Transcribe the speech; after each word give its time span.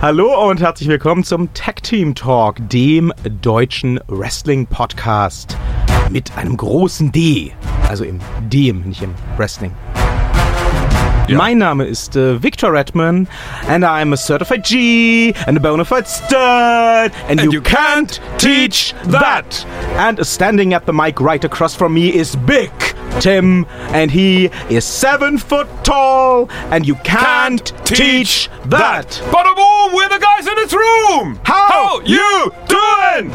Hallo 0.00 0.48
und 0.48 0.60
herzlich 0.60 0.88
willkommen 0.88 1.24
zum 1.24 1.52
Tag 1.54 1.82
Team 1.82 2.14
Talk, 2.14 2.56
dem 2.68 3.12
deutschen 3.42 3.98
Wrestling 4.06 4.64
Podcast 4.64 5.58
mit 6.08 6.38
einem 6.38 6.56
großen 6.56 7.10
D, 7.10 7.52
also 7.88 8.04
im 8.04 8.20
dem, 8.48 8.82
nicht 8.82 9.02
im 9.02 9.12
Wrestling. 9.36 9.72
Mein 11.28 11.58
Name 11.58 11.84
ist 11.84 12.16
äh, 12.16 12.42
Victor 12.42 12.72
Redman 12.72 13.28
and 13.68 13.84
I'm 13.84 14.12
a 14.12 14.16
certified 14.16 14.64
G 14.64 15.34
and 15.46 15.58
a 15.58 15.60
bona 15.60 15.84
fide 15.84 16.06
stud 16.06 17.12
and, 17.28 17.40
you, 17.42 17.52
you 17.52 17.60
can't 17.60 18.20
teach 18.38 18.94
that. 19.10 19.66
And 19.98 20.24
standing 20.26 20.72
at 20.72 20.86
the 20.86 20.92
mic 20.92 21.20
right 21.20 21.44
across 21.44 21.74
from 21.74 21.92
me 21.94 22.08
is 22.08 22.34
Big 22.34 22.70
Tim 23.20 23.66
and 23.92 24.10
he 24.10 24.50
is 24.70 24.84
seven 24.84 25.38
foot 25.38 25.68
tall 25.84 26.48
and 26.70 26.86
you 26.86 26.94
can't, 27.04 27.72
teach 27.84 28.48
that. 28.66 29.20
But 29.30 29.32
Bada 29.32 29.54
boom, 29.54 29.94
we're 29.94 30.08
the 30.08 30.18
guys 30.18 30.46
in 30.46 30.54
this 30.54 30.72
room! 30.72 31.38
How 31.44 32.00
you 32.04 32.52
doing? 32.68 33.32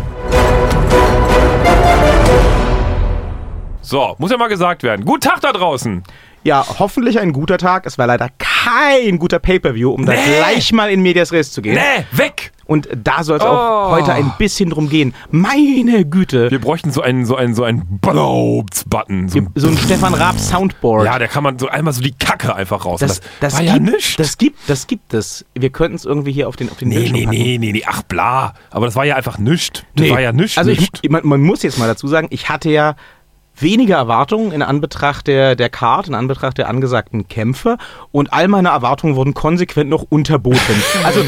So, 3.82 4.16
muss 4.18 4.32
ja 4.32 4.38
mal 4.38 4.48
gesagt 4.48 4.82
werden. 4.82 5.06
Guten 5.06 5.22
Tag 5.22 5.42
da 5.42 5.52
draußen. 5.52 6.04
Ja, 6.44 6.66
hoffentlich 6.80 7.20
ein 7.20 7.32
guter 7.34 7.58
Tag. 7.58 7.86
Es 7.86 7.98
war 7.98 8.08
leider 8.08 8.30
kein 8.38 9.18
guter 9.18 9.40
Pay-Per-View, 9.40 9.90
um 9.92 10.06
da 10.06 10.14
Nee. 10.14 10.20
gleich 10.38 10.72
mal 10.74 10.90
in 10.90 11.02
Medias 11.02 11.32
Res 11.32 11.52
zu 11.52 11.62
gehen. 11.62 11.76
Nee, 11.76 12.06
weg! 12.12 12.52
Und 12.66 12.88
da 12.96 13.24
soll 13.26 13.38
es 13.38 13.44
auch 13.44 13.90
Oh. 13.90 13.92
heute 13.92 14.14
ein 14.14 14.34
bisschen 14.38 14.70
drum 14.70 14.88
gehen. 14.90 15.14
Meine 15.30 16.06
Güte. 16.06 16.50
Wir 16.50 16.60
bräuchten 16.62 16.92
so 16.92 17.02
einen, 17.02 17.26
so 17.26 17.36
einen, 17.36 17.54
so 17.56 17.64
einen 17.66 18.00
Blobs-Button. 18.00 19.28
So 19.28 19.40
ein, 19.40 19.50
So 19.56 19.68
ein 19.68 19.78
Stefan 19.78 20.14
Raab 20.14 20.40
Soundboard. 20.40 21.06
ja, 21.06 21.20
da 21.20 21.28
kann 21.28 21.44
man 21.44 21.60
so 21.60 21.68
einmal 21.68 21.94
so 21.94 22.02
die 22.02 22.14
Kacke 22.14 22.56
einfach 22.56 22.86
raus. 22.86 23.02
das, 23.02 23.20
das, 23.42 23.54
war 23.54 23.62
gibt, 23.62 23.74
ja 23.74 23.80
nichts. 23.80 24.16
das 24.16 24.38
gibt, 24.38 24.58
das 24.68 24.88
gibt 24.88 25.14
es. 25.14 25.46
Wir 25.56 25.70
könnten 25.72 25.96
es 25.96 26.06
irgendwie 26.06 26.32
hier 26.32 26.48
auf 26.48 26.56
den, 26.56 26.70
auf 26.70 26.78
den 26.78 26.88
Nee, 26.90 27.10
nee, 27.12 27.26
nee, 27.26 27.58
nee, 27.60 27.72
nee, 27.74 27.84
ach 27.86 28.02
bla. 28.04 28.54
Aber 28.72 28.86
das 28.86 28.96
war 28.96 29.04
ja 29.06 29.16
einfach 29.18 29.38
nichts. 29.38 29.84
Das 29.96 30.06
Nee. 30.06 30.12
war 30.12 30.22
ja 30.22 30.32
nichts. 30.32 30.58
Also 30.58 30.72
ich, 30.72 30.90
man, 31.10 31.22
man 31.26 31.42
muss 31.42 31.64
jetzt 31.64 31.78
mal 31.80 31.88
dazu 31.88 32.08
sagen, 32.08 32.28
ich 32.30 32.48
hatte 32.50 32.70
ja 32.70 32.96
weniger 33.56 33.96
Erwartungen 33.98 34.52
in 34.52 34.62
Anbetracht 34.62 35.28
der, 35.28 35.56
der 35.56 35.70
Card, 35.70 36.08
in 36.08 36.16
Anbetracht 36.16 36.58
der 36.58 36.70
angesagten 36.70 37.28
Kämpfe 37.28 37.78
und 38.12 38.34
all 38.34 38.48
meine 38.48 38.70
Erwartungen 38.70 39.16
wurden 39.16 39.34
konsequent 39.34 39.90
noch 39.90 40.06
unterboten. 40.10 40.60
Also 41.04 41.22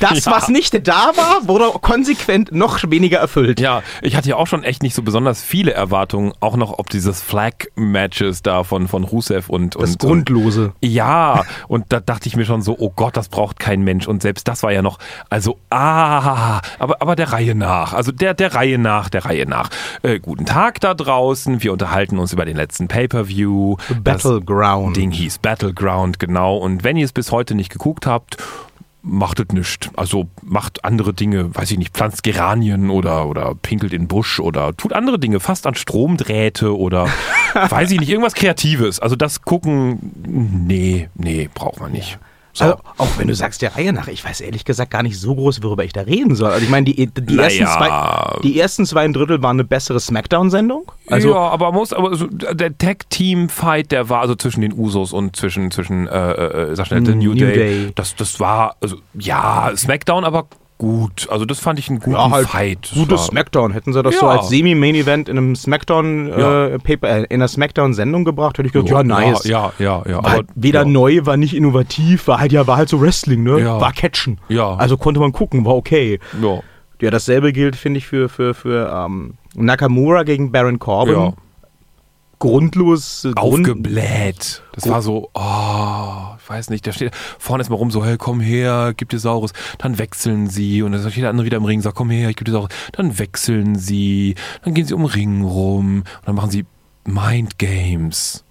das, 0.00 0.24
Ja. 0.24 0.32
was 0.32 0.48
nicht 0.48 0.86
da 0.86 1.12
war, 1.16 1.48
wurde 1.48 1.64
konsequent 1.80 2.52
noch 2.52 2.78
weniger 2.88 3.18
erfüllt. 3.18 3.58
Ja, 3.60 3.82
ich 4.00 4.16
hatte 4.16 4.28
ja 4.28 4.36
auch 4.36 4.46
schon 4.46 4.62
echt 4.64 4.82
nicht 4.82 4.94
so 4.94 5.02
besonders 5.02 5.42
viele 5.42 5.72
Erwartungen, 5.72 6.32
auch 6.40 6.56
noch 6.56 6.78
ob 6.78 6.88
dieses 6.90 7.20
Flag-Matches 7.22 8.42
da 8.42 8.62
von, 8.64 8.88
von 8.88 9.04
Rusev 9.04 9.48
und, 9.48 9.74
Das 9.74 9.90
und 9.92 9.98
Grundlose. 9.98 10.72
Ja, 10.80 11.42
und 11.66 11.86
da 11.88 12.00
dachte 12.00 12.28
ich 12.28 12.36
mir 12.36 12.44
schon 12.44 12.62
so, 12.62 12.76
oh 12.78 12.92
Gott, 12.94 13.16
das 13.16 13.28
braucht 13.28 13.58
kein 13.58 13.82
Mensch. 13.82 14.06
Und 14.06 14.22
selbst 14.22 14.46
das 14.48 14.62
war 14.62 14.72
ja 14.72 14.82
noch, 14.82 14.98
also, 15.30 15.58
ah, 15.70 16.60
aber, 16.78 17.00
aber 17.02 17.16
der 17.16 17.32
Reihe 17.32 17.54
nach. 17.54 17.92
Also 17.92 18.12
der, 18.12 18.34
der 18.34 18.54
Reihe 18.54 18.78
nach, 18.78 19.08
der 19.08 19.24
Reihe 19.24 19.46
nach. 19.46 19.70
Äh, 20.02 20.20
guten 20.20 20.46
Tag 20.46 20.80
da 20.80 20.94
draußen. 20.94 21.57
Wir 21.62 21.72
unterhalten 21.72 22.18
uns 22.18 22.32
über 22.32 22.44
den 22.44 22.56
letzten 22.56 22.88
Pay-Per-View. 22.88 23.76
Battleground. 24.02 24.96
Ding 24.96 25.10
hieß 25.10 25.38
Battleground, 25.38 26.18
genau. 26.18 26.56
Und 26.56 26.84
wenn 26.84 26.96
ihr 26.96 27.04
es 27.04 27.12
bis 27.12 27.32
heute 27.32 27.54
nicht 27.54 27.70
geguckt 27.70 28.06
habt, 28.06 28.36
macht 29.02 29.40
es 29.40 29.48
nicht. 29.52 29.90
Also 29.96 30.28
macht 30.42 30.84
andere 30.84 31.14
Dinge, 31.14 31.54
weiß 31.54 31.70
ich 31.70 31.78
nicht, 31.78 31.94
pflanzt 31.94 32.22
Geranien 32.22 32.90
oder, 32.90 33.26
oder 33.26 33.54
pinkelt 33.54 33.92
in 33.92 34.08
Busch 34.08 34.40
oder 34.40 34.76
tut 34.76 34.92
andere 34.92 35.18
Dinge, 35.18 35.40
fast 35.40 35.66
an 35.66 35.74
Stromdrähte 35.74 36.76
oder 36.76 37.08
weiß 37.54 37.90
ich 37.90 38.00
nicht, 38.00 38.10
irgendwas 38.10 38.34
Kreatives. 38.34 39.00
Also 39.00 39.16
das 39.16 39.42
gucken, 39.42 40.12
nee, 40.26 41.08
nee, 41.14 41.48
braucht 41.52 41.80
man 41.80 41.92
nicht. 41.92 42.18
So. 42.58 42.64
Also, 42.64 42.78
auch 42.98 43.08
wenn 43.18 43.28
du 43.28 43.34
sagst 43.34 43.62
der 43.62 43.76
Reihe 43.76 43.92
nach, 43.92 44.08
ich 44.08 44.24
weiß 44.24 44.40
ehrlich 44.40 44.64
gesagt 44.64 44.90
gar 44.90 45.02
nicht 45.02 45.18
so 45.18 45.34
groß, 45.34 45.62
worüber 45.62 45.84
ich 45.84 45.92
da 45.92 46.00
reden 46.02 46.34
soll. 46.34 46.50
Also 46.50 46.64
ich 46.64 46.70
meine, 46.70 46.84
die, 46.84 47.06
die, 47.06 47.34
Naja. 47.34 47.44
ersten, 47.44 47.66
zwei, 47.66 48.40
die 48.42 48.60
ersten 48.60 48.86
zwei 48.86 49.08
Drittel 49.08 49.42
waren 49.42 49.56
eine 49.56 49.64
bessere 49.64 50.00
Smackdown-Sendung. 50.00 50.90
Also, 51.06 51.30
ja, 51.30 51.36
aber 51.36 51.72
muss, 51.72 51.92
aber 51.92 52.16
so, 52.16 52.26
der 52.26 52.76
Tag-Team-Fight, 52.76 53.92
der 53.92 54.08
war 54.08 54.20
also 54.20 54.34
zwischen 54.34 54.60
den 54.60 54.72
Usos 54.72 55.12
und 55.12 55.36
zwischen, 55.36 55.70
zwischen 55.70 56.08
äh, 56.08 56.32
äh, 56.32 56.74
sag 56.74 56.88
schnell, 56.88 57.06
The 57.06 57.14
New, 57.14 57.30
New 57.30 57.36
Day. 57.36 57.54
Day. 57.54 57.92
Das, 57.94 58.16
das 58.16 58.40
war, 58.40 58.76
also, 58.80 58.96
ja, 59.14 59.70
Smackdown, 59.76 60.24
aber 60.24 60.48
gut. 60.78 61.28
Also 61.30 61.44
das 61.44 61.58
fand 61.58 61.78
ich 61.78 61.88
einen 61.88 61.98
guten 61.98 62.12
ja, 62.12 62.30
halt 62.30 62.48
Fight. 62.48 62.90
Gutes 62.94 63.26
Smackdown. 63.26 63.72
Hätten 63.72 63.92
sie 63.92 64.02
das 64.02 64.14
Ja. 64.14 64.20
so 64.20 64.26
als 64.28 64.48
Semi-Main-Event 64.48 65.28
in 65.28 65.36
einem 65.36 65.56
Smackdown, 65.56 66.28
Ja. 66.28 66.66
äh, 66.68 66.78
Paper, 66.78 67.08
äh, 67.08 67.22
in 67.24 67.34
einer 67.40 67.48
Smackdown-Sendung 67.48 68.24
gebracht, 68.24 68.58
hätte 68.58 68.66
ich 68.68 68.72
gedacht, 68.72 68.90
ja, 68.90 69.02
nice. 69.02 69.44
Ja, 69.44 69.72
ja, 69.78 70.02
ja. 70.08 70.22
War 70.22 70.30
halt 70.32 70.46
weder 70.54 70.84
neu, 70.84 71.20
war 71.24 71.36
nicht 71.36 71.54
innovativ, 71.54 72.28
war 72.28 72.40
halt 72.40 72.52
ja, 72.52 72.66
war 72.66 72.76
halt 72.76 72.88
so 72.88 73.00
Wrestling, 73.00 73.42
ne? 73.42 73.64
War 73.64 73.92
Catchen. 73.92 74.40
Ja. 74.48 74.74
Also 74.76 74.96
konnte 74.96 75.20
man 75.20 75.32
gucken, 75.32 75.64
war 75.64 75.76
okay. 75.76 76.20
Ja. 76.40 76.60
Ja, 77.00 77.10
dasselbe 77.10 77.52
gilt, 77.52 77.76
finde 77.76 77.98
ich, 77.98 78.06
für, 78.06 78.28
für, 78.28 78.54
für 78.54 78.92
ähm, 78.92 79.34
Nakamura 79.54 80.22
gegen 80.24 80.50
Baron 80.50 80.78
Corbin. 80.78 81.14
Ja. 81.14 81.32
Grundlos. 82.38 83.24
äh, 83.24 83.32
Aufgebläht. 83.36 84.62
Das 84.72 84.88
war 84.88 85.02
so, 85.02 85.30
oh, 85.34 86.36
ich 86.38 86.48
weiß 86.48 86.70
nicht, 86.70 86.86
der 86.86 86.92
steht 86.92 87.14
vorne 87.38 87.62
ist 87.62 87.70
mal 87.70 87.76
rum 87.76 87.90
so, 87.90 88.04
hey, 88.04 88.16
komm 88.16 88.40
her, 88.40 88.94
gib 88.96 89.08
dir 89.08 89.18
Saurus. 89.18 89.52
Dann 89.78 89.98
wechseln 89.98 90.48
sie 90.48 90.82
und 90.82 90.92
dann 90.92 91.10
steht 91.10 91.22
der 91.22 91.30
andere 91.30 91.46
wieder 91.46 91.56
im 91.56 91.64
Ring, 91.64 91.80
sagt, 91.80 91.96
komm 91.96 92.10
her, 92.10 92.30
ich 92.30 92.36
geb 92.36 92.46
dir 92.46 92.52
Saurus. 92.52 92.70
Dann 92.92 93.18
wechseln 93.18 93.76
sie, 93.76 94.34
dann 94.62 94.74
gehen 94.74 94.86
sie 94.86 94.94
um 94.94 95.02
den 95.02 95.10
Ring 95.10 95.44
rum 95.44 95.98
und 95.98 96.26
dann 96.26 96.34
machen 96.34 96.50
sie 96.50 96.64
Mind 97.04 97.58
Games. 97.58 98.44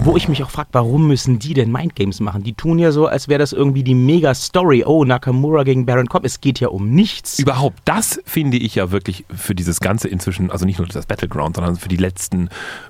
Wo 0.00 0.16
ich 0.16 0.28
mich 0.28 0.42
auch 0.42 0.50
frage, 0.50 0.68
warum 0.72 1.06
müssen 1.06 1.38
die 1.38 1.54
denn 1.54 1.70
Mindgames 1.70 2.20
machen? 2.20 2.42
Die 2.42 2.54
tun 2.54 2.78
ja 2.78 2.92
so, 2.92 3.06
als 3.06 3.28
wäre 3.28 3.38
das 3.38 3.52
irgendwie 3.52 3.82
die 3.82 3.94
Mega-Story. 3.94 4.84
Oh, 4.86 5.04
Nakamura 5.04 5.64
gegen 5.64 5.84
Baron 5.86 6.08
Corbin. 6.08 6.26
Es 6.26 6.40
geht 6.40 6.60
ja 6.60 6.68
um 6.68 6.90
nichts. 6.90 7.38
Überhaupt, 7.38 7.80
das 7.84 8.20
finde 8.24 8.56
ich 8.56 8.76
ja 8.76 8.90
wirklich 8.90 9.24
für 9.34 9.54
dieses 9.54 9.80
Ganze 9.80 10.08
inzwischen, 10.08 10.50
also 10.50 10.64
nicht 10.64 10.78
nur 10.78 10.88
das 10.88 11.06
Battleground, 11.06 11.56
sondern 11.56 11.76
für 11.76 11.88
die 11.88 11.96
letzten 11.96 12.48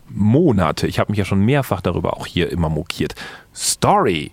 Monate. 0.08 0.86
Ich 0.86 0.98
habe 0.98 1.10
mich 1.10 1.19
ja 1.19 1.24
schon 1.24 1.41
mehrfach 1.41 1.80
darüber 1.80 2.16
auch 2.16 2.26
hier 2.26 2.52
immer 2.52 2.69
mokiert. 2.69 3.14
Story. 3.54 4.32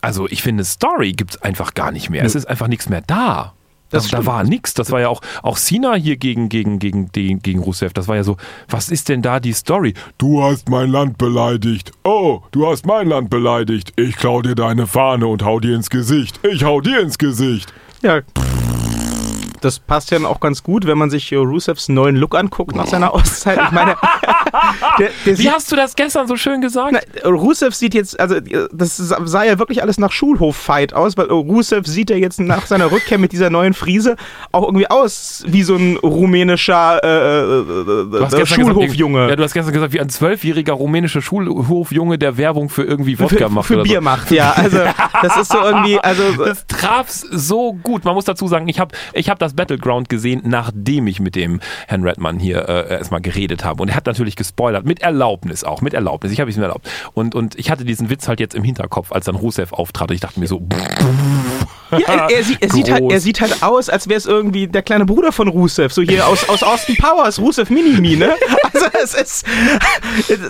Also 0.00 0.26
ich 0.28 0.42
finde, 0.42 0.64
Story 0.64 1.12
gibt 1.12 1.32
es 1.32 1.42
einfach 1.42 1.74
gar 1.74 1.90
nicht 1.92 2.08
mehr. 2.08 2.24
Es 2.24 2.34
ist 2.34 2.46
einfach 2.46 2.68
nichts 2.68 2.88
mehr 2.88 3.02
da. 3.02 3.52
Das 3.92 4.04
Das 4.04 4.10
da 4.10 4.26
war 4.26 4.44
nichts. 4.44 4.74
Das 4.74 4.90
war 4.90 5.00
ja 5.00 5.08
auch, 5.08 5.20
auch 5.42 5.58
Cena 5.58 5.94
hier 5.94 6.16
gegen, 6.16 6.48
gegen, 6.48 6.78
gegen, 6.78 7.12
gegen, 7.12 7.40
gegen 7.40 7.60
Rusev. 7.60 7.92
Das 7.92 8.08
war 8.08 8.16
ja 8.16 8.24
so, 8.24 8.36
was 8.68 8.88
ist 8.88 9.08
denn 9.08 9.22
da 9.22 9.38
die 9.38 9.52
Story? 9.52 9.94
Du 10.18 10.42
hast 10.42 10.68
mein 10.68 10.90
Land 10.90 11.18
beleidigt. 11.18 11.92
Oh, 12.04 12.40
du 12.50 12.66
hast 12.66 12.86
mein 12.86 13.08
Land 13.08 13.30
beleidigt. 13.30 13.92
Ich 13.96 14.16
klau 14.16 14.42
dir 14.42 14.54
deine 14.54 14.86
Fahne 14.86 15.26
und 15.26 15.44
hau 15.44 15.60
dir 15.60 15.76
ins 15.76 15.90
Gesicht. 15.90 16.40
Ich 16.42 16.64
hau 16.64 16.80
dir 16.80 17.00
ins 17.00 17.18
Gesicht. 17.18 17.72
Ja. 18.02 18.20
Das 19.60 19.78
passt 19.78 20.10
ja 20.10 20.18
auch 20.26 20.40
ganz 20.40 20.64
gut, 20.64 20.86
wenn 20.86 20.98
man 20.98 21.08
sich 21.08 21.32
Rusevs 21.32 21.88
neuen 21.88 22.16
Look 22.16 22.34
anguckt 22.34 22.74
nach 22.74 22.88
seiner 22.88 23.14
Auszeit. 23.14 23.60
Ich 23.64 23.70
meine, 23.70 23.96
der, 24.98 25.10
der 25.26 25.38
Wie 25.38 25.50
hast 25.50 25.70
du 25.72 25.76
das 25.76 25.96
gestern 25.96 26.26
so 26.26 26.36
schön 26.36 26.60
gesagt? 26.60 26.92
Na, 26.92 27.28
Rusev 27.28 27.74
sieht 27.74 27.94
jetzt, 27.94 28.18
also 28.18 28.36
äh, 28.36 28.68
das 28.72 28.96
sah 28.96 29.44
ja 29.44 29.58
wirklich 29.58 29.82
alles 29.82 29.98
nach 29.98 30.12
Schulhof-Fight 30.12 30.92
aus, 30.94 31.16
weil 31.16 31.26
äh, 31.26 31.32
Rusev 31.32 31.86
sieht 31.86 32.10
ja 32.10 32.16
jetzt 32.16 32.40
nach 32.40 32.66
seiner 32.66 32.90
Rückkehr 32.90 33.18
mit 33.18 33.32
dieser 33.32 33.50
neuen 33.50 33.74
Frise 33.74 34.16
auch 34.52 34.64
irgendwie 34.64 34.88
aus 34.88 35.44
wie 35.46 35.62
so 35.62 35.76
ein 35.76 35.96
rumänischer 35.96 37.00
äh, 37.02 37.08
äh, 37.08 38.42
äh, 38.42 38.46
Schulhofjunge. 38.46 39.14
Gesagt, 39.14 39.30
ja, 39.30 39.36
du 39.36 39.42
hast 39.42 39.52
gestern 39.54 39.72
gesagt, 39.72 39.92
wie 39.92 40.00
ein 40.00 40.08
zwölfjähriger 40.08 40.72
rumänischer 40.72 41.22
Schulhofjunge, 41.22 42.18
der 42.18 42.36
Werbung 42.36 42.68
für 42.68 42.82
irgendwie 42.82 43.16
für, 43.16 43.24
Wodka 43.24 43.48
macht. 43.48 43.66
für 43.66 43.82
Bier 43.82 43.96
so. 43.96 44.00
macht, 44.02 44.30
ja. 44.30 44.52
Also 44.52 44.78
das 45.22 45.36
ist 45.36 45.52
so 45.52 45.58
irgendwie, 45.62 45.98
also 45.98 46.44
Das 46.44 46.66
traf's 46.66 47.20
so 47.30 47.72
gut. 47.74 48.04
Man 48.04 48.14
muss 48.14 48.24
dazu 48.24 48.46
sagen, 48.46 48.68
ich 48.68 48.80
habe 48.80 48.94
ich 49.12 49.30
hab 49.30 49.38
das 49.38 49.54
Battleground 49.54 50.08
gesehen, 50.08 50.42
nachdem 50.44 51.06
ich 51.06 51.20
mit 51.20 51.36
dem 51.36 51.60
Herrn 51.86 52.04
Redman 52.04 52.38
hier 52.38 52.68
äh, 52.68 52.90
erstmal 52.90 53.20
geredet 53.20 53.64
habe. 53.64 53.82
Und 53.82 53.88
er 53.88 53.96
hat 53.96 54.06
natürlich 54.06 54.36
gespoilert, 54.42 54.84
mit 54.84 55.00
Erlaubnis 55.02 55.64
auch, 55.64 55.80
mit 55.80 55.94
Erlaubnis. 55.94 56.32
Ich 56.32 56.40
habe 56.40 56.50
es 56.50 56.56
mir 56.56 56.64
erlaubt. 56.64 56.88
Und, 57.14 57.34
und 57.34 57.58
ich 57.58 57.70
hatte 57.70 57.84
diesen 57.84 58.10
Witz 58.10 58.26
halt 58.28 58.40
jetzt 58.40 58.54
im 58.54 58.64
Hinterkopf, 58.64 59.12
als 59.12 59.26
dann 59.26 59.36
Rusev 59.36 59.72
auftrat. 59.72 60.10
Und 60.10 60.14
ich 60.14 60.20
dachte 60.20 60.40
mir 60.40 60.48
so, 60.48 60.60
ja, 61.98 62.28
er, 62.28 62.42
sieht, 62.44 62.62
er, 62.62 62.70
sieht 62.70 62.90
halt, 62.90 63.10
er 63.10 63.20
sieht 63.20 63.40
halt 63.40 63.62
aus, 63.62 63.88
als 63.88 64.08
wäre 64.08 64.18
es 64.18 64.26
irgendwie 64.26 64.66
der 64.66 64.82
kleine 64.82 65.04
Bruder 65.04 65.32
von 65.32 65.48
Rusev, 65.48 65.92
so 65.92 66.02
hier 66.02 66.26
aus, 66.26 66.48
aus 66.48 66.62
Austin 66.62 66.96
Powers, 66.96 67.38
Rusev 67.38 67.70
Minimi, 67.70 68.16
ne? 68.16 68.32
Also 68.74 68.86
es 69.02 69.14
ist, 69.14 69.46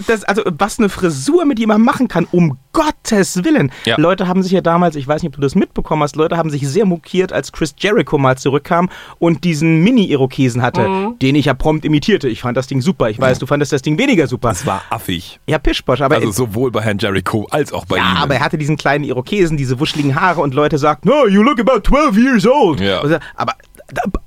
das, 0.06 0.24
also 0.24 0.42
was 0.58 0.78
eine 0.78 0.88
Frisur 0.88 1.44
mit 1.44 1.58
jemandem 1.58 1.84
machen 1.84 2.08
kann, 2.08 2.26
um 2.30 2.56
Gottes 2.72 3.44
Willen. 3.44 3.70
Ja. 3.84 3.96
Leute 3.98 4.28
haben 4.28 4.42
sich 4.42 4.52
ja 4.52 4.60
damals, 4.60 4.96
ich 4.96 5.06
weiß 5.06 5.22
nicht, 5.22 5.30
ob 5.30 5.34
du 5.36 5.40
das 5.42 5.54
mitbekommen 5.54 6.02
hast, 6.02 6.16
Leute 6.16 6.36
haben 6.36 6.48
sich 6.48 6.66
sehr 6.66 6.86
mokiert, 6.86 7.32
als 7.32 7.52
Chris 7.52 7.74
Jericho 7.78 8.16
mal 8.18 8.38
zurückkam 8.38 8.88
und 9.18 9.44
diesen 9.44 9.82
Mini-Irokesen 9.82 10.62
hatte, 10.62 10.88
Mhm. 10.88 11.18
den 11.20 11.34
ich 11.34 11.46
ja 11.46 11.54
prompt 11.54 11.84
imitierte. 11.84 12.28
Ich 12.28 12.40
fand 12.42 12.56
das 12.56 12.66
Ding 12.66 12.80
super. 12.80 13.10
Ich 13.10 13.20
weiß, 13.20 13.38
du 13.38 13.46
fandest 13.46 13.72
das 13.72 13.82
Ding 13.82 13.98
weniger 13.98 14.26
super. 14.26 14.48
das 14.48 14.64
war 14.66 14.82
affig. 14.90 15.38
Ja, 15.46 15.58
Pischbosch, 15.58 16.00
aber 16.00 16.16
Also 16.16 16.30
sowohl 16.32 16.70
bei 16.70 16.80
Herrn 16.82 16.98
Jericho 16.98 17.46
als 17.50 17.72
auch 17.72 17.84
bei 17.84 17.96
ja, 17.98 18.12
ihm. 18.12 18.16
aber 18.18 18.34
er 18.36 18.40
hatte 18.40 18.56
diesen 18.58 18.76
kleinen 18.76 19.04
Irokesen, 19.04 19.56
diese 19.56 19.78
wuscheligen 19.80 20.14
Haare 20.20 20.40
und 20.40 20.54
Leute 20.54 20.78
sagten, 20.78 21.08
no, 21.08 21.26
you 21.32 21.44
look 21.44 21.58
about 21.58 21.84
12 21.84 22.19
years 22.19 22.46
old. 22.46 22.81
Ja. 22.81 23.00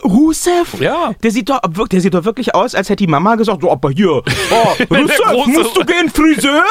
Rusev? 0.03 0.79
Ja. 0.79 1.13
Der 1.23 1.31
sieht 1.31 1.49
doch, 1.49 1.59
der 1.89 2.01
sieht 2.01 2.13
doch 2.13 2.25
wirklich 2.25 2.53
aus, 2.55 2.75
als 2.75 2.89
hätte 2.89 3.03
die 3.05 3.07
Mama 3.11 3.35
gesagt, 3.35 3.61
so, 3.61 3.71
aber 3.71 3.89
hier, 3.91 4.11
oh, 4.21 4.23
Rusev, 4.93 5.47
musst 5.47 5.75
du 5.77 5.85
gehen 5.85 6.09
Friseur? 6.09 6.63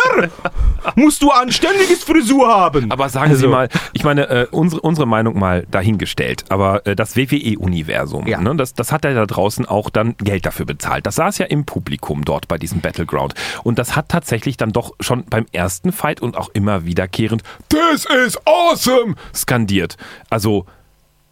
musst 0.97 1.23
du 1.23 1.31
anständiges 1.31 2.05
Frisur 2.05 2.47
haben? 2.49 2.91
Aber 2.91 3.09
sagen 3.09 3.31
Also- 3.31 3.43
Sie 3.43 3.49
mal, 3.49 3.69
ich 3.93 4.05
meine, 4.05 4.29
äh, 4.29 4.47
unsere, 4.51 4.81
unsere 4.83 5.07
Meinung 5.07 5.39
mal 5.39 5.67
dahingestellt, 5.71 6.45
aber 6.51 6.87
äh, 6.87 6.95
das 6.97 7.17
WWE-Universum, 7.17 8.27
Ja. 8.27 8.41
ne, 8.41 8.55
das, 8.57 8.75
das 8.75 8.93
hat 8.93 9.05
er 9.05 9.15
da 9.15 9.27
draußen 9.27 9.67
auch 9.67 9.91
dann 9.91 10.17
Geld 10.19 10.47
dafür 10.47 10.67
bezahlt. 10.67 11.07
Das 11.07 11.17
saß 11.17 11.39
ja 11.39 11.47
im 11.47 11.65
Publikum 11.65 12.25
dort 12.25 12.49
bei 12.49 12.59
diesem 12.59 12.81
Battleground. 12.81 13.35
Und 13.63 13.79
das 13.79 13.97
hat 13.97 14.09
tatsächlich 14.09 14.57
dann 14.57 14.73
doch 14.73 14.93
schon 15.01 15.25
beim 15.25 15.47
ersten 15.53 15.93
Fight 15.93 16.21
und 16.21 16.37
auch 16.37 16.51
immer 16.53 16.85
wiederkehrend 16.85 17.43
This 17.69 18.07
is 18.27 18.39
awesome! 18.47 19.15
skandiert. 19.35 19.97
Also 20.31 20.67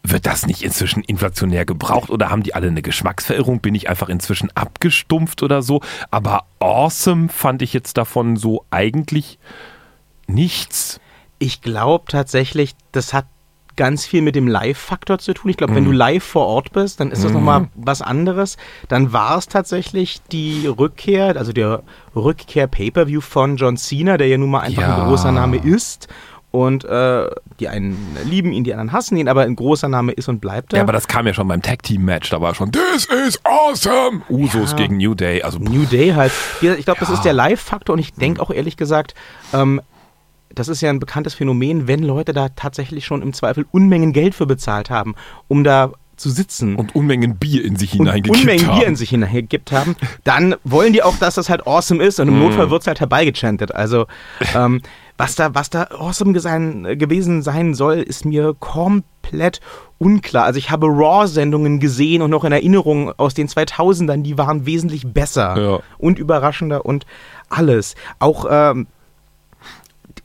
wird 0.05 0.27
das 0.27 0.47
nicht 0.47 0.63
inzwischen 0.63 1.03
inflationär 1.05 1.65
gebraucht 1.65 2.11
oder 2.11 2.29
haben 2.31 2.43
die 2.43 2.55
alle 2.55 2.67
eine 2.69 2.83
Geschmacksverirrung? 2.83 3.61
Bin 3.61 3.75
ich 3.75 3.89
einfach 3.89 4.09
inzwischen 4.09 4.51
abgestumpft 4.57 5.43
oder 5.43 5.63
so? 5.63 5.81
Aber 6.11 6.45
awesome 6.59 7.29
fand 7.29 7.63
ich 7.63 7.73
jetzt 7.73 7.97
davon 7.97 8.37
so 8.37 8.65
eigentlich 8.71 9.39
nichts. 10.27 11.01
Ich 11.39 11.61
glaube 11.63 12.05
tatsächlich, 12.09 12.75
das 12.93 13.13
hat 13.13 13.27
ganz 13.75 14.05
viel 14.05 14.21
mit 14.21 14.35
dem 14.37 14.49
Live-Faktor 14.49 15.19
zu 15.19 15.33
tun. 15.33 15.51
Ich 15.51 15.57
glaube, 15.57 15.73
Mhm. 15.73 15.77
wenn 15.77 15.85
du 15.87 15.93
live 15.93 16.23
vor 16.23 16.47
Ort 16.47 16.73
bist, 16.73 17.01
dann 17.01 17.11
ist 17.11 17.25
das 17.25 17.33
nochmal 17.33 17.69
was 17.75 18.03
anderes. 18.03 18.59
Dann 18.89 19.15
war 19.15 19.39
es 19.39 19.49
tatsächlich 19.49 20.21
die 20.31 20.67
Rückkehr, 20.67 21.37
also 21.37 21.53
der 21.55 21.83
Rückkehr-Pay-Per-View 22.15 23.23
von 23.23 23.57
John 23.57 23.79
Cena, 23.79 24.19
der 24.19 24.29
ja 24.29 24.37
nun 24.37 24.51
mal 24.51 24.61
einfach 24.61 24.83
Ja. 24.83 25.03
ein 25.03 25.09
großer 25.09 25.33
Name 25.33 25.57
ist. 25.57 26.09
Und 26.53 26.85
äh, 26.85 27.31
die 27.61 27.69
einen 27.69 27.97
lieben 28.25 28.53
ihn, 28.53 28.63
die 28.63 28.73
anderen 28.75 28.93
hassen 28.93 29.17
ihn, 29.17 29.27
aber 29.27 29.43
ein 29.43 29.57
großer 29.57 29.89
Name 29.89 30.13
ist 30.13 30.29
und 30.29 30.41
bleibt 30.41 30.75
er. 30.75 30.77
Ja, 30.77 30.83
aber 30.83 30.93
das 30.93 31.09
kam 31.09 31.27
ja 31.27 31.33
schon 31.33 31.49
beim 31.49 31.63
Tag 31.63 31.83
Team 31.83 32.05
Match, 32.05 32.29
da 32.29 32.43
war 32.43 32.55
schon 32.55 32.71
This 32.71 33.07
is 33.07 33.41
awesome! 33.45 34.21
Usos 34.29 34.77
gegen 34.77 34.99
New 34.99 35.15
Day, 35.15 35.43
also 35.43 35.59
New 35.59 35.87
Day 35.87 36.11
halt. 36.11 36.31
Ich 36.61 36.85
glaube, 36.85 37.01
das 37.01 37.09
ist 37.09 37.23
der 37.23 37.33
Live-Faktor 37.33 37.95
und 37.95 38.01
ich 38.01 38.13
denke 38.13 38.43
auch 38.43 38.51
ehrlich 38.51 38.77
gesagt, 38.77 39.15
ähm, 39.55 39.81
das 40.55 40.69
ist 40.69 40.83
ja 40.83 40.91
ein 40.91 41.01
bekanntes 41.01 41.33
Phänomen, 41.33 41.89
wenn 41.89 42.03
Leute 42.03 42.35
da 42.35 42.51
tatsächlich 42.51 43.07
schon 43.07 43.23
im 43.23 43.33
Zweifel 43.33 43.65
Unmengen 43.71 44.13
Geld 44.13 44.35
für 44.35 44.47
bezahlt 44.47 44.91
haben, 44.91 45.15
um 45.49 45.65
da 45.65 45.93
zu 46.23 46.31
sitzen 46.31 46.77
und 46.77 46.95
Unmengen 46.95 47.37
Bier 47.37 47.65
in 47.65 47.77
sich 47.77 47.93
hineingekippt 47.93 48.41
Unmengen 48.41 48.67
haben. 48.69 48.79
Bier 48.79 48.87
in 48.89 48.97
sich 48.97 49.11
hineingekippt 49.11 49.73
haben, 49.73 49.97
dann 50.25 50.55
wollen 50.65 50.93
die 50.93 51.03
auch, 51.03 51.17
dass 51.19 51.35
das 51.35 51.51
halt 51.51 51.67
awesome 51.67 52.03
ist 52.03 52.21
und 52.21 52.29
im 52.29 52.39
Notfall 52.39 52.71
wird 52.71 52.83
es 52.83 52.87
halt 52.87 53.01
herbeigechantet. 53.01 53.75
Also 53.75 54.07
ähm, 54.55 54.81
was 55.19 55.35
da, 55.35 55.55
was 55.55 55.69
da 55.71 55.89
awesome 55.99 56.33
gesein, 56.33 56.85
äh, 56.85 56.97
gewesen 56.97 57.43
sein 57.43 57.75
soll, 57.75 57.99
ist 57.99 58.25
mir 58.25 58.55
komplett 58.59 59.61
unklar. 59.99 60.45
Also 60.45 60.59
ich 60.59 60.71
habe 60.71 60.87
Raw-Sendungen 60.87 61.79
gesehen 61.81 62.23
und 62.23 62.31
noch 62.31 62.45
in 62.45 62.53
Erinnerung 62.53 63.13
aus 63.19 63.35
den 63.35 63.49
2000ern, 63.49 64.23
die 64.23 64.39
waren 64.39 64.67
wesentlich 64.67 65.07
besser 65.07 65.57
Ja. 65.61 65.79
und 65.99 66.19
überraschender 66.19 66.85
und 66.87 67.07
alles. 67.51 67.95
Auch 68.19 68.47
ähm, 68.51 68.87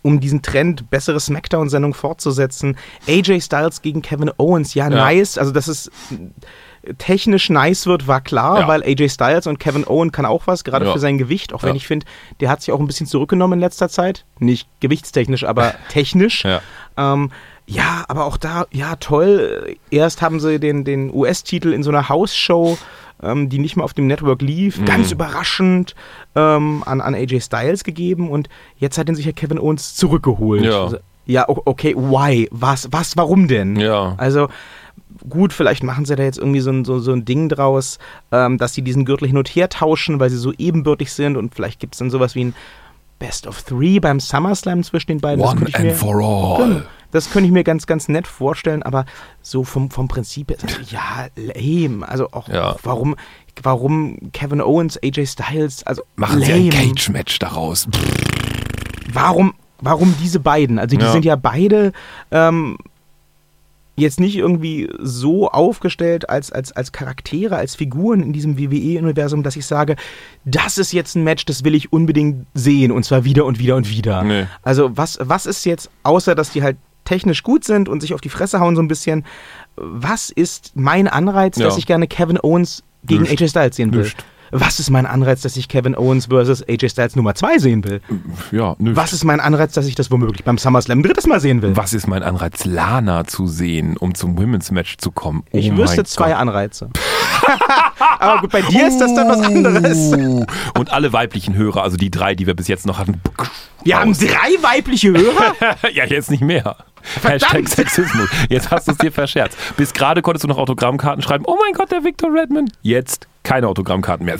um 0.08 0.20
diesen 0.22 0.42
Trend, 0.42 0.90
bessere 0.90 1.20
Smackdown-Sendung 1.20 1.94
fortzusetzen. 1.94 2.78
AJ 3.08 3.42
Styles 3.42 3.82
gegen 3.82 4.02
Kevin 4.02 4.32
Owens, 4.38 4.74
ja, 4.74 4.90
nice. 4.90 5.38
Also, 5.38 5.52
dass 5.52 5.68
es 5.68 5.92
äh, 6.84 6.94
technisch 6.98 7.50
nice 7.50 7.86
wird, 7.88 8.08
war 8.08 8.22
klar, 8.22 8.62
Ja. 8.62 8.68
weil 8.70 8.82
AJ 8.84 9.10
Styles 9.10 9.48
und 9.48 9.60
Kevin 9.60 9.86
Owen 9.86 10.12
kann 10.14 10.26
auch 10.26 10.48
was, 10.48 10.64
gerade 10.64 10.86
Ja. 10.86 10.94
für 10.94 11.00
sein 11.00 11.18
Gewicht, 11.18 11.54
auch 11.54 11.64
wenn 11.64 11.72
Ja. 11.72 11.76
ich 11.76 11.88
finde, 11.88 12.06
der 12.40 12.50
hat 12.50 12.62
sich 12.62 12.72
auch 12.74 12.80
ein 12.80 12.88
bisschen 12.88 13.08
zurückgenommen 13.08 13.54
in 13.54 13.60
letzter 13.60 13.90
Zeit. 13.90 14.24
Nicht 14.40 14.68
gewichtstechnisch, 14.80 15.44
aber 15.44 15.74
technisch. 15.90 16.46
Ja. 16.46 16.62
Ähm, 16.96 17.32
ja, 17.66 18.06
aber 18.08 18.24
auch 18.26 18.38
da, 18.38 18.66
ja, 18.72 18.96
toll. 18.96 19.76
Erst 19.92 20.22
haben 20.22 20.40
sie 20.40 20.58
den, 20.60 20.86
den 20.86 21.14
US-Titel 21.14 21.74
in 21.74 21.84
so 21.84 21.90
einer 21.90 22.08
House-Show, 22.08 22.78
ähm, 23.22 23.50
die 23.50 23.60
nicht 23.60 23.76
mehr 23.76 23.86
auf 23.86 23.94
dem 23.94 24.08
Network 24.08 24.42
Mhm. 24.42 24.48
lief, 24.48 24.86
ganz 24.86 25.12
überraschend 25.12 25.96
ähm, 26.36 26.84
an, 26.86 27.02
an 27.02 27.16
AJ 27.16 27.42
Styles 27.42 27.84
gegeben 27.84 28.30
und 28.30 28.50
jetzt 28.78 28.98
hat 28.98 29.10
ihn 29.10 29.16
sich 29.16 29.26
ja 29.26 29.32
Kevin 29.32 29.60
Owens 29.60 29.96
zurückgeholt. 29.96 30.64
Ja. 30.64 30.84
Also, 30.84 30.98
ja, 31.26 31.46
okay, 31.48 31.94
why? 31.96 32.48
Was, 32.52 32.88
was, 32.92 33.18
warum 33.18 33.48
denn? 33.48 33.76
Ja. 33.76 34.14
Also, 34.18 34.48
gut, 35.30 35.52
vielleicht 35.52 35.84
machen 35.84 36.06
sie 36.06 36.16
da 36.16 36.24
jetzt 36.24 36.38
irgendwie 36.38 36.62
so 36.62 36.70
ein, 36.70 36.86
so, 36.86 37.00
so 37.00 37.12
ein 37.12 37.26
Ding 37.26 37.50
draus, 37.50 38.00
ähm, 38.32 38.58
dass 38.58 38.74
sie 38.74 38.82
diesen 38.82 39.04
Gürtel 39.04 39.28
hin 39.28 39.38
und 39.38 39.50
her 39.50 39.68
tauschen, 39.70 40.20
weil 40.20 40.30
sie 40.30 40.38
so 40.38 40.54
ebenbürtig 40.58 41.12
sind 41.12 41.36
und 41.36 41.54
vielleicht 41.54 41.80
gibt 41.80 41.96
es 41.96 42.00
dann 42.00 42.10
sowas 42.10 42.36
wie 42.36 42.46
ein 42.46 42.56
Best 43.20 43.48
of 43.48 43.64
Three 43.64 44.00
beim 44.00 44.20
SummerSlam 44.20 44.84
zwischen 44.84 45.08
den 45.08 45.20
beiden. 45.20 45.44
One 45.44 45.66
and 45.74 45.92
for 45.94 46.22
all. 46.22 46.66
Genau. 46.68 46.82
Das 47.12 47.30
könnte 47.32 47.48
ich 47.48 47.54
mir 47.54 47.64
ganz, 47.64 47.88
ganz 47.88 48.10
nett 48.10 48.28
vorstellen, 48.28 48.84
aber 48.84 49.06
so 49.42 49.64
vom, 49.64 49.90
vom 49.92 50.08
Prinzip 50.08 50.50
her, 50.52 50.58
also, 50.62 50.76
ja, 50.90 51.28
lame. 51.36 52.08
Also 52.08 52.30
auch, 52.32 52.50
Ja. 52.50 52.72
auch 52.72 52.80
warum, 52.84 53.16
warum 53.64 54.32
Kevin 54.34 54.62
Owens, 54.62 54.98
AJ 55.02 55.26
Styles, 55.28 55.86
also 55.88 56.04
Machen 56.16 56.42
sie 56.42 56.52
ein 56.52 56.70
lame. 56.70 56.90
Cage-Match 56.90 57.40
daraus. 57.40 57.88
Warum, 59.12 59.54
warum 59.82 60.14
diese 60.22 60.40
beiden? 60.40 60.80
Also 60.80 60.98
die 60.98 61.04
Ja. 61.04 61.12
sind 61.12 61.24
ja 61.26 61.36
beide 61.36 61.94
ähm, 62.32 62.78
jetzt 63.96 64.20
nicht 64.20 64.36
irgendwie 64.36 64.90
so 65.00 65.50
aufgestellt 65.50 66.30
als, 66.30 66.52
als, 66.52 66.72
als 66.72 66.92
Charaktere, 66.92 67.56
als 67.56 67.76
Figuren 67.76 68.22
in 68.22 68.32
diesem 68.34 68.58
WWE-Universum, 68.60 69.42
dass 69.42 69.56
ich 69.56 69.66
sage, 69.66 69.96
das 70.46 70.78
ist 70.78 70.92
jetzt 70.94 71.16
ein 71.16 71.24
Match, 71.24 71.46
das 71.46 71.64
will 71.64 71.74
ich 71.74 71.92
unbedingt 71.92 72.46
sehen 72.54 72.92
und 72.92 73.04
zwar 73.06 73.24
wieder 73.24 73.46
und 73.46 73.58
wieder 73.60 73.76
und 73.76 73.90
wieder. 73.90 74.24
Nee. 74.24 74.46
Also 74.62 74.96
was, 74.96 75.18
was 75.22 75.46
ist 75.48 75.66
jetzt, 75.66 75.90
außer 76.04 76.36
dass 76.36 76.52
die 76.52 76.62
halt 76.62 76.78
technisch 77.08 77.42
gut 77.44 77.64
sind 77.64 77.88
und 77.90 78.02
sich 78.02 78.14
auf 78.14 78.22
die 78.22 78.30
Fresse 78.30 78.60
hauen 78.60 78.76
so 78.76 78.82
ein 78.82 78.88
bisschen, 78.88 79.26
was 79.76 80.30
ist 80.30 80.72
mein 80.76 81.08
Anreiz, 81.08 81.58
Ja. 81.58 81.66
dass 81.68 81.78
ich 81.78 81.86
gerne 81.86 82.08
Kevin 82.08 82.38
Owens 82.42 82.84
gegen 83.04 83.24
Nicht. 83.24 83.42
AJ 83.42 83.50
Styles 83.50 83.76
sehen 83.78 83.94
will? 83.94 84.04
Nicht. 84.04 84.24
Was 84.52 84.80
ist 84.80 84.90
mein 84.90 85.06
Anreiz, 85.06 85.42
dass 85.42 85.58
ich 85.58 85.68
Kevin 85.68 85.94
Owens 85.98 86.28
versus 86.28 86.64
AJ 86.68 86.90
Styles 86.90 87.16
Nummer 87.18 87.36
2 87.36 87.58
sehen 87.58 87.84
will? 87.84 88.00
Ja, 88.52 88.76
nö. 88.80 88.96
Was 88.96 89.12
ist 89.12 89.26
mein 89.26 89.42
Anreiz, 89.42 89.74
dass 89.74 89.88
ich 89.88 89.96
das 89.96 90.10
womöglich 90.10 90.46
beim 90.46 90.58
SummerSlam 90.58 91.00
ein 91.00 91.04
drittes 91.04 91.28
Mal 91.28 91.42
sehen 91.42 91.62
will? 91.62 91.76
Was 91.76 91.92
ist 91.94 92.08
mein 92.08 92.24
Anreiz, 92.24 92.64
Lana 92.64 93.26
zu 93.26 93.46
sehen, 93.46 93.98
um 93.98 94.16
zum 94.16 94.38
Women's 94.38 94.72
Match 94.72 94.98
zu 95.00 95.12
kommen? 95.12 95.44
Oh 95.52 95.58
Ich 95.58 95.76
wüsste 95.76 96.06
zwei 96.06 96.30
Gott. 96.30 96.40
Anreize. 96.40 96.90
Aber 98.20 98.42
gut, 98.42 98.52
bei 98.52 98.62
dir 98.62 98.88
ist 98.88 99.00
das 99.00 99.14
dann 99.16 99.28
was 99.28 99.42
anderes. 99.42 99.98
Uh. 100.14 100.46
Und 100.78 100.92
alle 100.92 101.12
weiblichen 101.12 101.56
Hörer, 101.56 101.84
also 101.84 101.98
die 101.98 102.10
drei, 102.10 102.34
die 102.34 102.48
wir 102.48 102.56
bis 102.56 102.68
jetzt 102.70 102.86
noch 102.86 103.00
hatten. 103.00 103.22
Wir 103.84 104.00
haben 104.00 104.14
drei 104.14 104.56
weibliche 104.62 105.10
Hörer? 105.12 105.56
ja, 105.94 106.06
jetzt 106.06 106.32
nicht 106.32 106.42
mehr. 106.42 106.78
Verdammt! 107.08 107.54
Hashtag 107.54 107.70
Sexismus. 107.70 108.30
Jetzt 108.50 108.72
hast 108.72 108.88
du 108.88 108.92
es 108.92 108.98
dir 108.98 109.12
verscherzt. 109.12 109.58
Bis 109.78 109.94
gerade 109.94 110.22
konntest 110.22 110.44
du 110.44 110.48
noch 110.48 110.58
Autogrammkarten 110.58 111.22
schreiben. 111.22 111.46
Oh 111.48 111.58
mein 111.62 111.74
Gott, 111.74 111.92
der 111.92 112.04
Victor 112.04 112.34
Redman. 112.34 112.70
Jetzt 112.82 113.28
keine 113.44 113.68
Autogrammkarten 113.68 114.26
mehr. 114.26 114.38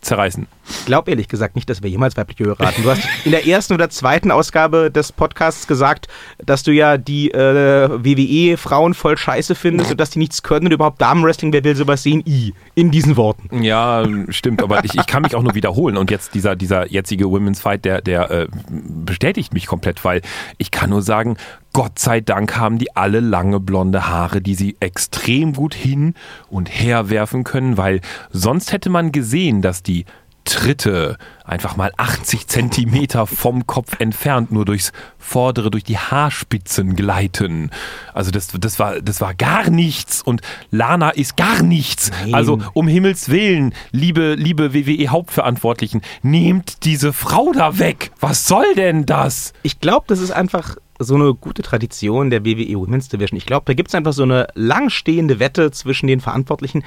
Zerreißen. 0.00 0.46
Ich 0.68 0.86
glaube 0.86 1.10
ehrlich 1.10 1.28
gesagt 1.28 1.56
nicht, 1.56 1.68
dass 1.70 1.82
wir 1.82 1.90
jemals 1.90 2.16
weibliche 2.16 2.44
Hörer 2.44 2.66
hatten. 2.66 2.82
Du 2.82 2.90
hast 2.90 3.02
in 3.24 3.30
der 3.30 3.46
ersten 3.46 3.74
oder 3.74 3.90
zweiten 3.90 4.30
Ausgabe 4.30 4.90
des 4.90 5.12
Podcasts 5.12 5.66
gesagt, 5.66 6.08
dass 6.44 6.62
du 6.62 6.72
ja 6.72 6.96
die 6.96 7.30
äh, 7.30 7.88
WWE-Frauen 7.90 8.94
voll 8.94 9.16
scheiße 9.16 9.54
findest 9.54 9.90
und 9.92 10.00
dass 10.00 10.10
die 10.10 10.18
nichts 10.18 10.42
können 10.42 10.66
und 10.66 10.72
überhaupt 10.72 11.00
Damenwrestling, 11.00 11.52
wer 11.52 11.62
will 11.64 11.76
sowas 11.76 12.02
sehen? 12.02 12.22
I. 12.26 12.54
In 12.74 12.90
diesen 12.90 13.16
Worten. 13.16 13.62
Ja, 13.62 14.06
stimmt, 14.28 14.62
aber 14.62 14.84
ich, 14.84 14.94
ich 14.94 15.06
kann 15.06 15.22
mich 15.22 15.34
auch 15.34 15.42
nur 15.42 15.54
wiederholen. 15.54 15.96
Und 15.96 16.10
jetzt 16.10 16.34
dieser, 16.34 16.56
dieser 16.56 16.88
jetzige 16.88 17.30
Women's 17.30 17.60
Fight, 17.60 17.84
der, 17.84 18.02
der 18.02 18.30
äh, 18.30 18.48
bestätigt 18.68 19.54
mich 19.54 19.66
komplett, 19.66 20.04
weil 20.04 20.22
ich 20.58 20.70
kann 20.70 20.90
nur 20.90 21.02
sagen, 21.02 21.36
Gott 21.72 21.98
sei 21.98 22.22
Dank 22.22 22.56
haben 22.56 22.78
die 22.78 22.96
alle 22.96 23.20
lange 23.20 23.60
blonde 23.60 24.08
Haare, 24.08 24.40
die 24.40 24.54
sie 24.54 24.76
extrem 24.80 25.52
gut 25.52 25.74
hin 25.74 26.14
und 26.48 26.68
her 26.68 27.10
werfen 27.10 27.44
können, 27.44 27.76
weil 27.76 28.00
sonst 28.30 28.72
hätte 28.72 28.88
man 28.88 29.12
gesehen, 29.12 29.60
dass 29.60 29.82
die 29.82 30.06
Tritte 30.46 31.18
einfach 31.44 31.76
mal 31.76 31.92
80 31.96 32.46
Zentimeter 32.46 33.26
vom 33.26 33.66
Kopf 33.66 34.00
entfernt 34.00 34.50
nur 34.50 34.64
durchs 34.64 34.92
Vordere, 35.18 35.70
durch 35.70 35.84
die 35.84 35.98
Haarspitzen 35.98 36.96
gleiten. 36.96 37.70
Also 38.14 38.30
das, 38.30 38.48
das, 38.48 38.78
war, 38.78 39.00
das 39.00 39.20
war 39.20 39.34
gar 39.34 39.68
nichts 39.70 40.22
und 40.22 40.40
Lana 40.70 41.10
ist 41.10 41.36
gar 41.36 41.62
nichts. 41.62 42.10
Nein. 42.10 42.34
Also 42.34 42.58
um 42.72 42.88
Himmels 42.88 43.28
Willen, 43.28 43.74
liebe, 43.90 44.34
liebe 44.34 44.72
WWE-Hauptverantwortlichen, 44.72 46.00
nehmt 46.22 46.84
diese 46.84 47.12
Frau 47.12 47.52
da 47.52 47.78
weg. 47.78 48.12
Was 48.20 48.46
soll 48.46 48.74
denn 48.74 49.04
das? 49.04 49.52
Ich 49.62 49.80
glaube, 49.80 50.06
das 50.08 50.20
ist 50.20 50.30
einfach 50.30 50.76
so 50.98 51.14
eine 51.14 51.34
gute 51.34 51.62
Tradition 51.62 52.30
der 52.30 52.44
WWE 52.44 52.78
Women's 52.78 53.08
Division. 53.08 53.36
Ich 53.36 53.46
glaube, 53.46 53.64
da 53.66 53.74
gibt 53.74 53.88
es 53.88 53.94
einfach 53.94 54.12
so 54.12 54.22
eine 54.22 54.48
langstehende 54.54 55.38
Wette 55.38 55.70
zwischen 55.70 56.06
den 56.06 56.20
Verantwortlichen, 56.20 56.84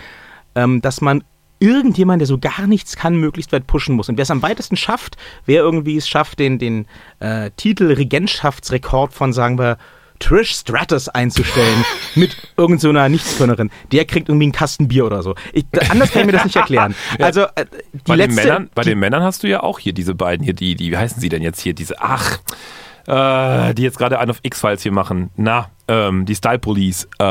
ähm, 0.55 0.81
dass 0.81 1.01
man 1.01 1.23
irgendjemand, 1.59 2.21
der 2.21 2.27
so 2.27 2.37
gar 2.37 2.67
nichts 2.67 2.95
kann, 2.95 3.15
möglichst 3.15 3.51
weit 3.51 3.67
pushen 3.67 3.95
muss. 3.95 4.09
Und 4.09 4.17
wer 4.17 4.23
es 4.23 4.31
am 4.31 4.41
weitesten 4.41 4.75
schafft, 4.75 5.17
wer 5.45 5.61
irgendwie 5.61 5.97
es 5.97 6.07
schafft, 6.07 6.39
den, 6.39 6.59
den 6.59 6.85
äh, 7.19 7.51
Titel 7.57 7.91
Regentschaftsrekord 7.91 9.13
von, 9.13 9.33
sagen 9.33 9.57
wir, 9.57 9.77
Trish 10.19 10.51
Stratus 10.51 11.07
einzustellen 11.09 11.85
mit 12.15 12.35
irgendeiner 12.57 12.79
so 12.79 12.89
einer 12.89 13.09
Nichtskönnerin, 13.09 13.71
der 13.91 14.05
kriegt 14.05 14.29
irgendwie 14.29 14.45
einen 14.45 14.51
Kasten 14.51 14.87
Bier 14.89 15.05
oder 15.05 15.23
so. 15.23 15.35
Ich, 15.53 15.65
anders 15.89 16.11
kann 16.11 16.21
ich 16.21 16.25
mir 16.27 16.33
das 16.33 16.45
nicht 16.45 16.55
erklären. 16.55 16.95
Also 17.19 17.43
äh, 17.55 17.65
die 17.93 17.99
Bei, 18.05 18.15
letzte, 18.15 18.35
den 18.35 18.47
Männern, 18.47 18.69
bei 18.75 18.81
die, 18.83 18.89
den 18.89 18.99
Männern 18.99 19.23
hast 19.23 19.43
du 19.43 19.47
ja 19.47 19.63
auch 19.63 19.79
hier 19.79 19.93
diese 19.93 20.15
beiden 20.15 20.43
hier, 20.43 20.53
die, 20.53 20.75
die, 20.75 20.91
wie 20.91 20.97
heißen 20.97 21.19
sie 21.21 21.29
denn 21.29 21.41
jetzt 21.41 21.61
hier? 21.61 21.73
Diese, 21.73 22.01
ach, 22.01 22.39
äh, 23.07 23.73
die 23.73 23.83
jetzt 23.83 23.97
gerade 23.97 24.19
einen 24.19 24.31
auf 24.31 24.39
X-Files 24.43 24.83
hier 24.83 24.91
machen. 24.91 25.31
Na, 25.35 25.69
ähm, 25.87 26.25
die 26.25 26.35
Style 26.35 26.59
Police. 26.59 27.07
Äh, 27.19 27.23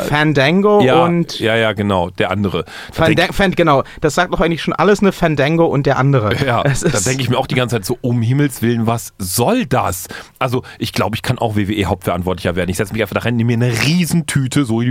Fandango 0.00 0.80
Ja, 0.82 1.04
und 1.04 1.38
ja, 1.40 1.56
ja, 1.56 1.72
genau, 1.72 2.10
der 2.10 2.30
andere. 2.30 2.64
Da 2.64 3.04
Fanda 3.04 3.32
Fan, 3.32 3.52
genau, 3.52 3.84
das 4.00 4.14
sagt 4.14 4.32
doch 4.32 4.40
eigentlich 4.40 4.62
schon 4.62 4.74
alles, 4.74 5.02
ne? 5.02 5.12
Fandango 5.12 5.66
und 5.66 5.86
der 5.86 5.98
andere. 5.98 6.34
ja, 6.44 6.62
Es 6.62 6.80
da 6.80 6.98
denke 7.00 7.22
ich 7.22 7.30
mir 7.30 7.38
auch 7.38 7.46
die 7.46 7.54
ganze 7.54 7.76
Zeit 7.76 7.84
so, 7.84 7.98
um 8.00 8.22
Himmels 8.22 8.62
Willen, 8.62 8.86
was 8.86 9.12
soll 9.18 9.66
das? 9.66 10.08
Also, 10.38 10.62
ich 10.78 10.92
glaube, 10.92 11.16
ich 11.16 11.22
kann 11.22 11.38
auch 11.38 11.56
WWE-Hauptverantwortlicher 11.56 12.56
werden. 12.56 12.70
Ich 12.70 12.76
setze 12.76 12.92
mich 12.92 13.02
einfach 13.02 13.14
da 13.14 13.20
rein, 13.20 13.36
nehme 13.36 13.56
mir 13.56 13.66
eine 13.66 13.82
Riesentüte, 13.82 14.64
so 14.64 14.82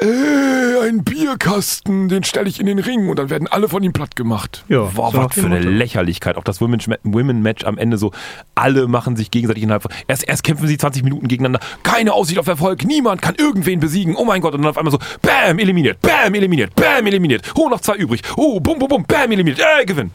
Äh, 0.00 0.86
ein 0.88 1.02
Bierkasten, 1.02 2.08
den 2.08 2.22
stelle 2.22 2.48
ich 2.48 2.60
in 2.60 2.66
den 2.66 2.78
Ring 2.78 3.08
und 3.08 3.18
dann 3.18 3.30
werden 3.30 3.48
alle 3.48 3.68
von 3.68 3.82
ihm 3.82 3.92
platt 3.92 4.14
gemacht. 4.14 4.64
ja, 4.68 4.82
Boah, 4.94 5.10
so 5.10 5.18
was 5.18 5.34
für 5.34 5.46
eine. 5.46 5.58
Lächerlichkeit. 5.58 6.36
Auch 6.36 6.44
das 6.44 6.60
Women- 6.60 6.78
Women-Match 7.02 7.64
am 7.64 7.78
Ende 7.78 7.98
so, 7.98 8.12
alle 8.54 8.86
machen 8.86 9.16
sich 9.16 9.30
gegenseitig 9.32 9.64
innerhalb 9.64 9.82
von, 9.82 9.90
erst, 10.06 10.28
erst 10.28 10.44
kämpfen 10.44 10.68
sie 10.68 10.78
20 10.78 11.02
Minuten 11.02 11.26
gegeneinander, 11.26 11.60
keine 11.82 12.12
Aussicht 12.12 12.38
auf 12.38 12.46
Erfolg, 12.46 12.84
niemand 12.84 13.22
kann 13.22 13.34
irgendwen 13.36 13.80
besiegen, 13.80 14.14
oh 14.16 14.24
mein 14.24 14.40
Gott, 14.40 14.54
und 14.54 14.62
dann 14.62 14.70
auf 14.70 14.78
einmal 14.78 14.92
so, 14.92 14.98
bam, 15.20 15.58
eliminiert, 15.58 16.00
bam, 16.00 16.32
eliminiert, 16.32 16.74
bam, 16.76 17.04
eliminiert, 17.04 17.42
oh, 17.56 17.68
noch 17.68 17.80
zwei 17.80 17.96
übrig, 17.96 18.22
oh, 18.36 18.60
bum, 18.60 18.78
bum, 18.78 18.88
bum, 18.88 19.04
bam, 19.04 19.32
eliminiert, 19.32 19.58
äh, 19.80 19.84
gewinn. 19.84 20.12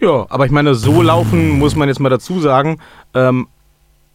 Ja, 0.00 0.26
aber 0.28 0.46
ich 0.46 0.52
meine, 0.52 0.74
so 0.74 1.02
laufen, 1.02 1.58
muss 1.58 1.74
man 1.76 1.88
jetzt 1.88 1.98
mal 1.98 2.08
dazu 2.08 2.40
sagen, 2.40 2.78
ähm, 3.14 3.48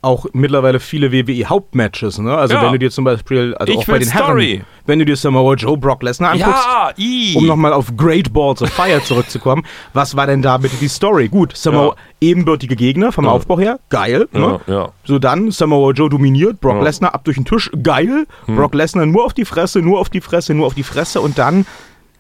auch 0.01 0.27
mittlerweile 0.31 0.79
viele 0.79 1.11
WWE-Hauptmatches, 1.11 2.19
ne? 2.19 2.33
Also 2.37 2.53
Ja. 2.55 2.63
wenn 2.63 2.71
du 2.71 2.79
dir 2.79 2.89
zum 2.91 3.03
Beispiel, 3.03 3.53
also 3.55 3.73
Ich 3.73 3.79
auch 3.79 3.85
bei 3.85 3.99
den 3.99 4.07
Story. 4.07 4.51
Herren, 4.57 4.65
wenn 4.85 4.99
du 4.99 5.05
dir 5.05 5.17
Samoa 5.17 5.55
Joe, 5.55 5.77
Brock 5.77 6.03
Lesnar 6.03 6.31
anguckst, 6.31 6.65
Ja, 6.97 7.37
um 7.37 7.45
nochmal 7.45 7.73
auf 7.73 7.95
Great 7.97 8.31
Balls 8.31 8.61
of 8.61 8.69
Fire 8.69 9.01
zurückzukommen, 9.03 9.63
was 9.93 10.15
war 10.15 10.25
denn 10.25 10.41
da 10.41 10.57
bitte 10.57 10.77
die 10.77 10.87
Story? 10.87 11.27
Gut, 11.27 11.55
Samoa, 11.55 11.95
ebenbürtige 12.21 12.75
Gegner 12.77 13.11
vom 13.11 13.27
Aufbau 13.27 13.59
her, 13.59 13.79
geil, 13.89 14.27
ne? 14.31 14.61
Ja, 14.67 14.73
ja. 14.73 14.89
So 15.03 15.19
dann, 15.19 15.51
Samoa 15.51 15.91
Joe 15.91 16.09
dominiert, 16.09 16.61
Brock 16.61 16.75
Ja. 16.75 16.79
Hm. 16.79 16.85
Lesnar 16.85 17.13
ab 17.13 17.25
durch 17.25 17.35
den 17.35 17.45
Tisch, 17.45 17.69
geil, 17.83 18.25
Brock 18.47 18.73
Lesnar 18.73 19.05
nur 19.05 19.25
auf 19.25 19.33
die 19.33 19.45
Fresse, 19.45 19.79
nur 19.81 19.99
auf 19.99 20.09
die 20.09 20.21
Fresse, 20.21 20.53
nur 20.53 20.65
auf 20.67 20.75
die 20.75 20.83
Fresse 20.83 21.19
und 21.19 21.37
dann, 21.37 21.65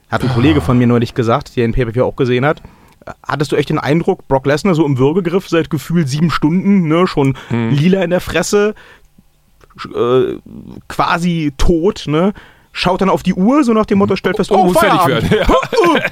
hat 0.09 0.23
ein 0.23 0.29
Kollege 0.33 0.59
von 0.59 0.77
mir 0.77 0.87
neulich 0.87 1.13
gesagt, 1.13 1.55
der 1.55 1.65
den 1.67 1.73
Pay-Per-View 1.73 2.03
auch 2.03 2.15
gesehen 2.15 2.45
hat, 2.45 2.61
Hattest 3.25 3.51
du 3.51 3.55
echt 3.55 3.69
den 3.69 3.79
Eindruck, 3.79 4.27
Brock 4.27 4.45
Lesnar 4.45 4.75
so 4.75 4.85
im 4.85 4.97
Würgegriff 4.97 5.47
seit 5.49 5.69
gefühlt 5.69 6.09
sieben 6.09 6.29
Stunden, 6.31 6.87
ne, 6.87 7.07
schon 7.07 7.37
Hm. 7.47 7.71
lila 7.71 8.03
in 8.03 8.09
der 8.11 8.21
Fresse, 8.21 8.75
äh, 9.95 10.35
quasi 10.87 11.53
tot, 11.57 12.03
ne? 12.07 12.33
Schaut 12.71 13.01
dann 13.01 13.09
auf 13.09 13.23
die 13.23 13.33
Uhr, 13.33 13.63
so 13.63 13.73
nach 13.73 13.85
dem 13.87 13.97
Motto, 13.97 14.15
stellt 14.15 14.35
fest, 14.35 14.51
Oh, 14.51 14.57
oh, 14.57 14.63
muss 14.65 14.77
fertig 14.79 15.05
werden. 15.07 15.29
Ja. 15.35 15.45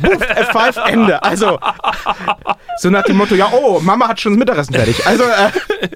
Buff, 0.01 0.21
F5, 0.21 0.89
Ende. 0.89 1.21
Also, 1.23 1.59
so 2.79 2.89
nach 2.89 3.03
dem 3.03 3.17
Motto, 3.17 3.35
ja, 3.35 3.47
oh, 3.53 3.79
Mama 3.79 4.07
hat 4.07 4.19
schon 4.19 4.33
das 4.33 4.39
Mittagessen 4.39 4.73
fertig. 4.73 5.05
Also, 5.05 5.23
äh, 5.23 5.87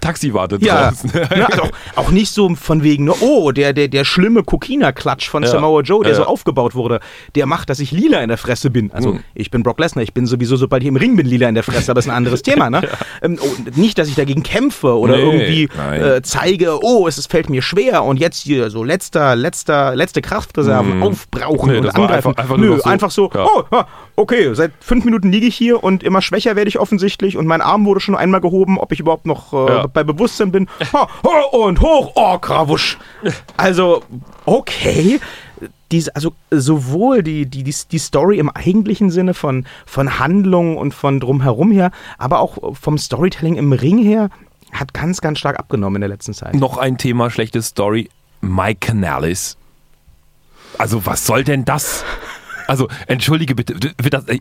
Taxi 0.00 0.32
wartet 0.34 0.62
ja, 0.62 0.88
draußen. 0.90 1.10
ne, 1.14 1.46
also 1.50 1.62
auch, 1.96 2.10
nicht 2.10 2.32
so 2.32 2.54
von 2.54 2.82
wegen, 2.82 3.04
ne, 3.04 3.14
oh, 3.20 3.52
der, 3.52 3.72
der, 3.72 3.88
der 3.88 4.04
schlimme 4.04 4.42
Kokina-Klatsch 4.42 5.28
von 5.28 5.42
Ja. 5.42 5.48
Samoa 5.48 5.82
Joe, 5.82 6.02
der 6.02 6.12
Ja, 6.12 6.18
so 6.18 6.24
aufgebaut 6.24 6.74
wurde, 6.74 7.00
der 7.34 7.46
macht, 7.46 7.70
dass 7.70 7.80
ich 7.80 7.90
lila 7.90 8.20
in 8.20 8.28
der 8.28 8.38
Fresse 8.38 8.70
bin. 8.70 8.90
Also, 8.92 9.12
Mhm. 9.14 9.20
ich 9.34 9.50
bin 9.50 9.62
Brock 9.62 9.78
Lesnar, 9.80 10.02
ich 10.02 10.14
bin 10.14 10.26
sowieso, 10.26 10.56
sobald 10.56 10.82
ich 10.82 10.88
im 10.88 10.96
Ring 10.96 11.16
bin, 11.16 11.26
lila 11.26 11.48
in 11.48 11.54
der 11.54 11.64
Fresse, 11.64 11.90
aber 11.90 12.00
ist 12.00 12.08
ein 12.08 12.14
anderes 12.16 12.42
Thema, 12.42 12.70
ne? 12.70 12.82
Ähm, 13.22 13.38
oh, 13.40 13.48
nicht, 13.74 13.98
dass 13.98 14.06
ich 14.08 14.14
dagegen 14.14 14.42
kämpfe 14.44 14.96
oder 14.96 15.16
Nee, 15.16 15.22
irgendwie 15.22 15.68
äh, 15.92 16.22
zeige, 16.22 16.78
oh, 16.82 17.08
es, 17.08 17.18
es 17.18 17.26
fällt 17.26 17.50
mir 17.50 17.62
schwer 17.62 18.04
und 18.04 18.18
jetzt 18.18 18.42
hier 18.42 18.70
so 18.70 18.84
letzter, 18.84 19.34
letzter, 19.34 19.96
letzte 19.96 20.22
Kraftreserven 20.22 21.02
aufbrauchen 21.02 21.68
Mhm. 21.68 21.72
Nee, 21.72 21.78
oder 21.78 21.86
das 21.88 21.94
war 21.96 22.02
angreifen. 22.04 22.28
einfach- 22.28 22.42
einfach 22.42 22.56
Nö, 22.56 22.66
nur 22.68 22.78
so, 22.78 22.84
einfach 22.84 23.10
so, 23.10 23.30
oh, 23.34 23.62
ah, 23.72 23.86
okay, 24.16 24.54
seit 24.54 24.72
fünf 24.80 25.04
Minuten 25.04 25.32
liege 25.32 25.46
ich 25.46 25.56
hier 25.56 25.82
und 25.82 26.02
immer 26.02 26.22
schwächer 26.22 26.54
werde 26.56 26.68
ich 26.68 26.78
offensichtlich 26.78 27.36
und 27.36 27.46
mein 27.46 27.60
Arm 27.60 27.84
wurde 27.86 28.00
schon 28.00 28.14
einmal 28.16 28.40
gehoben, 28.40 28.78
ob 28.78 28.92
ich 28.92 29.00
überhaupt 29.00 29.26
noch 29.26 29.52
äh, 29.66 29.72
Ja. 29.72 29.86
bei 29.86 30.04
Bewusstsein 30.04 30.52
bin. 30.52 30.68
Ha, 30.92 31.08
ha, 31.24 31.40
und 31.52 31.80
hoch, 31.80 32.12
oh, 32.14 32.38
Krawusch. 32.38 32.98
Also, 33.56 34.02
okay. 34.44 35.20
Dies, 35.90 36.08
also 36.10 36.34
sowohl 36.50 37.22
die, 37.22 37.46
die, 37.46 37.62
die, 37.64 37.74
die 37.90 37.98
Story 37.98 38.38
im 38.38 38.50
eigentlichen 38.50 39.10
Sinne 39.10 39.32
von, 39.34 39.66
von 39.86 40.18
Handlung 40.18 40.76
und 40.76 40.92
von 40.94 41.18
drumherum 41.18 41.72
her, 41.72 41.90
aber 42.18 42.40
auch 42.40 42.76
vom 42.78 42.98
Storytelling 42.98 43.56
im 43.56 43.72
Ring 43.72 43.98
her, 43.98 44.28
hat 44.70 44.92
ganz, 44.92 45.20
ganz 45.22 45.38
stark 45.38 45.58
abgenommen 45.58 45.96
in 45.96 46.00
der 46.02 46.10
letzten 46.10 46.34
Zeit. 46.34 46.54
Noch 46.54 46.76
ein 46.76 46.98
Thema, 46.98 47.30
schlechte 47.30 47.62
Story. 47.62 48.10
Mike 48.42 48.86
Canales. 48.86 49.56
Also, 50.76 51.06
was 51.06 51.26
soll 51.26 51.42
denn 51.42 51.64
das? 51.64 52.04
Also, 52.68 52.86
entschuldige 53.06 53.54
bitte, 53.54 53.74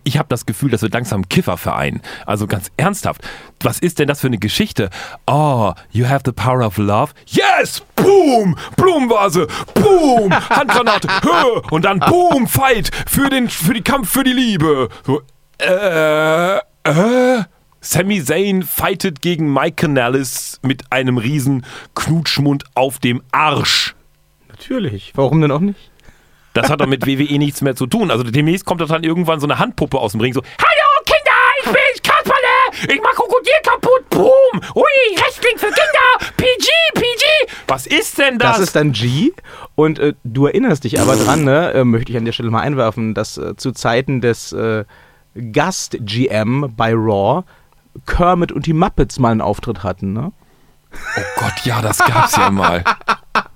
ich 0.03 0.17
habe 0.17 0.27
das 0.27 0.45
Gefühl, 0.45 0.69
das 0.69 0.81
wird 0.81 0.93
langsam 0.93 1.21
ein 1.21 1.29
Kifferverein. 1.29 2.01
Also 2.25 2.45
ganz 2.45 2.69
ernsthaft, 2.75 3.21
was 3.61 3.79
ist 3.79 3.99
denn 3.99 4.09
das 4.09 4.19
für 4.19 4.27
eine 4.27 4.37
Geschichte? 4.37 4.89
Oh, 5.25 5.71
you 5.91 6.07
have 6.09 6.23
the 6.25 6.33
power 6.33 6.65
of 6.65 6.77
love? 6.77 7.13
Yes! 7.25 7.81
Boom! 7.95 8.57
Blumenvase! 8.75 9.47
Boom! 9.73 10.33
Handgranate! 10.49 11.07
Hö! 11.23 11.61
Und 11.71 11.85
dann 11.85 11.99
Boom! 11.99 12.47
Fight! 12.47 12.91
Für 13.07 13.29
den, 13.29 13.47
für 13.47 13.73
die 13.73 13.81
Kampf 13.81 14.11
für 14.11 14.25
die 14.25 14.33
Liebe! 14.33 14.89
So, 15.05 15.21
äh, 15.59 16.57
äh? 16.57 17.43
Sami 17.79 18.21
Zayn 18.21 18.63
fightet 18.63 19.21
gegen 19.21 19.53
Mike 19.53 19.75
Canales 19.87 20.59
mit 20.63 20.91
einem 20.91 21.17
riesen 21.17 21.65
Knutschmund 21.95 22.65
auf 22.75 22.99
dem 22.99 23.21
Arsch. 23.31 23.95
Natürlich. 24.49 25.13
Warum 25.15 25.39
denn 25.39 25.51
auch 25.51 25.61
nicht? 25.61 25.91
Das 26.57 26.71
hat 26.71 26.81
doch 26.81 26.87
mit 26.87 27.05
WWE 27.05 27.37
nichts 27.37 27.61
mehr 27.61 27.75
zu 27.75 27.85
tun. 27.85 28.09
Also 28.09 28.23
demnächst 28.23 28.65
kommt 28.65 28.81
doch 28.81 28.87
dann 28.87 29.03
irgendwann 29.03 29.39
so 29.39 29.45
eine 29.45 29.59
Handpuppe 29.59 29.99
aus 29.99 30.13
dem 30.13 30.21
Ring 30.21 30.33
so, 30.33 30.41
Hallo 30.41 31.03
Kinder, 31.05 31.31
ich 31.59 31.65
bin's, 31.65 32.01
Kasperle, 32.01 32.93
ich 32.93 33.01
mach 33.01 33.11
Krokodil 33.11 33.53
kaputt, 33.63 34.09
boom, 34.09 34.61
ui, 34.75 35.17
Wrestling 35.17 35.57
für 35.57 35.67
Kinder, 35.67 36.33
PG, 36.35 36.67
PG. 36.95 37.53
Was 37.67 37.85
ist 37.85 38.17
denn 38.17 38.39
das? 38.39 38.57
Das 38.57 38.59
ist 38.67 38.75
dann 38.75 38.91
G. 38.91 39.31
Und 39.75 39.99
äh, 39.99 40.13
du 40.23 40.47
erinnerst 40.47 40.83
dich 40.83 40.99
aber 40.99 41.15
dran, 41.15 41.43
ne, 41.43 41.73
äh, 41.73 41.83
möchte 41.83 42.11
ich 42.11 42.17
an 42.17 42.25
der 42.25 42.31
Stelle 42.31 42.49
mal 42.49 42.61
einwerfen, 42.61 43.13
dass 43.13 43.37
äh, 43.37 43.55
zu 43.55 43.71
Zeiten 43.71 44.21
des 44.21 44.51
äh, 44.51 44.85
Gast-GM 45.35 46.73
bei 46.75 46.93
Raw 46.93 47.43
Kermit 48.05 48.51
und 48.51 48.65
die 48.65 48.73
Muppets 48.73 49.19
mal 49.19 49.31
einen 49.31 49.41
Auftritt 49.41 49.83
hatten, 49.83 50.13
ne? 50.13 50.31
oh 50.91 51.21
Gott, 51.39 51.65
ja, 51.65 51.81
das 51.81 51.99
gab's 51.99 52.35
ja 52.35 52.49
mal. 52.49 52.83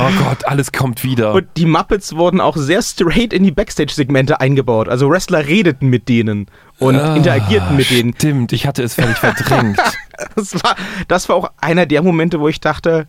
Oh 0.00 0.24
Gott, 0.24 0.46
alles 0.46 0.72
kommt 0.72 1.02
wieder. 1.04 1.34
Und 1.34 1.48
die 1.56 1.66
Muppets 1.66 2.14
wurden 2.16 2.40
auch 2.40 2.56
sehr 2.56 2.82
straight 2.82 3.32
in 3.32 3.42
die 3.42 3.50
Backstage-Segmente 3.50 4.40
eingebaut. 4.40 4.88
Also 4.88 5.10
Wrestler 5.10 5.46
redeten 5.46 5.88
mit 5.88 6.08
denen 6.08 6.46
und 6.78 6.96
Ah, 6.96 7.16
interagierten 7.16 7.76
mit 7.76 7.90
denen. 7.90 8.14
Stimmt, 8.14 8.52
ich 8.52 8.66
hatte 8.66 8.82
es 8.82 8.94
völlig 8.94 9.16
verdrängt. 9.16 9.78
Das 10.34 10.52
war, 10.64 10.74
das 11.06 11.28
war 11.28 11.36
auch 11.36 11.50
einer 11.60 11.86
der 11.86 12.02
Momente, 12.02 12.40
wo 12.40 12.48
ich 12.48 12.58
dachte, 12.60 13.06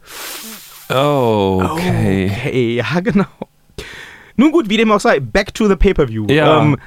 Oh, 0.90 1.62
okay. 1.72 2.32
Okay, 2.32 2.76
ja, 2.76 3.00
genau. 3.04 3.26
Nun 4.36 4.52
gut, 4.52 4.70
wie 4.70 4.78
dem 4.78 4.92
auch 4.92 5.00
sei, 5.00 5.20
back 5.20 5.54
to 5.54 5.68
the 5.68 5.76
Pay-Per-View. 5.76 6.28
Ja. 6.30 6.62
Ähm, 6.62 6.78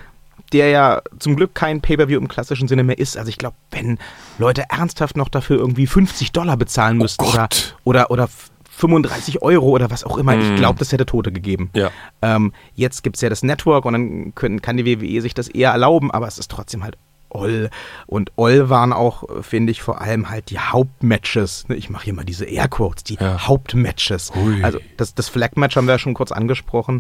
der 0.53 0.69
ja 0.69 1.03
zum 1.19 1.35
Glück 1.37 1.55
kein 1.55 1.81
Pay-Per-View 1.81 2.19
im 2.21 2.29
klassischen 2.29 2.69
Sinne 2.69 2.83
mehr 2.85 2.99
ist. 2.99 3.17
Also 3.17 3.31
ich 3.31 3.39
glaube, 3.39 3.57
wenn 3.71 3.99
Leute 4.39 4.65
ernsthaft 4.69 5.17
noch 5.17 5.29
dafür 5.29 5.59
irgendwie 5.59 5.87
50 5.87 6.31
Dollar 6.33 6.57
bezahlen 6.57 6.99
müssten 6.99 7.25
oder, 7.25 7.33
Oh 7.33 7.37
Gott. 7.39 7.77
oder, 7.85 8.11
oder 8.11 8.29
35 8.75 9.43
Euro 9.43 9.69
oder 9.69 9.91
was 9.91 10.03
auch 10.05 10.17
immer, 10.19 10.37
ich 10.37 10.57
glaube, 10.57 10.79
das 10.79 10.93
hätte 10.93 11.07
Tote 11.07 11.31
gegeben. 11.31 11.71
Ja. 11.75 11.91
Ähm, 12.23 12.53
jetzt 12.75 13.03
gibt 13.05 13.17
es 13.17 13.23
ja 13.23 13.29
das 13.29 13.43
Network 13.43 13.85
und 13.85 13.93
dann 13.93 14.35
können, 14.35 14.63
kann 14.63 14.77
die 14.77 14.87
WWE 14.87 15.21
sich 15.21 15.35
das 15.35 15.49
eher 15.49 15.71
erlauben, 15.71 16.11
aber 16.11 16.27
es 16.27 16.39
ist 16.39 16.51
trotzdem 16.51 16.83
halt 16.83 16.97
Oll. 17.35 17.71
Und 18.07 18.31
Oll 18.37 18.69
waren 18.69 18.93
auch, 18.93 19.23
äh, 19.29 19.43
finde 19.43 19.71
ich, 19.73 19.81
vor 19.81 20.03
allem 20.03 20.29
halt 20.29 20.51
die 20.51 20.59
Hauptmatches. 20.59 21.67
Ne, 21.69 21.77
Ich 21.77 21.89
mache 21.89 22.05
hier 22.05 22.13
mal 22.15 22.25
diese 22.25 22.45
Airquotes, 22.45 23.05
die 23.05 23.15
Ja. 23.15 23.47
Hauptmatches. 23.49 24.33
Hui. 24.35 24.63
Also 24.63 24.79
das, 24.99 25.15
das 25.15 25.29
Flag-Match 25.31 25.77
haben 25.77 25.87
wir 25.87 25.93
ja 25.95 25.99
schon 25.99 26.13
kurz 26.15 26.31
angesprochen. 26.33 26.99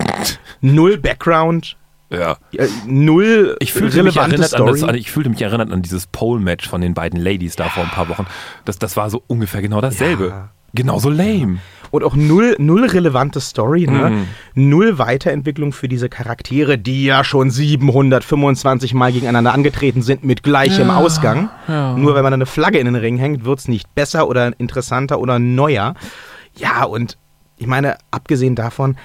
Null 0.63 0.97
Background, 0.97 1.77
Ja. 2.09 2.39
äh, 2.57 2.67
null 2.87 3.57
Ich 3.61 3.73
fühlte, 3.75 4.03
mich 4.03 4.17
erinnert 4.17 4.55
an 4.55 4.67
das, 4.67 4.83
ich 4.95 5.11
fühlte 5.11 5.29
mich 5.29 5.43
erinnert 5.43 5.71
an 5.71 5.83
dieses 5.83 6.07
Pole-Match 6.07 6.67
von 6.69 6.81
den 6.81 6.95
beiden 6.95 7.21
Ladies 7.21 7.57
da 7.57 7.69
vor 7.69 7.85
ein 7.85 7.91
paar 7.91 8.09
Wochen. 8.09 8.27
Das, 8.65 8.79
das 8.79 8.97
war 8.97 9.11
so 9.11 9.23
ungefähr 9.27 9.61
genau 9.61 9.83
dasselbe. 9.83 10.29
Ja. 10.29 10.49
Genauso 10.75 11.11
lame. 11.11 11.59
Und 11.91 12.05
auch 12.05 12.15
null, 12.17 12.57
null 12.59 12.87
relevante 12.87 13.39
Story, 13.41 13.87
ne? 13.87 14.11
Mhm. 14.11 14.71
Null 14.71 14.99
Weiterentwicklung 14.99 15.73
für 15.75 15.89
diese 15.89 16.09
Charaktere, 16.09 16.79
die 16.79 17.05
ja 17.05 17.23
schon 17.23 17.51
725 17.51 18.95
Mal 18.95 19.13
gegeneinander 19.13 19.53
angetreten 19.53 20.01
sind 20.03 20.25
mit 20.25 20.43
gleichem 20.43 20.91
Ausgang. 20.91 21.51
Nur 21.69 22.15
wenn 22.15 22.23
man 22.23 22.33
eine 22.33 22.47
Flagge 22.47 22.79
in 22.79 22.87
den 22.87 22.95
Ring 22.97 23.19
hängt, 23.19 23.45
wird's 23.45 23.69
nicht 23.69 23.95
besser 23.95 24.29
oder 24.29 24.59
interessanter 24.59 25.19
oder 25.21 25.39
neuer. 25.39 25.95
Ja, 26.57 26.85
und 26.85 27.19
ich 27.59 27.67
meine, 27.67 27.99
abgesehen 28.11 28.55
davon, 28.55 28.97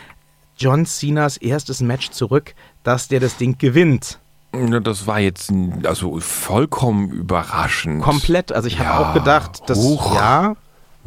John 0.58 0.86
Cenas 0.86 1.38
erstes 1.38 1.82
Match 1.82 2.10
zurück, 2.12 2.56
dass 2.84 3.08
der 3.10 3.20
das 3.20 3.36
Ding 3.38 3.58
gewinnt. 3.58 4.20
Ja, 4.56 4.80
Das 4.80 5.06
war 5.06 5.20
jetzt 5.20 5.52
also 5.84 6.20
vollkommen 6.22 7.10
überraschend. 7.12 8.02
Komplett. 8.02 8.52
Also 8.54 8.68
ich 8.68 8.80
habe 8.80 8.90
Ja, 9.04 9.10
auch 9.10 9.14
gedacht, 9.14 9.62
dass, 9.68 9.78
hoch. 9.78 10.16
ja, 10.16 10.56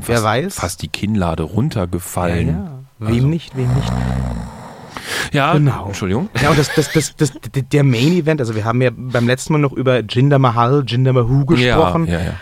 wer 0.09 0.17
fast, 0.17 0.25
weiß. 0.25 0.55
Fast 0.55 0.83
die 0.83 0.89
Kinnlade 0.89 1.43
runtergefallen. 1.43 2.49
ja. 2.49 2.81
Wem 2.99 3.31
nicht, 3.31 3.57
wem 3.57 3.73
nicht. 3.75 3.93
Ja, 5.33 5.55
Genau. 5.55 5.87
Entschuldigung. 5.87 6.29
Ja, 6.43 6.51
und 6.51 6.59
das, 6.59 6.75
das, 6.75 6.93
das, 6.93 7.17
das, 7.17 7.33
der 7.53 7.85
Main 7.85 8.13
Event, 8.13 8.41
also 8.41 8.55
wir 8.55 8.65
haben 8.65 8.83
ja 8.83 8.91
beim 8.95 9.27
letzten 9.27 9.55
Mal 9.55 9.59
noch 9.59 9.73
über 9.73 10.01
Jinder 10.01 10.39
Mahal, 10.39 10.85
Jinder 10.87 11.13
Mahal 11.13 11.47
gesprochen. 11.47 12.07
Ja, 12.07 12.19
ja, 12.19 12.25
ja. 12.25 12.33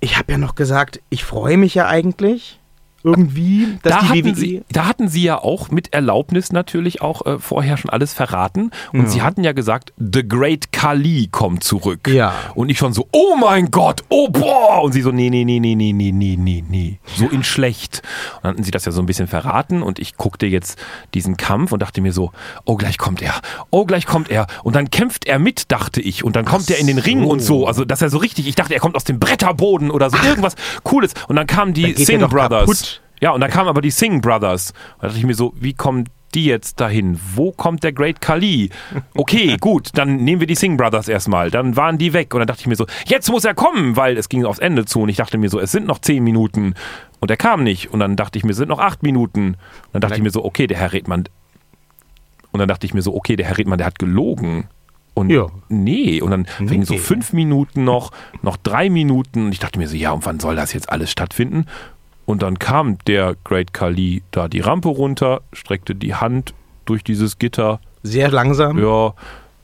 Ich 0.00 0.18
habe 0.18 0.32
ja 0.32 0.38
noch 0.38 0.54
gesagt, 0.54 1.00
ich 1.10 1.24
freue 1.24 1.56
mich 1.56 1.74
ja 1.74 1.86
eigentlich, 1.86 2.60
irgendwie, 3.04 3.78
Da 3.82 4.08
hatten, 4.08 4.24
WWE 4.24 4.34
sie, 4.34 4.62
da 4.72 4.86
hatten 4.86 5.08
sie 5.08 5.22
ja 5.22 5.38
auch 5.38 5.70
mit 5.70 5.92
Erlaubnis 5.92 6.52
natürlich 6.52 7.02
auch 7.02 7.26
äh, 7.26 7.38
vorher 7.38 7.76
schon 7.76 7.90
alles 7.90 8.14
verraten. 8.14 8.70
Und 8.92 9.10
sie 9.10 9.20
hatten 9.20 9.44
ja 9.44 9.52
gesagt, 9.52 9.92
The 9.98 10.26
Great 10.26 10.72
Kali 10.72 11.28
kommt 11.30 11.62
zurück. 11.62 12.08
Ja. 12.08 12.32
Und 12.54 12.70
ich 12.70 12.78
schon 12.78 12.94
so, 12.94 13.06
oh 13.12 13.36
mein 13.36 13.70
Gott, 13.70 14.02
oh 14.08 14.28
boah. 14.28 14.82
Und 14.82 14.92
sie 14.92 15.02
so, 15.02 15.12
nee, 15.12 15.28
nee, 15.28 15.44
nee, 15.44 15.60
nee, 15.60 15.74
nee, 15.74 15.92
nee, 15.92 16.12
nee, 16.12 16.36
nee, 16.38 16.64
nee. 16.66 16.98
So 17.16 17.28
in 17.28 17.44
schlecht. 17.44 18.02
Und 18.36 18.44
dann 18.44 18.52
hatten 18.52 18.64
sie 18.64 18.70
das 18.70 18.86
ja 18.86 18.92
so 18.92 19.02
ein 19.02 19.06
bisschen 19.06 19.26
verraten 19.26 19.82
und 19.82 19.98
ich 19.98 20.16
guckte 20.16 20.46
jetzt 20.46 20.78
diesen 21.12 21.36
Kampf 21.36 21.72
und 21.72 21.82
dachte 21.82 22.00
mir 22.00 22.12
so, 22.12 22.32
oh, 22.64 22.76
gleich 22.76 22.96
kommt 22.96 23.20
er. 23.20 23.34
Oh, 23.70 23.84
gleich 23.84 24.06
kommt 24.06 24.30
er. 24.30 24.46
Und 24.62 24.76
dann 24.76 24.90
kämpft 24.90 25.26
er 25.26 25.38
mit, 25.38 25.70
dachte 25.70 26.00
ich. 26.00 26.24
Und 26.24 26.36
dann 26.36 26.46
kommt 26.46 26.70
er 26.70 26.78
in 26.78 26.86
den 26.86 26.98
Ring 26.98 27.22
so. 27.22 27.28
und 27.28 27.40
so. 27.40 27.66
Also, 27.66 27.84
dass 27.84 28.00
er 28.00 28.08
so 28.08 28.18
richtig, 28.18 28.48
ich 28.48 28.54
dachte, 28.54 28.72
er 28.72 28.80
kommt 28.80 28.96
aus 28.96 29.04
dem 29.04 29.18
Bretterboden 29.18 29.90
oder 29.90 30.08
so 30.08 30.16
irgendwas 30.26 30.54
Cooles. 30.84 31.12
Und 31.28 31.36
dann 31.36 31.46
kamen 31.46 31.74
die 31.74 31.92
doch 31.92 32.30
Brothers. 32.30 32.60
kaputt. 32.60 32.93
Ja, 33.20 33.30
und 33.30 33.40
dann 33.40 33.50
kamen 33.50 33.68
aber 33.68 33.80
die 33.80 33.90
Singh 33.90 34.20
Brothers. 34.20 34.72
Da 35.00 35.06
dachte 35.08 35.18
ich 35.18 35.24
mir 35.26 35.34
so, 35.34 35.52
wie 35.56 35.72
kommen 35.72 36.04
die 36.34 36.46
jetzt 36.46 36.80
dahin? 36.80 37.18
Wo 37.34 37.52
kommt 37.52 37.84
der 37.84 37.92
Great 37.92 38.20
Khali? 38.20 38.70
Okay, 39.14 39.56
gut, 39.60 39.90
dann 39.94 40.16
nehmen 40.16 40.40
wir 40.40 40.46
die 40.48 40.56
Singh 40.56 40.76
Brothers 40.76 41.08
erstmal. 41.08 41.50
Dann 41.50 41.76
waren 41.76 41.96
die 41.96 42.12
weg. 42.12 42.34
Und 42.34 42.40
dann 42.40 42.48
dachte 42.48 42.60
ich 42.62 42.66
mir 42.66 42.76
so, 42.76 42.86
jetzt 43.06 43.30
muss 43.30 43.44
er 43.44 43.54
kommen, 43.54 43.96
weil 43.96 44.16
es 44.18 44.28
ging 44.28 44.44
aufs 44.44 44.58
Ende 44.58 44.84
zu. 44.84 45.02
Und 45.02 45.08
ich 45.10 45.16
dachte 45.16 45.38
mir 45.38 45.48
so, 45.48 45.60
es 45.60 45.70
sind 45.72 45.86
noch 45.86 45.98
zehn 46.00 46.24
Minuten. 46.24 46.74
Und 47.20 47.30
er 47.30 47.36
kam 47.36 47.62
nicht. 47.62 47.92
Und 47.92 48.00
dann 48.00 48.16
dachte 48.16 48.36
ich 48.38 48.44
mir, 48.44 48.50
es 48.50 48.56
sind 48.56 48.68
noch 48.68 48.80
acht 48.80 49.02
Minuten. 49.02 49.46
Und 49.46 49.56
dann 49.92 50.00
dachte 50.00 50.16
ich 50.16 50.22
mir 50.22 50.30
so, 50.30 50.44
okay, 50.44 50.66
der 50.66 50.78
Herr 50.78 50.92
Redmann. 50.92 51.24
Und 52.50 52.58
dann 52.60 52.68
dachte 52.68 52.86
ich 52.86 52.94
mir 52.94 53.02
so, 53.02 53.14
okay, 53.14 53.36
der 53.36 53.46
Herr 53.46 53.58
Redmann, 53.58 53.78
der 53.78 53.86
hat 53.86 53.98
gelogen. 53.98 54.68
Und 55.14 55.30
Ja. 55.30 55.46
nee, 55.68 56.20
und 56.20 56.32
dann 56.32 56.46
Nee. 56.58 56.66
fingen 56.66 56.84
so 56.84 56.96
fünf 56.98 57.32
Minuten 57.32 57.84
noch, 57.84 58.10
noch 58.42 58.56
drei 58.56 58.90
Minuten. 58.90 59.46
Und 59.46 59.52
ich 59.52 59.60
dachte 59.60 59.78
mir 59.78 59.86
so, 59.88 59.94
ja, 59.96 60.10
und 60.10 60.26
wann 60.26 60.40
soll 60.40 60.56
das 60.56 60.72
jetzt 60.72 60.90
alles 60.90 61.10
stattfinden? 61.12 61.66
Und 62.26 62.42
dann 62.42 62.58
kam 62.58 62.98
der 63.06 63.36
Great 63.44 63.74
Khali 63.74 64.22
da 64.30 64.48
die 64.48 64.60
Rampe 64.60 64.88
runter, 64.88 65.42
streckte 65.52 65.94
die 65.94 66.14
Hand 66.14 66.54
durch 66.84 67.04
dieses 67.04 67.38
Gitter, 67.38 67.80
sehr 68.02 68.30
langsam. 68.30 68.78
ja, 68.78 69.14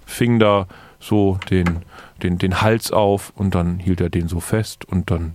fing 0.07 0.38
da 0.38 0.67
so 0.99 1.38
den, 1.50 1.81
den, 2.23 2.38
den 2.38 2.61
Hals 2.61 2.93
auf 2.93 3.33
und 3.37 3.55
dann 3.55 3.79
hielt 3.79 4.00
er 4.00 4.11
den 4.11 4.29
so 4.29 4.40
fest 4.40 4.85
und 4.85 5.11
dann 5.11 5.35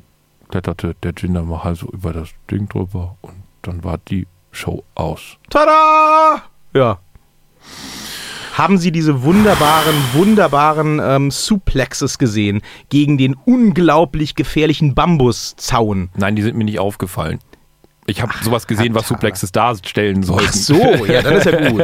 kletterte 0.50 0.96
der 1.02 1.14
Jinder 1.18 1.44
Mahal 1.44 1.76
so 1.76 1.88
über 1.88 2.14
das 2.14 2.30
Ding 2.50 2.68
drüber 2.70 3.18
und 3.22 3.44
dann 3.62 3.84
war 3.84 3.98
die 3.98 4.28
Show 4.52 4.84
aus. 4.94 5.38
Tada! 5.50 6.44
Ja. 6.74 7.00
Haben 8.58 8.78
Sie 8.78 8.94
diese 8.94 9.24
wunderbaren, 9.24 9.96
wunderbaren 10.14 11.02
ähm, 11.04 11.30
Suplexes 11.30 12.18
gesehen 12.18 12.62
gegen 12.88 13.18
den 13.18 13.36
unglaublich 13.46 14.34
gefährlichen 14.34 14.96
Bambuszaun? 14.96 16.10
Nein, 16.16 16.38
die 16.38 16.42
sind 16.42 16.56
mir 16.56 16.64
nicht 16.64 16.80
aufgefallen. 16.80 17.40
Ich 18.06 18.22
habe 18.22 18.32
sowas 18.42 18.66
gesehen, 18.66 18.96
was 18.96 19.10
Suplexes 19.10 19.52
darstellen 19.52 20.24
sollten. 20.24 20.48
Ach 20.48 20.54
so, 20.54 21.06
ja, 21.06 21.22
dann 21.22 21.34
ist 21.34 21.46
ja 21.46 21.70
gut. 21.70 21.82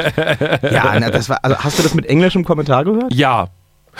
Ja, 0.72 0.98
na, 0.98 1.10
das 1.10 1.28
war, 1.28 1.44
also 1.44 1.58
hast 1.58 1.78
du 1.78 1.84
das 1.84 1.94
mit 1.94 2.06
englischem 2.06 2.46
Kommentar 2.46 2.86
gehört? 2.86 3.14
Ja. 3.14 3.50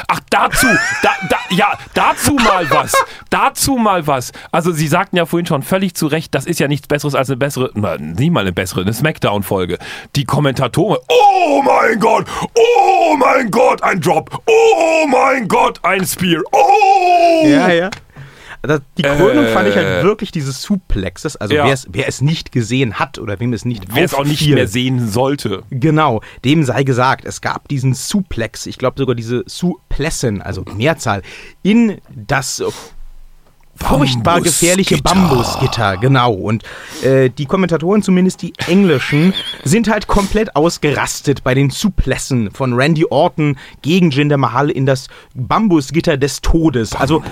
Ach, 0.08 0.20
dazu, 0.30 0.68
da, 1.04 1.10
da, 1.30 1.38
ja, 1.50 1.78
dazu 1.94 2.34
mal 2.34 2.70
was. 2.70 2.94
Dazu 3.30 3.76
mal 3.76 4.08
was. 4.08 4.32
Also, 4.52 4.72
Sie 4.72 4.88
sagten 4.88 5.18
ja 5.18 5.26
vorhin 5.26 5.46
schon 5.46 5.64
völlig 5.64 5.96
zu 5.96 6.08
Recht, 6.08 6.34
das 6.34 6.46
ist 6.46 6.60
ja 6.60 6.68
nichts 6.68 6.88
Besseres 6.88 7.16
als 7.16 7.30
eine 7.30 7.38
bessere, 7.38 7.72
na, 7.74 7.98
nie 7.98 8.30
mal 8.30 8.42
eine 8.42 8.54
bessere, 8.54 8.82
eine 8.82 8.94
Smackdown-Folge. 8.94 9.78
Die 10.16 10.26
Kommentatoren, 10.26 10.98
oh 11.10 11.62
mein 11.62 12.00
Gott, 12.00 12.26
oh 12.56 13.16
mein 13.18 13.52
Gott, 13.52 13.84
ein 13.84 14.00
Drop, 14.00 14.42
oh 14.46 15.08
mein 15.08 15.48
Gott, 15.48 15.80
ein 15.84 16.06
Spear, 16.06 16.42
oh! 16.52 17.46
Ja, 17.46 17.70
ja. 17.70 17.90
Die 18.98 19.02
Krönung 19.02 19.46
Äh. 19.46 19.54
fand 19.54 19.68
ich 19.70 19.76
halt 19.76 20.04
wirklich 20.04 20.32
dieses 20.32 20.62
Suplexes. 20.62 21.36
Also 21.36 21.56
Ja. 21.56 21.66
wer, 21.90 22.08
es, 22.08 22.22
nicht 22.22 22.52
gesehen 22.52 23.00
hat 23.00 23.18
oder 23.18 23.40
wem 23.40 23.54
es 23.54 23.66
nicht 23.66 23.86
Wer 23.94 24.04
es 24.06 24.14
auch 24.14 24.24
nicht 24.26 24.48
mehr 24.48 24.68
sehen 24.68 25.08
sollte. 25.10 25.64
Genau, 25.72 26.22
dem 26.46 26.64
sei 26.64 26.84
gesagt, 26.84 27.26
es 27.26 27.42
gab 27.42 27.68
diesen 27.70 27.94
Suplex, 27.94 28.68
ich 28.68 28.78
glaube 28.78 29.00
sogar 29.00 29.16
diese 29.16 29.44
Suplessen, 29.48 30.42
also 30.42 30.64
Mehrzahl, 30.76 31.24
in 31.64 32.00
das 32.10 32.64
furchtbar 33.82 34.36
Bambusgitter. 34.36 34.42
gefährliche 34.76 35.02
Bambusgitter, 35.02 35.98
genau. 35.98 36.34
Und 36.34 36.64
äh, 37.04 37.30
die 37.30 37.46
Kommentatoren, 37.46 38.02
zumindest 38.02 38.42
die 38.42 38.54
englischen, 38.68 39.34
sind 39.64 39.90
halt 39.90 40.08
komplett 40.08 40.56
ausgerastet 40.56 41.44
bei 41.44 41.54
den 41.54 41.70
Suplessen 41.70 42.52
von 42.52 42.74
Randy 42.74 43.06
Orton 43.10 43.58
gegen 43.82 44.12
Jinder 44.12 44.38
Mahal 44.38 44.70
in 44.70 44.86
das 44.86 45.08
Bambusgitter 45.36 46.18
des 46.18 46.42
Todes. 46.42 46.94
Also. 46.96 47.24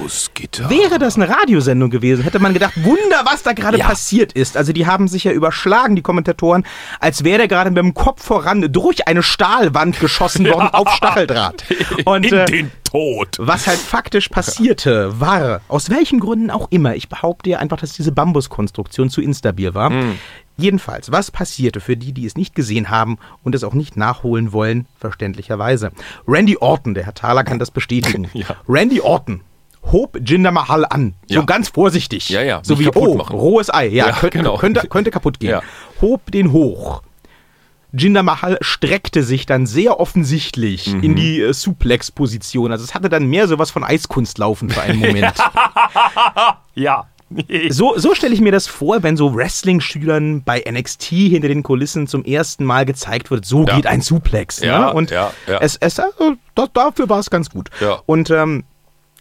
Wäre 0.68 1.00
das 1.00 1.16
eine 1.16 1.30
Radiosendung 1.30 1.90
gewesen, 1.90 2.24
hätte 2.24 2.40
man 2.40 2.54
gedacht, 2.54 2.74
Wunder, 2.84 3.24
was 3.26 3.44
da 3.44 3.54
gerade 3.54 3.78
Ja. 3.78 3.88
passiert 3.88 4.34
ist. 4.34 4.58
Also 4.58 4.74
die 4.74 4.86
haben 4.88 5.08
sich 5.08 5.24
ja 5.24 5.32
überschlagen, 5.32 5.96
die 5.96 6.02
Kommentatoren, 6.02 6.66
als 7.00 7.24
wäre 7.24 7.40
der 7.40 7.48
gerade 7.48 7.70
mit 7.72 7.78
dem 7.78 7.94
Kopf 7.94 8.24
voran 8.24 8.72
durch 8.72 9.08
eine 9.08 9.24
Stahlwand 9.24 10.00
geschossen 10.00 10.46
worden 10.50 10.70
auf 10.74 10.90
Stacheldraht. 10.92 11.64
Und 12.06 12.26
in 12.26 12.34
äh, 12.34 12.46
den 12.46 12.72
Tod. 12.90 13.38
was 13.40 13.68
halt 13.68 13.78
faktisch 13.78 14.30
passierte, 14.30 15.20
war, 15.20 15.62
aus 15.68 15.90
welchen 15.90 16.20
Gründen 16.20 16.50
auch 16.50 16.68
immer, 16.72 16.96
ich 16.96 17.08
behaupte 17.10 17.50
ja 17.52 17.60
einfach, 17.60 17.78
dass 17.78 17.94
diese 17.94 18.12
Bambuskonstruktion 18.12 19.10
zu 19.10 19.22
instabil 19.22 19.74
war. 19.74 19.90
Hm. 19.92 20.16
Jedenfalls, 20.58 21.12
was 21.12 21.32
passierte 21.32 21.80
für 21.80 21.96
die, 21.96 22.12
die 22.12 22.26
es 22.26 22.36
nicht 22.36 22.54
gesehen 22.56 22.90
haben 22.90 23.18
und 23.44 23.56
es 23.56 23.64
auch 23.64 23.74
nicht 23.74 23.96
nachholen 23.96 24.52
wollen, 24.52 24.88
verständlicherweise. 25.00 25.92
Randy 26.28 26.58
Orton, 26.58 26.94
der 26.94 27.06
Herr 27.06 27.14
Thaler 27.14 27.44
kann 27.44 27.60
das 27.60 27.72
bestätigen. 27.72 28.28
Ja. 28.34 28.46
Randy 28.68 29.02
Orton 29.02 29.42
hob 29.92 30.20
Jinder 30.26 30.52
Mahal 30.52 30.86
an, 30.86 31.14
so 31.28 31.36
Ja. 31.36 31.42
ganz 31.44 31.70
vorsichtig. 31.70 32.30
Ja, 32.30 32.42
ja, 32.42 32.60
So 32.64 32.76
nicht 32.76 32.94
wie, 32.94 32.98
oh, 33.00 33.16
machen. 33.16 33.36
rohes 33.36 33.74
Ei, 33.74 33.88
ja, 33.88 34.08
Ja, 34.08 34.12
könnte, 34.14 34.38
genau. 34.38 34.58
könnte, 34.58 34.88
könnte 34.88 35.10
kaputt 35.12 35.40
gehen. 35.40 35.52
Ja. 35.52 35.62
Hob 36.02 36.30
den 36.32 36.52
hoch. 36.52 37.02
Jinder 37.92 38.24
Mahal 38.24 38.58
streckte 38.62 39.24
sich 39.24 39.46
dann 39.46 39.66
sehr 39.66 40.00
offensichtlich 40.00 40.94
Mhm. 40.94 41.04
in 41.04 41.16
die 41.16 41.42
äh, 41.42 41.54
Suplex-Position. 41.54 42.72
Also 42.72 42.84
es 42.84 42.94
hatte 42.94 43.10
dann 43.10 43.26
mehr 43.28 43.48
sowas 43.48 43.72
von 43.72 43.84
Eiskunstlaufen 43.84 44.70
für 44.70 44.82
einen 44.82 45.00
Moment. 45.00 45.34
Ja. 46.76 47.06
So, 47.70 47.96
so 47.96 48.16
stelle 48.16 48.34
ich 48.34 48.42
mir 48.42 48.52
das 48.52 48.66
vor, 48.66 49.04
wenn 49.04 49.16
so 49.16 49.36
Wrestling-Schülern 49.36 50.42
bei 50.42 50.64
NXT 50.68 51.04
hinter 51.04 51.48
den 51.48 51.62
Kulissen 51.62 52.08
zum 52.08 52.26
ersten 52.26 52.66
Mal 52.66 52.86
gezeigt 52.86 53.30
wird, 53.30 53.46
so 53.46 53.66
Ja. 53.68 53.76
geht 53.76 53.86
ein 53.86 54.02
Suplex. 54.02 54.62
Ja, 54.62 54.80
ne? 54.88 54.94
Und 54.94 55.12
ja, 55.12 55.32
ja. 55.46 55.60
Es, 55.62 55.76
es, 55.76 55.94
da, 55.94 56.10
dafür 56.74 57.08
war 57.08 57.20
es 57.20 57.30
ganz 57.30 57.52
gut. 57.52 57.70
Ja. 57.82 58.00
Und 58.08 58.32
ähm, 58.32 58.64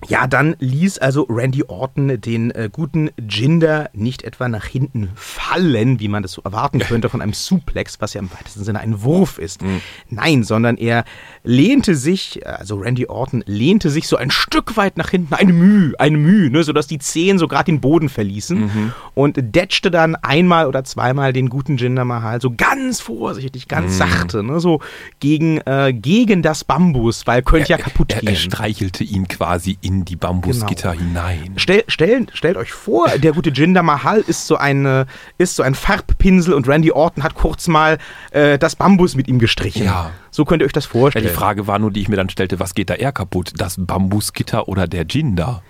ja, 0.06 0.28
dann 0.28 0.54
ließ 0.60 0.98
also 0.98 1.24
Randy 1.28 1.64
Orton 1.66 2.20
den 2.20 2.52
äh, 2.52 2.68
guten 2.72 3.10
Jinder 3.28 3.90
nicht 3.92 4.22
etwa 4.22 4.48
nach 4.48 4.64
hinten 4.64 5.10
fallen, 5.16 5.98
wie 5.98 6.06
man 6.06 6.22
das 6.22 6.32
so 6.32 6.42
erwarten 6.42 6.78
könnte 6.78 7.08
von 7.08 7.20
einem 7.20 7.32
Suplex, 7.32 8.00
was 8.00 8.14
ja 8.14 8.20
im 8.20 8.30
weitesten 8.32 8.62
Sinne 8.62 8.78
ein 8.78 9.02
Wurf 9.02 9.38
ist. 9.38 9.60
Mhm. 9.62 9.80
Nein, 10.08 10.44
sondern 10.44 10.76
er 10.76 11.04
lehnte 11.42 11.96
sich, 11.96 12.46
also 12.46 12.76
Randy 12.76 13.06
Orton 13.06 13.42
lehnte 13.46 13.90
sich 13.90 14.06
so 14.06 14.16
ein 14.16 14.30
Stück 14.30 14.76
weit 14.76 14.96
nach 14.98 15.10
hinten, 15.10 15.34
eine 15.34 15.52
Mühe, 15.52 15.94
eine 15.98 16.16
Mühe, 16.16 16.48
ne, 16.50 16.62
sodass 16.62 16.86
die 16.86 16.98
Zehen 17.00 17.38
so 17.38 17.48
gerade 17.48 17.64
den 17.64 17.80
Boden 17.80 18.08
verließen 18.08 18.58
Mhm. 18.60 18.92
und 19.14 19.36
detschte 19.40 19.90
dann 19.90 20.14
einmal 20.16 20.66
oder 20.66 20.84
zweimal 20.84 21.32
den 21.32 21.48
guten 21.48 21.76
Jinder 21.76 22.04
Mahal 22.04 22.40
so 22.40 22.52
ganz 22.56 23.00
vorsichtig, 23.00 23.66
ganz 23.66 23.94
Mhm. 23.94 23.96
sachte, 23.98 24.42
ne, 24.44 24.60
so 24.60 24.80
gegen, 25.20 25.58
äh, 25.66 25.92
gegen 25.92 26.42
das 26.42 26.62
Bambus, 26.62 27.26
weil 27.26 27.42
könnte 27.42 27.70
ja 27.70 27.78
kaputt 27.78 28.12
Er, 28.12 28.20
gehen. 28.20 28.28
er 28.30 28.36
streichelte 28.36 29.02
ihn 29.02 29.26
quasi 29.26 29.76
in 29.88 30.04
die 30.04 30.16
Bambusgitter 30.16 30.92
hinein. 30.92 31.54
Stell, 31.56 31.82
stell, 31.88 32.26
stellt 32.34 32.58
euch 32.58 32.72
vor, 32.72 33.08
der 33.08 33.32
gute 33.32 33.48
Jinder 33.50 33.82
Mahal 33.82 34.20
ist 34.26 34.46
so, 34.46 34.56
eine, 34.56 35.06
ist 35.38 35.56
so 35.56 35.62
ein 35.62 35.74
Farbpinsel 35.74 36.52
und 36.52 36.68
Randy 36.68 36.92
Orton 36.92 37.22
hat 37.22 37.34
kurz 37.34 37.68
mal 37.68 37.96
äh, 38.30 38.58
das 38.58 38.76
Bambus 38.76 39.14
mit 39.16 39.28
ihm 39.28 39.38
gestrichen. 39.38 39.84
Ja. 39.84 40.10
So 40.30 40.44
könnt 40.44 40.62
ihr 40.62 40.66
euch 40.66 40.72
das 40.72 40.84
Ja, 40.84 40.90
vorstellen. 40.90 41.24
die 41.26 41.32
Frage 41.32 41.66
war 41.66 41.78
nur, 41.78 41.90
die 41.90 42.02
ich 42.02 42.08
mir 42.10 42.16
dann 42.16 42.28
stellte, 42.28 42.60
was 42.60 42.74
geht 42.74 42.90
da 42.90 42.94
eher 42.94 43.12
kaputt? 43.12 43.52
Das 43.56 43.76
Bambusgitter 43.78 44.68
oder 44.68 44.86
der 44.86 45.06
Jinder? 45.06 45.62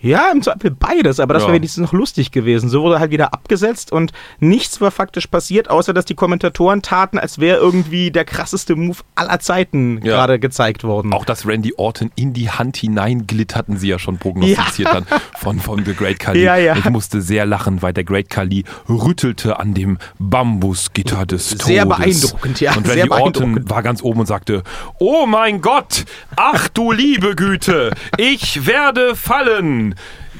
Ja, 0.00 0.30
im 0.32 0.42
Zweifel 0.42 0.70
beides, 0.70 1.18
aber 1.18 1.34
das 1.34 1.42
Ja. 1.42 1.48
wäre 1.48 1.56
wenigstens 1.56 1.82
noch 1.82 1.92
lustig 1.92 2.30
gewesen. 2.30 2.68
So 2.68 2.82
wurde 2.82 3.00
halt 3.00 3.10
wieder 3.10 3.32
abgesetzt 3.34 3.90
und 3.90 4.12
nichts 4.38 4.80
war 4.80 4.90
faktisch 4.92 5.26
passiert, 5.26 5.70
außer 5.70 5.92
dass 5.92 6.04
die 6.04 6.14
Kommentatoren 6.14 6.82
taten, 6.82 7.18
als 7.18 7.40
wäre 7.40 7.58
irgendwie 7.58 8.10
der 8.12 8.24
krasseste 8.24 8.76
Move 8.76 8.98
aller 9.16 9.40
Zeiten 9.40 9.96
Ja. 10.04 10.14
gerade 10.16 10.38
gezeigt 10.38 10.84
worden. 10.84 11.12
Auch 11.12 11.24
dass 11.24 11.46
Randy 11.46 11.74
Orton 11.76 12.12
in 12.14 12.32
die 12.32 12.48
Hand 12.48 12.76
hineinglitt, 12.76 13.56
hatten 13.56 13.76
sie 13.76 13.88
ja 13.88 13.98
schon 13.98 14.18
prognostiziert 14.18 14.88
Ja. 14.88 14.94
dann 15.00 15.06
von, 15.36 15.58
von 15.58 15.84
The 15.84 15.94
Great 15.94 16.20
Khali. 16.20 16.42
Ja, 16.44 16.56
ja. 16.56 16.76
Ich 16.76 16.84
musste 16.90 17.20
sehr 17.20 17.44
lachen, 17.44 17.82
weil 17.82 17.92
der 17.92 18.04
Great 18.04 18.30
Khali 18.30 18.64
rüttelte 18.88 19.58
an 19.58 19.74
dem 19.74 19.98
Bambusgitter 20.18 21.26
des 21.26 21.48
Todes. 21.50 21.66
Sehr 21.66 21.86
beeindruckend, 21.86 22.60
ja, 22.60 22.76
Und 22.76 22.88
Randy 22.88 23.10
Orton 23.10 23.68
war 23.68 23.82
ganz 23.82 24.02
oben 24.02 24.20
und 24.20 24.26
sagte, 24.26 24.62
oh 25.00 25.26
mein 25.26 25.60
Gott, 25.60 26.04
ach 26.36 26.68
du 26.68 26.92
liebe 26.92 27.34
Güte, 27.34 27.90
ich 28.16 28.64
werde 28.66 29.16
fallen. 29.16 29.87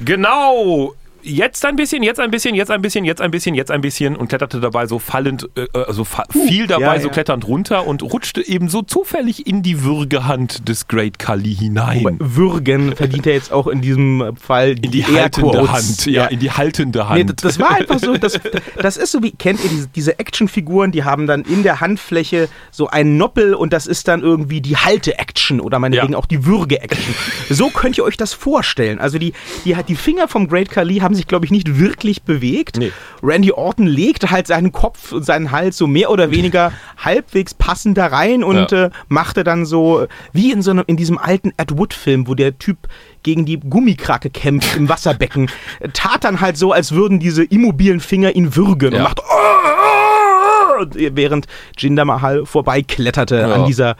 Genau 0.04 0.94
jetzt 1.28 1.64
ein 1.64 1.76
bisschen, 1.76 2.02
jetzt 2.02 2.20
ein 2.20 2.30
bisschen, 2.30 2.54
jetzt 2.54 2.70
ein 2.70 2.82
bisschen, 2.82 3.04
jetzt 3.04 3.20
ein 3.20 3.30
bisschen, 3.30 3.54
jetzt 3.54 3.70
ein 3.70 3.80
bisschen 3.80 4.16
und 4.16 4.28
kletterte 4.28 4.60
dabei 4.60 4.86
so 4.86 4.98
fallend, 4.98 5.48
äh, 5.56 5.66
also 5.72 6.04
fa 6.04 6.24
fiel 6.30 6.66
dabei 6.66 6.96
ja, 6.96 7.00
so 7.00 7.08
ja. 7.08 7.12
kletternd 7.12 7.46
runter 7.46 7.86
und 7.86 8.02
rutschte 8.02 8.46
eben 8.46 8.68
so 8.68 8.82
zufällig 8.82 9.46
in 9.46 9.62
die 9.62 9.82
Würgehand 9.82 10.68
des 10.68 10.88
Great 10.88 11.18
Kali 11.18 11.54
hinein. 11.54 12.16
Würgen 12.18 12.96
verdient 12.96 13.26
er 13.26 13.34
jetzt 13.34 13.52
auch 13.52 13.66
in 13.66 13.80
diesem 13.80 14.36
Fall 14.36 14.70
in 14.82 14.90
die 14.90 15.04
haltende. 15.04 15.70
Hand, 15.70 16.06
ja, 16.06 16.26
in 16.26 16.38
die 16.38 16.50
haltende 16.50 17.08
Hand. 17.08 17.26
Nee, 17.26 17.32
das, 17.36 17.58
war 17.58 17.70
einfach 17.72 17.98
so, 17.98 18.16
das, 18.16 18.40
das 18.82 18.96
ist 18.96 19.12
so 19.12 19.22
wie, 19.22 19.32
kennt 19.32 19.62
ihr 19.62 19.70
diese, 19.70 19.88
diese 19.88 20.18
Actionfiguren, 20.18 20.92
die 20.92 21.04
haben 21.04 21.26
dann 21.26 21.42
in 21.42 21.62
der 21.62 21.80
Handfläche 21.80 22.48
so 22.70 22.88
einen 22.88 23.16
Noppel 23.16 23.54
und 23.54 23.72
das 23.72 23.86
ist 23.86 24.08
dann 24.08 24.22
irgendwie 24.22 24.60
die 24.60 24.76
Halte-Action 24.76 25.60
oder 25.60 25.78
meinetwegen 25.78 26.12
Ja. 26.12 26.18
auch 26.18 26.26
die 26.26 26.46
Würge-Action. 26.46 27.14
So 27.50 27.68
könnt 27.70 27.98
ihr 27.98 28.04
euch 28.04 28.16
das 28.16 28.32
vorstellen. 28.32 28.98
Also 28.98 29.18
die, 29.18 29.32
die, 29.64 29.76
die 29.86 29.96
Finger 29.96 30.28
vom 30.28 30.48
Great 30.48 30.70
Khali 30.70 30.98
haben 30.98 31.14
sich, 31.18 31.26
glaube 31.26 31.44
ich, 31.44 31.50
nicht 31.50 31.78
wirklich 31.78 32.22
bewegt. 32.22 32.78
Nee. 32.78 32.90
Randy 33.22 33.52
Orton 33.52 33.86
legte 33.86 34.30
halt 34.30 34.46
seinen 34.46 34.72
Kopf 34.72 35.12
und 35.12 35.24
seinen 35.26 35.50
Hals 35.50 35.76
so 35.76 35.86
mehr 35.86 36.10
oder 36.10 36.30
weniger 36.30 36.72
halbwegs 36.96 37.52
passend 37.52 37.98
da 37.98 38.06
rein 38.06 38.42
und 38.42 38.72
Ja. 38.72 38.84
äh, 38.86 38.90
machte 39.08 39.44
dann 39.44 39.66
so, 39.66 40.06
wie 40.32 40.50
in 40.52 40.62
so 40.62 40.70
einem, 40.70 40.84
in 40.86 40.96
diesem 40.96 41.18
alten 41.18 41.52
Ed 41.58 41.76
Wood-Film, 41.76 42.26
wo 42.28 42.34
der 42.34 42.58
Typ 42.58 42.78
gegen 43.22 43.44
die 43.44 43.58
Gummikrake 43.60 44.30
kämpft 44.30 44.76
im 44.76 44.88
Wasserbecken, 44.88 45.50
äh, 45.80 45.88
tat 45.92 46.24
dann 46.24 46.40
halt 46.40 46.56
so, 46.56 46.72
als 46.72 46.92
würden 46.92 47.18
diese 47.18 47.44
immobilen 47.44 48.00
Finger 48.00 48.34
ihn 48.34 48.56
würgen 48.56 48.92
Ja. 48.92 48.98
und 48.98 49.04
macht 49.04 49.20
"Oh, 49.20 50.80
oh", 50.80 50.84
während 50.94 51.46
Jinder 51.76 52.04
Mahal 52.04 52.46
vorbeikletterte 52.46 53.36
Ja. 53.40 53.52
an 53.52 53.66
dieser 53.66 53.96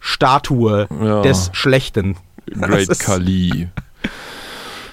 Statue 0.00 0.88
des 1.24 1.50
Schlechten. 1.52 2.16
Great 2.50 2.98
Kali. 2.98 3.68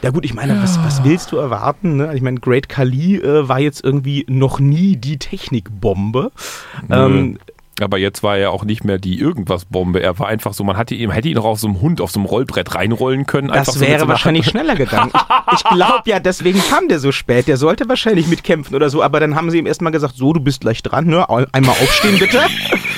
Ja 0.04 0.12
gut, 0.12 0.26
ich 0.26 0.34
meine, 0.34 0.62
was, 0.62 0.78
was 0.84 1.04
willst 1.04 1.32
du 1.32 1.38
erwarten? 1.38 1.98
Ne? 1.98 2.12
Ich 2.16 2.22
meine, 2.22 2.40
Great 2.40 2.70
Khali 2.70 3.16
äh, 3.18 3.48
war 3.50 3.60
jetzt 3.60 3.84
irgendwie 3.84 4.26
noch 4.30 4.60
nie 4.60 4.96
die 4.96 5.18
Technikbombe. 5.18 6.32
Ähm, 6.90 7.40
Aber 7.80 7.98
jetzt 7.98 8.22
war 8.24 8.38
er 8.38 8.52
auch 8.52 8.64
nicht 8.64 8.84
mehr 8.84 8.98
die 9.00 9.20
Irgendwas-Bombe. 9.20 10.02
Er 10.02 10.18
war 10.20 10.28
einfach 10.28 10.54
so, 10.54 10.64
man 10.64 10.78
hatte 10.78 10.96
ihn, 10.96 11.12
hätte 11.12 11.30
ihn 11.30 11.38
auch 11.38 11.46
auf 11.46 11.60
so 11.60 11.68
einem 11.68 11.82
Hund, 11.82 12.00
auf 12.02 12.12
so 12.12 12.20
einem 12.20 12.26
Rollbrett 12.26 12.74
reinrollen 12.76 13.26
können. 13.26 13.50
das 13.50 13.80
wäre 13.80 14.00
so 14.00 14.08
wahrscheinlich 14.08 14.46
schneller 14.48 14.76
gegangen. 14.76 15.12
Ich, 15.52 15.60
ich 15.60 15.64
glaube 15.64 16.02
ja, 16.06 16.20
deswegen 16.20 16.60
kam 16.60 16.88
der 16.88 17.00
so 17.00 17.12
spät. 17.12 17.48
Der 17.48 17.58
sollte 17.58 17.88
wahrscheinlich 17.90 18.28
mitkämpfen 18.28 18.76
oder 18.76 18.90
so. 18.90 19.02
Aber 19.04 19.20
dann 19.20 19.36
haben 19.36 19.50
sie 19.52 19.58
ihm 19.60 19.66
erstmal 19.68 19.92
gesagt, 19.92 20.16
so, 20.16 20.34
du 20.34 20.40
bist 20.40 20.62
gleich 20.62 20.82
dran, 20.84 21.06
ne? 21.08 21.28
Einmal 21.30 21.76
aufstehen 21.82 22.18
bitte. 22.20 22.40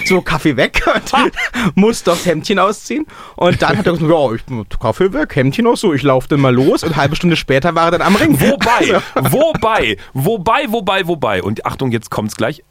So, 0.10 0.22
Kaffee 0.22 0.58
weg. 0.58 0.82
Und 1.14 1.32
muss 1.76 2.04
das 2.04 2.26
Hemdchen 2.26 2.60
ausziehen. 2.60 3.06
Und 3.36 3.62
dann 3.62 3.78
hat 3.78 3.86
er 3.86 3.94
gesagt, 3.94 4.12
ja, 4.12 4.34
ich, 4.34 4.80
Kaffee 4.80 5.14
weg, 5.14 5.36
Hemdchen 5.36 5.68
aus, 5.68 5.82
so, 5.82 5.94
ich 5.94 6.04
laufe 6.04 6.28
dann 6.28 6.42
mal 6.42 6.54
los. 6.54 6.84
Und 6.84 6.90
eine 6.94 7.02
halbe 7.02 7.16
Stunde 7.16 7.36
später 7.36 7.76
war 7.76 7.86
er 7.86 7.92
dann 7.92 8.02
am 8.02 8.16
Ring. 8.16 8.40
Wobei, 8.40 9.02
Also, 9.16 9.32
wobei, 9.38 9.98
wobei, 10.14 10.66
wobei, 10.70 11.08
wobei. 11.08 11.44
Und 11.44 11.66
Achtung, 11.66 11.92
jetzt 11.92 12.10
kommt's 12.10 12.36
gleich. 12.36 12.64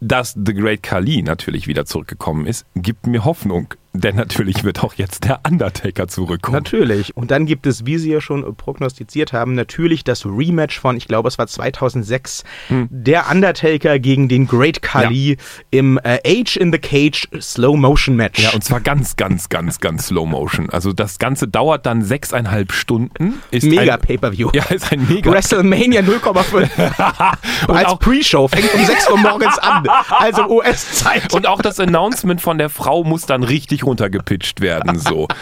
Dass 0.00 0.34
The 0.34 0.52
Great 0.52 0.82
Khali 0.82 1.22
natürlich 1.22 1.66
wieder 1.66 1.86
zurückgekommen 1.86 2.46
ist, 2.46 2.66
gibt 2.74 3.06
mir 3.06 3.24
Hoffnung. 3.24 3.74
Denn 4.00 4.16
natürlich 4.16 4.64
wird 4.64 4.82
auch 4.82 4.94
jetzt 4.94 5.24
der 5.24 5.40
Undertaker 5.46 6.08
zurückkommen. 6.08 6.56
Natürlich. 6.56 7.16
Und 7.16 7.30
dann 7.30 7.46
gibt 7.46 7.66
es, 7.66 7.86
wie 7.86 7.98
Sie 7.98 8.10
ja 8.12 8.20
schon 8.20 8.56
prognostiziert 8.56 9.32
haben, 9.32 9.54
natürlich 9.54 10.04
das 10.04 10.24
Rematch 10.26 10.78
von, 10.78 10.96
ich 10.96 11.06
glaube, 11.08 11.28
es 11.28 11.38
war 11.38 11.46
2006, 11.46 12.44
Hm. 12.68 12.88
der 12.90 13.30
Undertaker 13.30 13.98
gegen 13.98 14.28
den 14.28 14.46
Great 14.46 14.82
Khali 14.82 15.36
im 15.70 15.98
äh, 16.02 16.18
Age 16.26 16.56
in 16.56 16.72
the 16.72 16.78
Cage 16.78 17.28
Slow 17.40 17.76
Motion 17.76 18.16
Match. 18.16 18.42
Ja, 18.42 18.50
und 18.50 18.64
zwar 18.64 18.80
ganz, 18.80 19.16
ganz, 19.16 19.48
ganz, 19.48 19.80
ganz 19.80 20.06
Slow 20.08 20.26
Motion. 20.26 20.70
Also 20.70 20.92
das 20.92 21.18
Ganze 21.18 21.48
dauert 21.48 21.86
dann 21.86 22.02
sechseinhalb 22.02 22.72
Stunden. 22.72 23.40
Ist 23.50 23.64
mega 23.64 23.94
ein, 23.94 24.00
Pay-Per-View. 24.00 24.50
Ja, 24.54 24.64
ist 24.64 24.92
ein 24.92 25.06
mega. 25.08 25.30
WrestleMania 25.30 26.00
0,5. 26.02 26.66
Und 27.68 27.76
Als 27.76 27.98
Pre-Show 27.98 28.48
fängt 28.48 28.72
um 28.74 28.84
6 28.84 29.10
Uhr 29.10 29.18
morgens 29.18 29.58
an. 29.58 29.86
Also 30.10 30.46
US-Zeit. 30.48 31.32
Und 31.32 31.46
auch 31.46 31.60
das 31.62 31.80
Announcement 31.80 32.40
von 32.40 32.58
der 32.58 32.68
Frau 32.70 33.04
muss 33.04 33.26
dann 33.26 33.42
richtig 33.42 33.84
runtergepitcht 33.86 34.60
werden. 34.60 34.98
So. 34.98 35.28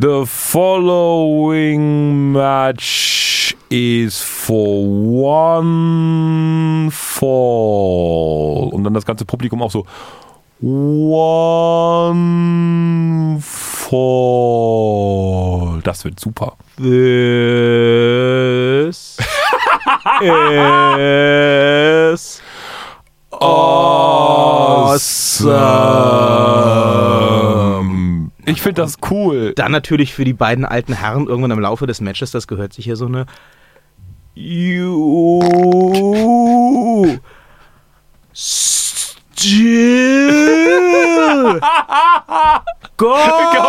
The 0.00 0.26
following 0.26 2.30
match 2.30 3.56
is 3.68 4.20
for 4.20 4.86
one 4.86 6.88
fall. 6.92 8.68
Und 8.72 8.84
dann 8.84 8.94
das 8.94 9.04
ganze 9.04 9.24
Publikum 9.24 9.60
auch 9.60 9.72
so. 9.72 9.84
One 10.62 12.20
fall. 13.40 15.80
Das 15.82 16.04
wird 16.04 16.20
super. 16.20 16.52
This 16.76 16.86
is 20.20 22.40
Awesome. 23.40 25.48
Ich 28.48 28.62
finde 28.62 28.80
das 28.80 28.96
cool. 29.10 29.52
Dann 29.54 29.72
natürlich 29.72 30.14
für 30.14 30.24
die 30.24 30.32
beiden 30.32 30.64
alten 30.64 30.94
Herren 30.94 31.26
irgendwann 31.26 31.50
im 31.50 31.60
Laufe 31.60 31.86
des 31.86 32.00
Matches, 32.00 32.30
das 32.30 32.46
gehört 32.46 32.72
sich 32.72 32.86
hier 32.86 32.96
so 32.96 33.04
eine 33.04 33.26
You 34.34 35.42
still 38.32 39.20
God, 42.96 43.30
Gott! 43.56 43.68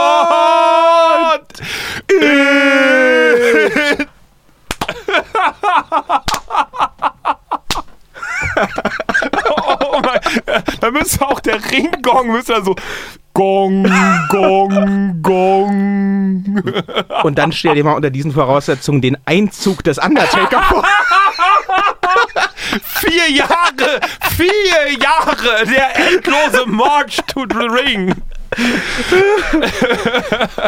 oh 9.58 10.02
mein, 10.04 10.20
da 10.80 10.92
müsste 10.92 11.28
auch 11.28 11.40
der 11.40 11.60
Ringgong 11.72 12.32
müsste 12.32 12.54
dann 12.54 12.66
so 12.66 12.76
Gong, 13.40 13.90
Gong, 14.28 15.22
Gong. 15.22 16.62
Und 17.24 17.38
dann 17.38 17.54
stell 17.54 17.74
dir 17.76 17.86
mal 17.86 17.94
unter 17.94 18.10
diesen 18.10 18.34
Voraussetzungen 18.34 19.02
den 19.02 19.16
Einzug 19.24 19.82
des 19.82 19.98
Undertaker 19.98 20.62
vor. 20.64 20.84
Vier 23.00 23.32
Jahre, 23.32 24.02
vier 24.36 25.00
Jahre, 25.00 25.66
der 25.66 25.96
endlose 25.96 26.66
March 26.70 27.22
to 27.28 27.46
the 27.50 27.66
Ring. 27.66 28.14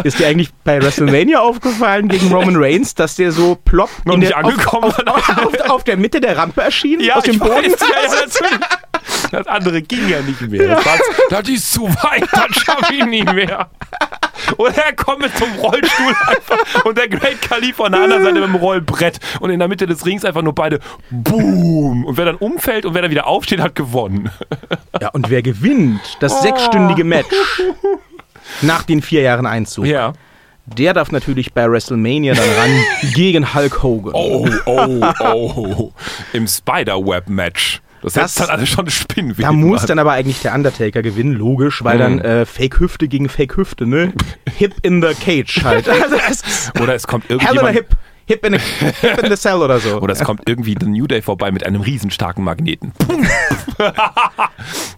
Ist 0.05 0.19
dir 0.19 0.27
eigentlich 0.27 0.51
bei 0.63 0.81
WrestleMania 0.81 1.41
aufgefallen 1.41 2.07
gegen 2.07 2.31
Roman 2.33 2.55
Reigns, 2.55 2.95
dass 2.95 3.17
der 3.17 3.33
so 3.33 3.55
plopp 3.55 3.89
Noch 4.05 4.13
in 4.13 4.21
nicht 4.21 4.29
der, 4.31 4.37
angekommen. 4.37 4.85
auf, 4.85 5.07
auf, 5.07 5.29
auf, 5.45 5.69
auf 5.69 5.83
der 5.83 5.97
Mitte 5.97 6.21
der 6.21 6.37
Rampe 6.37 6.61
erschien? 6.61 7.01
aus 7.11 7.23
dem 7.25 7.37
Boden? 7.37 7.69
weiß, 7.71 8.39
ja, 8.39 8.47
ja. 8.49 8.90
Das 9.31 9.47
andere 9.47 9.81
ging 9.81 10.09
ja 10.09 10.21
nicht 10.21 10.41
mehr. 10.41 10.67
Das, 10.67 10.85
war, 10.85 10.97
das 11.29 11.49
ist 11.49 11.71
zu 11.71 11.87
weit, 11.87 12.27
das 12.31 12.63
schaffe 12.63 12.93
ich 12.93 13.05
nicht 13.05 13.33
mehr. 13.33 13.69
Und 14.57 14.77
er 14.77 14.93
kommt 14.93 15.21
mit 15.21 15.37
zum 15.37 15.49
Rollstuhl 15.53 16.13
einfach 16.27 16.85
und 16.85 16.97
der 16.97 17.07
Great 17.07 17.41
Khali 17.41 17.73
von 17.73 17.91
der 17.91 18.01
anderen 18.01 18.23
Seite 18.23 18.39
mit 18.39 18.49
dem 18.49 18.55
Rollbrett 18.55 19.19
und 19.39 19.49
in 19.49 19.59
der 19.59 19.67
Mitte 19.67 19.87
des 19.87 20.05
Rings 20.05 20.25
einfach 20.25 20.41
nur 20.41 20.53
beide 20.53 20.79
Boom. 21.09 22.05
Und 22.05 22.17
wer 22.17 22.25
dann 22.25 22.35
umfällt 22.35 22.85
und 22.85 22.93
wer 22.93 23.01
dann 23.01 23.11
wieder 23.11 23.27
aufsteht, 23.27 23.61
hat 23.61 23.75
gewonnen. 23.75 24.29
Ja, 24.99 25.09
und 25.09 25.29
wer 25.29 25.41
gewinnt 25.41 26.01
das 26.19 26.41
sechsstündige 26.41 27.03
Match 27.03 27.35
nach 28.61 28.83
den 28.83 29.01
vier 29.01 29.21
Jahren 29.21 29.45
Einzug? 29.45 29.85
Ja. 29.85 30.13
Der 30.65 30.93
darf 30.93 31.11
natürlich 31.11 31.53
bei 31.53 31.69
WrestleMania 31.69 32.33
dann 32.33 32.49
ran 32.49 32.83
gegen 33.13 33.53
Hulk 33.53 33.83
Hogan. 33.83 34.13
Oh, 34.13 34.47
oh, 34.65 35.11
oh. 35.19 35.93
Im 36.33 36.47
Spiderweb-Match. 36.47 37.81
Das, 38.01 38.13
Das- 38.13 38.35
dann 38.35 38.49
alles 38.49 38.69
schon 38.69 38.89
Spinnweben. 38.89 39.41
Da 39.43 39.51
muss 39.51 39.81
an. 39.81 39.87
dann 39.87 39.99
aber 39.99 40.11
eigentlich 40.13 40.41
der 40.41 40.53
Undertaker 40.55 41.01
gewinnen, 41.01 41.33
logisch, 41.33 41.83
weil 41.83 41.97
dann 41.97 42.15
Mhm. 42.15 42.21
äh, 42.21 42.45
Fake-Hüfte 42.45 43.07
gegen 43.07 43.29
Fake-Hüfte, 43.29 43.85
ne? 43.85 44.13
Hip 44.57 44.73
in 44.81 45.01
the 45.01 45.13
Cage 45.13 45.63
halt. 45.63 45.87
Also 46.01 46.15
das 46.17 46.71
Oder 46.81 46.95
es 46.95 47.05
kommt 47.07 47.29
irgendjemand. 47.29 47.79
Hip. 48.31 48.45
In, 48.45 48.53
a, 48.55 48.57
hip 48.57 49.23
in 49.23 49.29
the 49.29 49.35
Cell 49.35 49.57
oder 49.61 49.79
so. 49.79 49.99
Oder 49.99 50.13
es 50.13 50.23
kommt 50.23 50.41
irgendwie 50.47 50.75
The 50.79 50.85
New 50.87 51.05
Day 51.07 51.21
vorbei 51.21 51.51
mit 51.51 51.65
einem 51.65 51.81
riesenstarken 51.81 52.43
Magneten. 52.43 52.93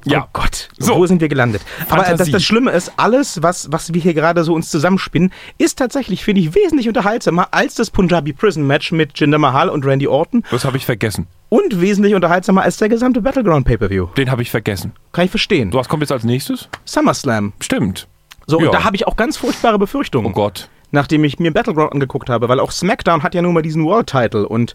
ja. 0.06 0.24
Oh 0.26 0.30
Gott, 0.34 0.70
So. 0.78 0.96
wo 0.98 1.06
sind 1.08 1.22
wir 1.22 1.30
gelandet? 1.30 1.62
Aber 1.90 1.96
äh, 1.96 1.98
das, 2.02 2.08
Fantasie. 2.10 2.32
das 2.32 2.44
Schlimme 2.44 2.72
ist, 2.72 2.92
alles, 2.98 3.42
was, 3.42 3.72
was 3.72 3.94
wir 3.94 4.02
hier 4.02 4.14
gerade 4.14 4.44
so 4.44 4.54
uns 4.54 4.70
zusammenspinnen, 4.70 5.32
ist 5.58 5.80
tatsächlich, 5.80 6.24
finde 6.24 6.42
ich, 6.42 6.54
wesentlich 6.56 6.88
unterhaltsamer 6.88 7.48
als 7.52 7.76
das 7.76 7.90
Punjabi 7.90 8.34
Prison 8.34 8.66
Match 8.68 8.92
mit 8.92 9.18
Jinder 9.20 9.38
Mahal 9.40 9.70
und 9.70 9.86
Randy 9.86 10.08
Orton 10.08 10.44
Das 10.52 10.66
habe 10.66 10.78
ich 10.78 10.86
vergessen. 10.86 11.28
und 11.50 11.82
wesentlich 11.82 12.16
unterhaltsamer 12.16 12.62
als 12.64 12.78
der 12.78 12.90
gesamte 12.90 13.22
Battleground 13.22 13.66
Pay-Per-View. 13.66 14.08
Den 14.18 14.30
habe 14.32 14.42
ich 14.42 14.52
vergessen. 14.52 14.92
Kann 15.12 15.26
ich 15.26 15.32
verstehen. 15.32 15.72
Du, 15.72 15.78
was 15.78 15.90
kommt 15.90 16.02
jetzt 16.04 16.12
als 16.12 16.24
nächstes? 16.24 16.70
SummerSlam. 16.86 17.54
Stimmt. 17.60 18.08
So, 18.46 18.60
Ja. 18.60 18.68
und 18.68 18.74
da 18.74 18.84
habe 18.84 18.96
ich 18.96 19.08
auch 19.08 19.16
ganz 19.16 19.38
furchtbare 19.38 19.80
Befürchtungen. 19.80 20.28
Oh 20.32 20.34
Gott. 20.34 20.70
Nachdem 20.94 21.24
ich 21.26 21.40
mir 21.40 21.52
Battleground 21.52 21.92
angeguckt 21.92 22.30
habe, 22.30 22.48
weil 22.48 22.60
auch 22.60 22.72
SmackDown 22.72 23.24
hat 23.24 23.36
ja 23.36 23.42
nun 23.42 23.54
mal 23.54 23.62
diesen 23.62 23.84
World 23.84 24.08
Title 24.08 24.48
und 24.48 24.74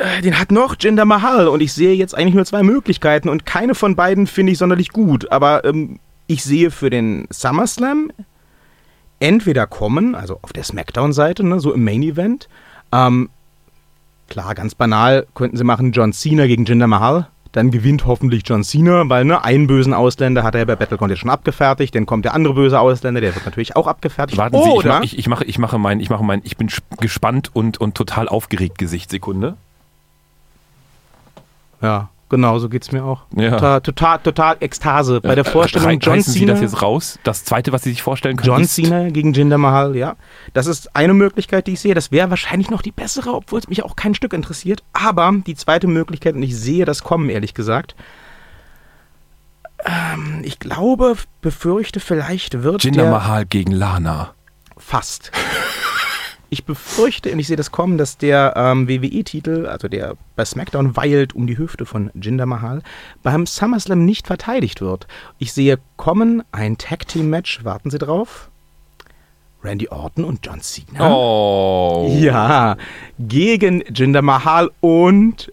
äh, 0.00 0.22
den 0.22 0.38
hat 0.38 0.52
noch 0.52 0.76
Jinder 0.78 1.04
Mahal 1.04 1.48
und 1.48 1.60
ich 1.60 1.72
sehe 1.72 1.94
jetzt 1.94 2.16
eigentlich 2.16 2.34
nur 2.34 2.44
zwei 2.44 2.62
Möglichkeiten 2.62 3.28
und 3.28 3.44
keine 3.44 3.74
von 3.74 3.96
beiden 3.96 4.26
finde 4.26 4.52
ich 4.52 4.58
sonderlich 4.58 4.90
gut, 4.90 5.32
aber 5.32 5.64
ähm, 5.64 5.98
ich 6.28 6.44
sehe 6.44 6.70
für 6.70 6.90
den 6.90 7.26
SummerSlam 7.30 8.12
entweder 9.18 9.66
kommen, 9.66 10.14
also 10.14 10.38
auf 10.42 10.52
der 10.52 10.64
SmackDown-Seite, 10.64 11.44
ne, 11.44 11.58
so 11.58 11.72
im 11.72 11.82
Main 11.82 12.02
Event, 12.02 12.48
ähm, 12.92 13.30
Klar, 14.28 14.54
ganz 14.54 14.74
banal 14.74 15.26
könnten 15.34 15.56
sie 15.56 15.64
machen 15.64 15.92
John 15.92 16.12
Cena 16.12 16.46
gegen 16.46 16.64
Jinder 16.64 16.88
Mahal. 16.88 17.28
Dann 17.52 17.70
gewinnt 17.70 18.04
hoffentlich 18.04 18.42
John 18.44 18.62
Cena, 18.64 19.08
weil 19.08 19.24
ne, 19.24 19.42
einen 19.42 19.66
bösen 19.66 19.94
Ausländer 19.94 20.42
hat 20.42 20.54
er 20.54 20.66
bei 20.66 20.76
Battleground 20.76 21.10
jetzt 21.10 21.20
schon 21.20 21.30
abgefertigt. 21.30 21.94
Dann 21.94 22.04
kommt 22.04 22.24
der 22.26 22.34
andere 22.34 22.52
böse 22.54 22.78
Ausländer, 22.78 23.20
der 23.20 23.34
wird 23.34 23.46
natürlich 23.46 23.76
auch 23.76 23.86
abgefertigt. 23.86 24.36
Warten 24.38 24.62
Sie, 24.62 24.68
ich, 24.68 24.74
Oder 24.74 24.88
mach, 24.88 25.02
ich, 25.02 25.18
ich, 25.18 25.26
mache, 25.28 25.44
ich 25.44 25.58
mache 25.58 25.78
mein, 25.78 26.00
ich 26.00 26.10
mache 26.10 26.22
mein, 26.24 26.42
ich 26.44 26.56
bin 26.58 26.68
sp- 26.68 26.84
gespannt 27.00 27.50
und, 27.54 27.78
und 27.78 27.94
total 27.94 28.28
aufgeregt 28.28 28.76
Gesicht. 28.78 29.10
Sekunde. 29.10 29.56
ja, 31.80 32.08
genau, 32.28 32.58
so 32.58 32.68
geht's 32.68 32.92
mir 32.92 33.04
auch. 33.04 33.22
Ja. 33.36 33.50
Total, 33.52 33.80
total, 33.80 34.18
total 34.20 34.56
Ekstase 34.60 35.20
bei 35.20 35.34
der 35.34 35.44
Vorstellung 35.44 35.88
Rei- 35.88 35.94
John 36.00 36.14
reißen 36.14 36.32
Sie 36.32 36.40
Cena. 36.40 36.52
das 36.52 36.62
jetzt 36.62 36.82
raus? 36.82 37.18
Das 37.22 37.44
zweite, 37.44 37.72
was 37.72 37.82
Sie 37.82 37.90
sich 37.90 38.02
vorstellen 38.02 38.36
können, 38.36 38.48
John 38.48 38.62
ist 38.62 38.74
Cena 38.74 39.08
gegen 39.10 39.32
Jinder 39.32 39.58
Mahal, 39.58 39.96
ja. 39.96 40.16
Das 40.52 40.66
ist 40.66 40.94
eine 40.96 41.14
Möglichkeit, 41.14 41.66
die 41.66 41.72
ich 41.74 41.80
sehe. 41.80 41.94
Das 41.94 42.10
wäre 42.12 42.30
wahrscheinlich 42.30 42.70
noch 42.70 42.82
die 42.82 42.92
bessere, 42.92 43.32
obwohl 43.34 43.58
es 43.60 43.68
mich 43.68 43.84
auch 43.84 43.96
kein 43.96 44.14
Stück 44.14 44.32
interessiert. 44.32 44.82
Aber 44.92 45.32
die 45.46 45.54
zweite 45.54 45.86
Möglichkeit, 45.86 46.34
und 46.34 46.42
ich 46.42 46.56
sehe 46.56 46.84
das 46.84 47.02
kommen, 47.02 47.28
ehrlich 47.30 47.54
gesagt. 47.54 47.94
Ähm, 49.84 50.40
ich 50.42 50.58
glaube, 50.58 51.14
befürchte, 51.42 52.00
vielleicht 52.00 52.62
wird 52.62 52.82
Jinder 52.82 53.02
der 53.02 53.10
Mahal 53.12 53.46
gegen 53.46 53.72
Lana. 53.72 54.34
fast. 54.78 55.30
Ich 56.56 56.64
befürchte, 56.64 57.30
und 57.30 57.38
ich 57.38 57.48
sehe 57.48 57.58
das 57.58 57.70
kommen, 57.70 57.98
dass 57.98 58.16
der 58.16 58.54
ähm, 58.56 58.88
WWE-Titel, 58.88 59.66
also 59.66 59.88
der 59.88 60.16
bei 60.36 60.44
SmackDown 60.46 60.96
weilt 60.96 61.34
um 61.34 61.46
die 61.46 61.58
Hüfte 61.58 61.84
von 61.84 62.10
Jinder 62.14 62.46
Mahal, 62.46 62.80
beim 63.22 63.44
SummerSlam 63.44 64.06
nicht 64.06 64.26
verteidigt 64.26 64.80
wird. 64.80 65.06
Ich 65.36 65.52
sehe 65.52 65.78
kommen 65.98 66.42
ein 66.52 66.78
Tag-Team-Match, 66.78 67.62
warten 67.62 67.90
Sie 67.90 67.98
drauf. 67.98 68.48
Randy 69.62 69.88
Orton 69.88 70.24
und 70.24 70.46
John 70.46 70.62
Cena. 70.62 71.10
Oh. 71.12 72.10
Ja, 72.18 72.78
gegen 73.18 73.84
Jinder 73.94 74.22
Mahal 74.22 74.70
und 74.80 75.52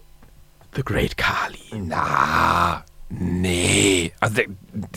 The 0.74 0.82
Great 0.82 1.18
Khali. 1.18 1.84
Na, 1.86 2.82
nee. 3.10 4.10
Also, 4.20 4.40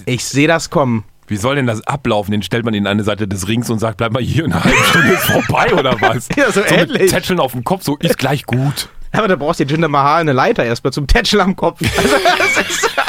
Ich 0.06 0.24
sehe 0.24 0.48
das 0.48 0.70
kommen. 0.70 1.04
Wie 1.28 1.38
soll 1.38 1.56
denn 1.56 1.68
das 1.68 1.86
ablaufen? 1.86 2.32
Den 2.32 2.42
stellt 2.42 2.66
man 2.66 2.74
in 2.74 2.88
eine 2.88 3.04
Seite 3.04 3.28
des 3.28 3.48
Rings 3.48 3.70
und 3.70 3.80
sagt, 3.80 3.98
bleib 3.98 4.14
mal 4.14 4.22
hier, 4.22 4.46
eine 4.46 4.64
halbe 4.64 4.84
Stunde 4.84 5.14
ist 5.14 5.24
vorbei 5.26 5.74
oder 5.74 6.00
was? 6.02 6.30
Ja, 6.36 6.52
so 6.52 6.62
mit 6.62 6.72
ähnlich. 6.72 7.12
Tätscheln 7.12 7.40
auf 7.40 7.52
dem 7.52 7.64
Kopf, 7.64 7.84
so 7.84 7.98
ist 7.98 8.18
gleich 8.18 8.46
gut. 8.46 8.90
Aber 9.12 9.28
da 9.28 9.36
brauchst 9.36 9.60
du 9.60 9.64
Jinder 9.64 9.88
Mahal 9.88 10.22
eine 10.22 10.34
Leiter 10.34 10.66
erstmal 10.66 10.94
zum 10.94 11.08
Tätscheln 11.08 11.42
am 11.42 11.56
Kopf. 11.56 11.82
Also, 11.98 12.16
das 12.38 12.70
ist 12.70 12.90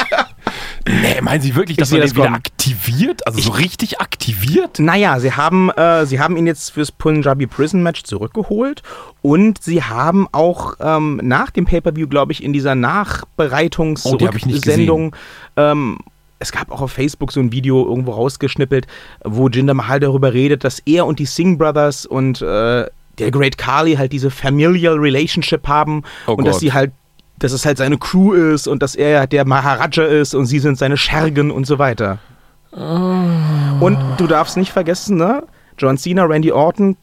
Nee, 0.87 1.21
meinen 1.21 1.41
Sie 1.41 1.55
wirklich, 1.55 1.77
dass 1.77 1.91
man 1.91 2.01
das 2.01 2.13
den 2.13 2.23
wieder 2.23 2.33
aktiviert? 2.33 3.27
Also 3.27 3.39
so 3.39 3.51
richtig 3.51 4.01
aktiviert? 4.01 4.79
Naja, 4.79 5.19
sie 5.19 5.33
haben, 5.33 5.69
äh, 5.71 6.05
sie 6.05 6.19
haben 6.19 6.35
ihn 6.35 6.47
jetzt 6.47 6.71
fürs 6.71 6.91
Punjabi 6.91 7.47
Prison 7.47 7.83
Match 7.83 8.03
zurückgeholt 8.03 8.81
und 9.21 9.61
sie 9.61 9.83
haben 9.83 10.27
auch 10.31 10.75
ähm, 10.79 11.19
nach 11.21 11.51
dem 11.51 11.65
Pay-Per-View, 11.65 12.07
glaube 12.07 12.31
ich, 12.31 12.43
in 12.43 12.53
dieser 12.53 12.71
Oh, 12.71 12.75
die 12.75 12.81
Nachbereitungssendung, 12.81 15.15
ähm, 15.57 15.99
es 16.39 16.51
gab 16.51 16.71
auch 16.71 16.81
auf 16.81 16.91
Facebook 16.91 17.31
so 17.31 17.39
ein 17.39 17.51
Video 17.51 17.85
irgendwo 17.85 18.11
rausgeschnippelt, 18.11 18.87
wo 19.23 19.47
Jinder 19.49 19.73
Mahal 19.73 19.99
darüber 19.99 20.33
redet, 20.33 20.63
dass 20.63 20.79
er 20.79 21.05
und 21.05 21.19
die 21.19 21.25
Singh 21.25 21.57
Brothers 21.57 22.05
und 22.05 22.41
äh, 22.41 22.85
der 23.19 23.31
Great 23.31 23.57
Khali 23.57 23.95
halt 23.95 24.13
diese 24.13 24.31
familial 24.31 24.95
Relationship 24.95 25.67
haben 25.67 26.03
Oh 26.27 26.33
und 26.33 26.45
dass 26.45 26.55
Gott. 26.55 26.61
sie 26.61 26.73
halt 26.73 26.91
dass 27.37 27.53
es 27.53 27.65
halt 27.65 27.77
seine 27.77 27.97
Crew 27.97 28.33
ist 28.33 28.67
und 28.67 28.83
dass 28.83 28.95
er 28.95 29.25
der 29.25 29.45
Maharaja 29.45 30.03
ist 30.03 30.35
und 30.35 30.45
sie 30.45 30.59
sind 30.59 30.77
seine 30.77 30.97
Schergen 30.97 31.51
und 31.51 31.65
so 31.65 31.79
weiter. 31.79 32.19
Und 32.71 33.97
du 34.17 34.27
darfst 34.27 34.57
nicht 34.57 34.73
vergessen, 34.73 35.17
ne? 35.17 35.43
John 35.77 35.97
Cena, 35.97 36.25
Randy 36.25 36.51
Orton, 36.51 36.97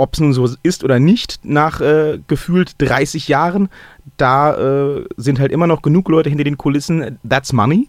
ob 0.00 0.14
es 0.14 0.20
nun 0.20 0.32
so 0.32 0.48
ist 0.62 0.82
oder 0.84 0.98
nicht, 0.98 1.40
nach 1.44 1.80
äh, 1.80 2.18
gefühlt 2.26 2.74
30 2.78 3.28
Jahren, 3.28 3.68
da 4.16 4.54
äh, 4.96 5.04
sind 5.16 5.38
halt 5.38 5.52
immer 5.52 5.66
noch 5.66 5.82
genug 5.82 6.08
Leute 6.08 6.28
hinter 6.28 6.44
den 6.44 6.58
Kulissen, 6.58 7.18
that's 7.28 7.52
money. 7.52 7.88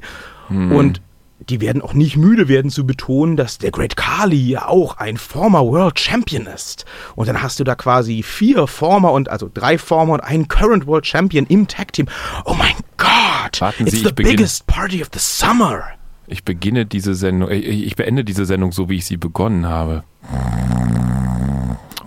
Und 0.49 1.01
die 1.49 1.61
werden 1.61 1.81
auch 1.81 1.93
nicht 1.93 2.17
müde 2.17 2.47
werden 2.49 2.69
zu 2.69 2.85
betonen, 2.85 3.35
dass 3.37 3.57
der 3.57 3.71
Great 3.71 3.95
Khali 3.95 4.49
ja 4.49 4.67
auch 4.67 4.97
ein 4.97 5.15
former 5.17 5.65
World 5.65 5.97
Champion 5.99 6.45
ist. 6.45 6.85
Und 7.15 7.27
dann 7.29 7.41
hast 7.41 7.59
du 7.59 7.63
da 7.63 7.75
quasi 7.75 8.21
vier 8.21 8.67
former 8.67 9.11
und 9.13 9.29
also 9.29 9.49
drei 9.51 9.77
former 9.77 10.13
und 10.13 10.19
einen 10.19 10.49
Current 10.49 10.85
World 10.87 11.07
Champion 11.07 11.45
im 11.47 11.67
Tag 11.67 11.93
Team. 11.93 12.07
Oh 12.45 12.53
mein 12.53 12.75
Gott! 12.97 13.59
Warten 13.61 13.87
it's 13.87 13.93
Sie, 13.95 14.01
the 14.03 14.09
ich 14.09 14.15
beginne. 14.15 14.35
biggest 14.35 14.67
party 14.67 15.01
of 15.01 15.09
the 15.13 15.19
summer. 15.19 15.83
Ich 16.27 16.43
beginne 16.43 16.85
diese 16.85 17.15
Sendung, 17.15 17.49
ich 17.49 17.95
beende 17.95 18.23
diese 18.23 18.45
Sendung 18.45 18.71
so, 18.71 18.89
wie 18.89 18.97
ich 18.97 19.05
sie 19.05 19.17
begonnen 19.17 19.67
habe. 19.67 20.03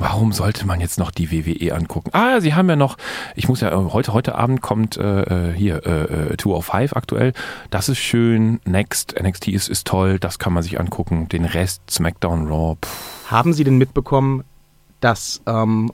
Warum 0.05 0.33
sollte 0.33 0.67
man 0.67 0.83
jetzt 0.83 0.99
noch 0.99 1.11
die 1.11 1.33
WWE 1.33 1.75
angucken? 1.75 2.11
Ah, 2.13 2.39
sie 2.43 2.53
haben 2.53 2.69
ja 2.69 2.77
noch, 2.77 2.99
ich 3.37 3.49
muss 3.49 3.63
ja, 3.63 3.73
äh, 3.73 3.91
heute, 3.91 4.13
heute 4.13 4.35
Abend 4.35 4.61
kommt 4.61 4.99
äh, 4.99 5.23
äh, 5.23 5.53
hier 5.55 5.87
äh, 5.87 6.33
äh, 6.35 6.37
205 6.37 6.95
aktuell. 6.95 7.33
Das 7.71 7.89
ist 7.89 8.01
schön. 8.01 8.61
Next, 8.67 9.15
NXT 9.19 9.49
ist, 9.49 9.69
ist 9.69 9.87
toll, 9.87 10.19
das 10.19 10.39
kann 10.39 10.53
man 10.53 10.63
sich 10.63 10.79
angucken. 10.79 11.31
Den 11.31 11.47
Rest, 11.47 11.91
SmackDown, 11.91 12.49
Raw, 12.49 12.77
pff. 12.77 13.31
Haben 13.31 13.55
Sie 13.55 13.65
denn 13.65 13.79
mitbekommen, 13.79 14.45
dass 15.01 15.41
ähm, 15.47 15.91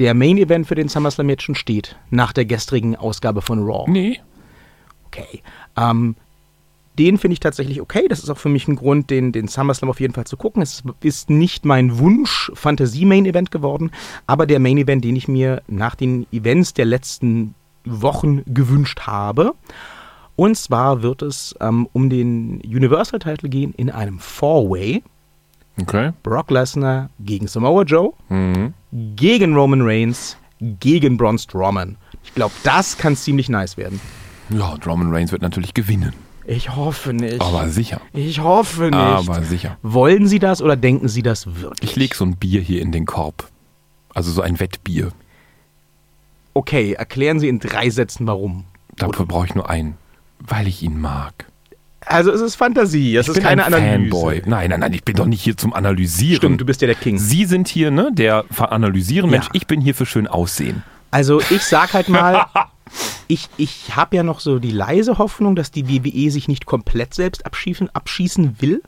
der 0.00 0.14
Main 0.14 0.36
Event 0.36 0.66
für 0.66 0.74
den 0.74 0.88
SummerSlam 0.88 1.30
jetzt 1.30 1.44
schon 1.44 1.54
steht, 1.54 1.96
nach 2.10 2.32
der 2.32 2.44
gestrigen 2.44 2.96
Ausgabe 2.96 3.40
von 3.40 3.62
Raw? 3.62 3.88
Nee. 3.88 4.20
Okay. 5.06 5.44
Ähm, 5.76 6.16
den 7.00 7.18
finde 7.18 7.32
ich 7.32 7.40
tatsächlich 7.40 7.80
okay. 7.80 8.06
Das 8.08 8.20
ist 8.20 8.30
auch 8.30 8.38
für 8.38 8.48
mich 8.50 8.68
ein 8.68 8.76
Grund, 8.76 9.10
den, 9.10 9.32
den 9.32 9.48
SummerSlam 9.48 9.90
auf 9.90 9.98
jeden 10.00 10.14
Fall 10.14 10.26
zu 10.26 10.36
gucken. 10.36 10.62
Es 10.62 10.82
ist 11.02 11.30
nicht 11.30 11.64
mein 11.64 11.98
Wunsch-Fantasie-Main-Event 11.98 13.50
geworden, 13.50 13.90
aber 14.26 14.46
der 14.46 14.60
Main-Event, 14.60 15.04
den 15.04 15.16
ich 15.16 15.26
mir 15.26 15.62
nach 15.66 15.94
den 15.94 16.26
Events 16.32 16.74
der 16.74 16.84
letzten 16.84 17.54
Wochen 17.84 18.42
gewünscht 18.46 19.00
habe. 19.06 19.54
Und 20.36 20.56
zwar 20.56 21.02
wird 21.02 21.22
es 21.22 21.54
ähm, 21.60 21.88
um 21.92 22.08
den 22.10 22.60
Universal-Title 22.64 23.48
gehen 23.48 23.72
in 23.76 23.90
einem 23.90 24.18
Four-Way. 24.18 25.02
Okay. 25.80 26.12
Brock 26.22 26.50
Lesnar 26.50 27.10
gegen 27.20 27.46
Samoa 27.46 27.82
Joe, 27.84 28.12
Mhm. 28.28 28.74
gegen 29.16 29.54
Roman 29.54 29.80
Reigns, 29.82 30.36
gegen 30.60 31.16
Braun 31.16 31.38
Strowman. 31.38 31.96
Ich 32.22 32.34
glaube, 32.34 32.52
das 32.64 32.98
kann 32.98 33.16
ziemlich 33.16 33.48
nice 33.48 33.76
werden. 33.78 34.00
Ja, 34.50 34.70
und 34.72 34.86
Roman 34.86 35.10
Reigns 35.12 35.32
wird 35.32 35.42
natürlich 35.42 35.72
gewinnen. 35.74 36.12
Ich 36.46 36.74
hoffe 36.74 37.12
nicht. 37.12 37.40
Aber 37.40 37.68
sicher. 37.68 38.00
ich 38.12 38.40
hoffe 38.40 38.84
nicht. 38.84 38.94
Aber 38.94 39.42
sicher. 39.42 39.76
Wollen 39.82 40.26
Sie 40.26 40.38
das 40.38 40.62
oder 40.62 40.76
denken 40.76 41.08
Sie 41.08 41.22
das 41.22 41.60
wirklich? 41.60 41.90
Ich 41.90 41.96
lege 41.96 42.14
so 42.16 42.24
ein 42.24 42.36
Bier 42.36 42.60
hier 42.60 42.80
in 42.82 42.92
den 42.92 43.06
Korb. 43.06 43.48
Also 44.14 44.32
so 44.32 44.42
ein 44.42 44.58
Wettbier. 44.58 45.10
Okay, 46.54 46.94
erklären 46.94 47.38
Sie 47.38 47.48
in 47.48 47.60
drei 47.60 47.90
Sätzen 47.90 48.26
warum. 48.26 48.64
Dafür 48.96 49.26
brauche 49.26 49.46
ich 49.46 49.54
nur 49.54 49.70
einen. 49.70 49.96
Weil 50.40 50.66
ich 50.66 50.82
ihn 50.82 51.00
mag. 51.00 51.46
Also 52.06 52.32
es 52.32 52.40
ist 52.40 52.56
Fantasie, 52.56 53.14
es 53.16 53.26
ich 53.26 53.28
ist 53.28 53.34
bin 53.34 53.42
keine 53.44 53.64
ein 53.64 53.74
Analyse. 53.74 54.10
Fanboy. 54.10 54.42
Nein, 54.46 54.70
nein, 54.70 54.80
nein, 54.80 54.92
ich 54.94 55.04
bin 55.04 55.14
doch 55.16 55.26
nicht 55.26 55.42
hier 55.42 55.56
zum 55.56 55.74
Analysieren. 55.74 56.36
Stimmt, 56.38 56.60
du 56.60 56.64
bist 56.64 56.80
ja 56.80 56.86
der 56.86 56.96
King. 56.96 57.18
Sie 57.18 57.44
sind 57.44 57.68
hier, 57.68 57.90
ne, 57.90 58.10
der 58.12 58.44
Analysieren 58.58 59.30
Mensch. 59.30 59.46
Ja. 59.46 59.50
Ich 59.52 59.66
bin 59.66 59.80
hier 59.80 59.94
für 59.94 60.06
schön 60.06 60.26
Aussehen. 60.26 60.82
Also 61.10 61.40
ich 61.40 61.62
sag 61.62 61.92
halt 61.92 62.08
mal, 62.08 62.46
ich, 63.28 63.48
ich 63.56 63.94
habe 63.94 64.16
ja 64.16 64.22
noch 64.22 64.40
so 64.40 64.58
die 64.58 64.72
leise 64.72 65.18
Hoffnung, 65.18 65.54
dass 65.54 65.70
die 65.70 65.88
WWE 65.88 66.30
sich 66.30 66.48
nicht 66.48 66.66
komplett 66.66 67.14
selbst 67.14 67.46
abschießen, 67.46 67.88
abschießen 67.94 68.60
will. 68.60 68.82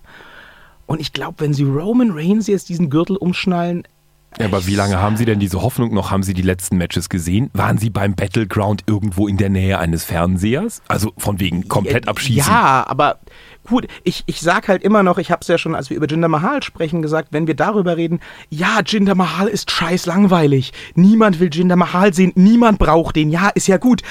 Und 0.87 1.01
ich 1.01 1.12
glaube, 1.12 1.37
wenn 1.38 1.55
sie 1.55 1.62
Roman 1.62 2.11
Reigns 2.11 2.49
jetzt 2.49 2.69
diesen 2.69 2.91
Gürtel 2.91 3.17
umschnallen, 3.17 3.85
Ja, 4.38 4.47
aber 4.47 4.66
wie 4.66 4.75
lange 4.75 4.99
haben 5.01 5.16
Sie 5.16 5.25
denn 5.25 5.38
diese 5.38 5.62
Hoffnung 5.62 5.92
noch? 5.92 6.11
Haben 6.11 6.23
Sie 6.23 6.35
die 6.35 6.42
letzten 6.42 6.79
Matches 6.79 7.09
gesehen? 7.09 7.51
Waren 7.53 7.79
Sie 7.79 7.90
beim 7.90 8.14
Battleground 8.14 8.83
irgendwo 8.87 9.29
in 9.29 9.37
der 9.37 9.51
Nähe 9.51 9.79
eines 9.79 10.05
Fernsehers? 10.05 10.83
Also 10.88 11.12
von 11.18 11.38
wegen 11.38 11.68
komplett 11.68 12.09
abschießen? 12.09 12.51
Ja, 12.51 12.87
aber 12.88 13.18
gut, 13.66 13.87
ich, 14.05 14.25
ich 14.27 14.40
sag 14.40 14.68
halt 14.68 14.83
immer 14.83 15.03
noch, 15.03 15.18
ich 15.18 15.31
habe 15.31 15.40
es 15.42 15.49
ja 15.49 15.59
schon, 15.59 15.75
als 15.75 15.90
wir 15.90 15.97
über 15.97 16.09
Jinder 16.09 16.29
Mahal 16.29 16.62
sprechen, 16.62 17.03
gesagt, 17.03 17.29
wenn 17.33 17.47
wir 17.47 17.55
darüber 17.55 17.97
reden, 17.97 18.21
ja, 18.49 18.81
Jinder 18.85 19.14
Mahal 19.14 19.49
ist 19.49 19.71
scheiß 19.71 20.07
langweilig. 20.07 20.73
Niemand 20.95 21.38
will 21.38 21.51
Jinder 21.53 21.77
Mahal 21.77 22.14
sehen, 22.14 22.33
niemand 22.35 22.79
braucht 22.79 23.16
den. 23.16 23.31
Ja, 23.31 23.51
ist 23.51 23.68
ja 23.68 23.77
gut. 23.77 24.03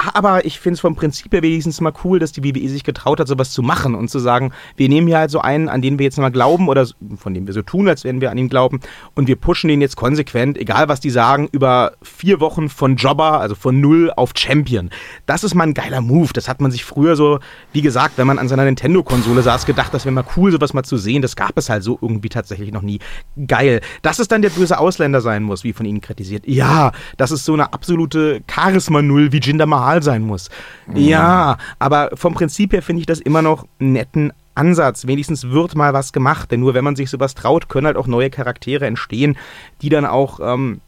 Aber 0.00 0.44
ich 0.46 0.60
finde 0.60 0.74
es 0.74 0.80
vom 0.80 0.94
Prinzip 0.94 1.32
her 1.32 1.42
wenigstens 1.42 1.80
mal 1.80 1.92
cool, 2.04 2.20
dass 2.20 2.30
die 2.30 2.44
WWE 2.44 2.68
sich 2.68 2.84
getraut 2.84 3.18
hat, 3.18 3.26
sowas 3.26 3.50
zu 3.50 3.62
machen 3.62 3.96
und 3.96 4.08
zu 4.08 4.20
sagen, 4.20 4.52
wir 4.76 4.88
nehmen 4.88 5.08
hier 5.08 5.18
halt 5.18 5.32
so 5.32 5.40
einen, 5.40 5.68
an 5.68 5.82
den 5.82 5.98
wir 5.98 6.04
jetzt 6.04 6.18
mal 6.18 6.30
glauben 6.30 6.68
oder 6.68 6.86
von 7.16 7.34
dem 7.34 7.48
wir 7.48 7.54
so 7.54 7.62
tun, 7.62 7.88
als 7.88 8.04
wenn 8.04 8.20
wir 8.20 8.30
an 8.30 8.38
ihn 8.38 8.48
glauben 8.48 8.78
und 9.16 9.26
wir 9.26 9.34
pushen 9.34 9.66
den 9.66 9.80
jetzt 9.80 9.96
konsequent, 9.96 10.56
egal 10.56 10.88
was 10.88 11.00
die 11.00 11.10
sagen, 11.10 11.48
über 11.50 11.94
vier 12.00 12.38
Wochen 12.38 12.68
von 12.68 12.94
Jobber, 12.94 13.40
also 13.40 13.56
von 13.56 13.80
Null 13.80 14.12
auf 14.14 14.32
Champion. 14.36 14.90
Das 15.26 15.42
ist 15.42 15.56
mal 15.56 15.64
ein 15.64 15.74
geiler 15.74 16.00
Move. 16.00 16.32
Das 16.32 16.48
hat 16.48 16.60
man 16.60 16.70
sich 16.70 16.84
früher 16.84 17.16
so, 17.16 17.40
wie 17.72 17.82
gesagt, 17.82 18.18
wenn 18.18 18.26
man 18.28 18.38
an 18.38 18.46
seiner 18.46 18.64
Nintendo-Konsole 18.64 19.42
saß, 19.42 19.66
gedacht, 19.66 19.92
das 19.92 20.04
wäre 20.04 20.14
mal 20.14 20.24
cool, 20.36 20.52
sowas 20.52 20.74
mal 20.74 20.84
zu 20.84 20.96
sehen. 20.96 21.22
Das 21.22 21.34
gab 21.34 21.58
es 21.58 21.68
halt 21.68 21.82
so 21.82 21.98
irgendwie 22.00 22.28
tatsächlich 22.28 22.72
noch 22.72 22.82
nie. 22.82 23.00
Geil. 23.48 23.80
Dass 24.02 24.20
es 24.20 24.28
dann 24.28 24.42
der 24.42 24.50
böse 24.50 24.78
Ausländer 24.78 25.20
sein 25.20 25.42
muss, 25.42 25.64
wie 25.64 25.72
von 25.72 25.86
Ihnen 25.86 26.00
kritisiert. 26.00 26.46
Ja, 26.46 26.92
dass 27.16 27.32
es 27.32 27.44
so 27.44 27.52
eine 27.52 27.72
absolute 27.72 28.42
Charisma-Null 28.48 29.32
wie 29.32 29.40
Jinder 29.40 29.66
Mahal 29.66 29.97
sein 30.02 30.22
muss. 30.22 30.50
Ja, 30.94 31.58
aber 31.78 32.10
vom 32.14 32.34
Prinzip 32.34 32.72
her 32.72 32.82
finde 32.82 33.00
ich 33.00 33.06
das 33.06 33.20
immer 33.20 33.42
noch 33.42 33.66
einen 33.80 33.92
netten 33.92 34.32
Ansatz. 34.54 35.06
Wenigstens 35.06 35.50
wird 35.50 35.74
mal 35.74 35.92
was 35.92 36.12
gemacht, 36.12 36.50
denn 36.50 36.60
nur 36.60 36.74
wenn 36.74 36.84
man 36.84 36.96
sich 36.96 37.10
sowas 37.10 37.34
traut, 37.34 37.68
können 37.68 37.86
halt 37.86 37.96
auch 37.96 38.06
neue 38.06 38.30
Charaktere 38.30 38.86
entstehen, 38.86 39.38
die 39.82 39.88
dann 39.88 40.04
auch 40.04 40.40
ähm, 40.40 40.80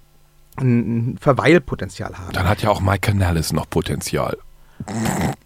ein 0.58 1.16
Verweilpotenzial 1.20 2.18
haben. 2.18 2.32
Dann 2.32 2.48
hat 2.48 2.62
ja 2.62 2.70
auch 2.70 2.80
Mike 2.80 3.12
Canales 3.12 3.52
noch 3.52 3.68
Potenzial. 3.70 4.36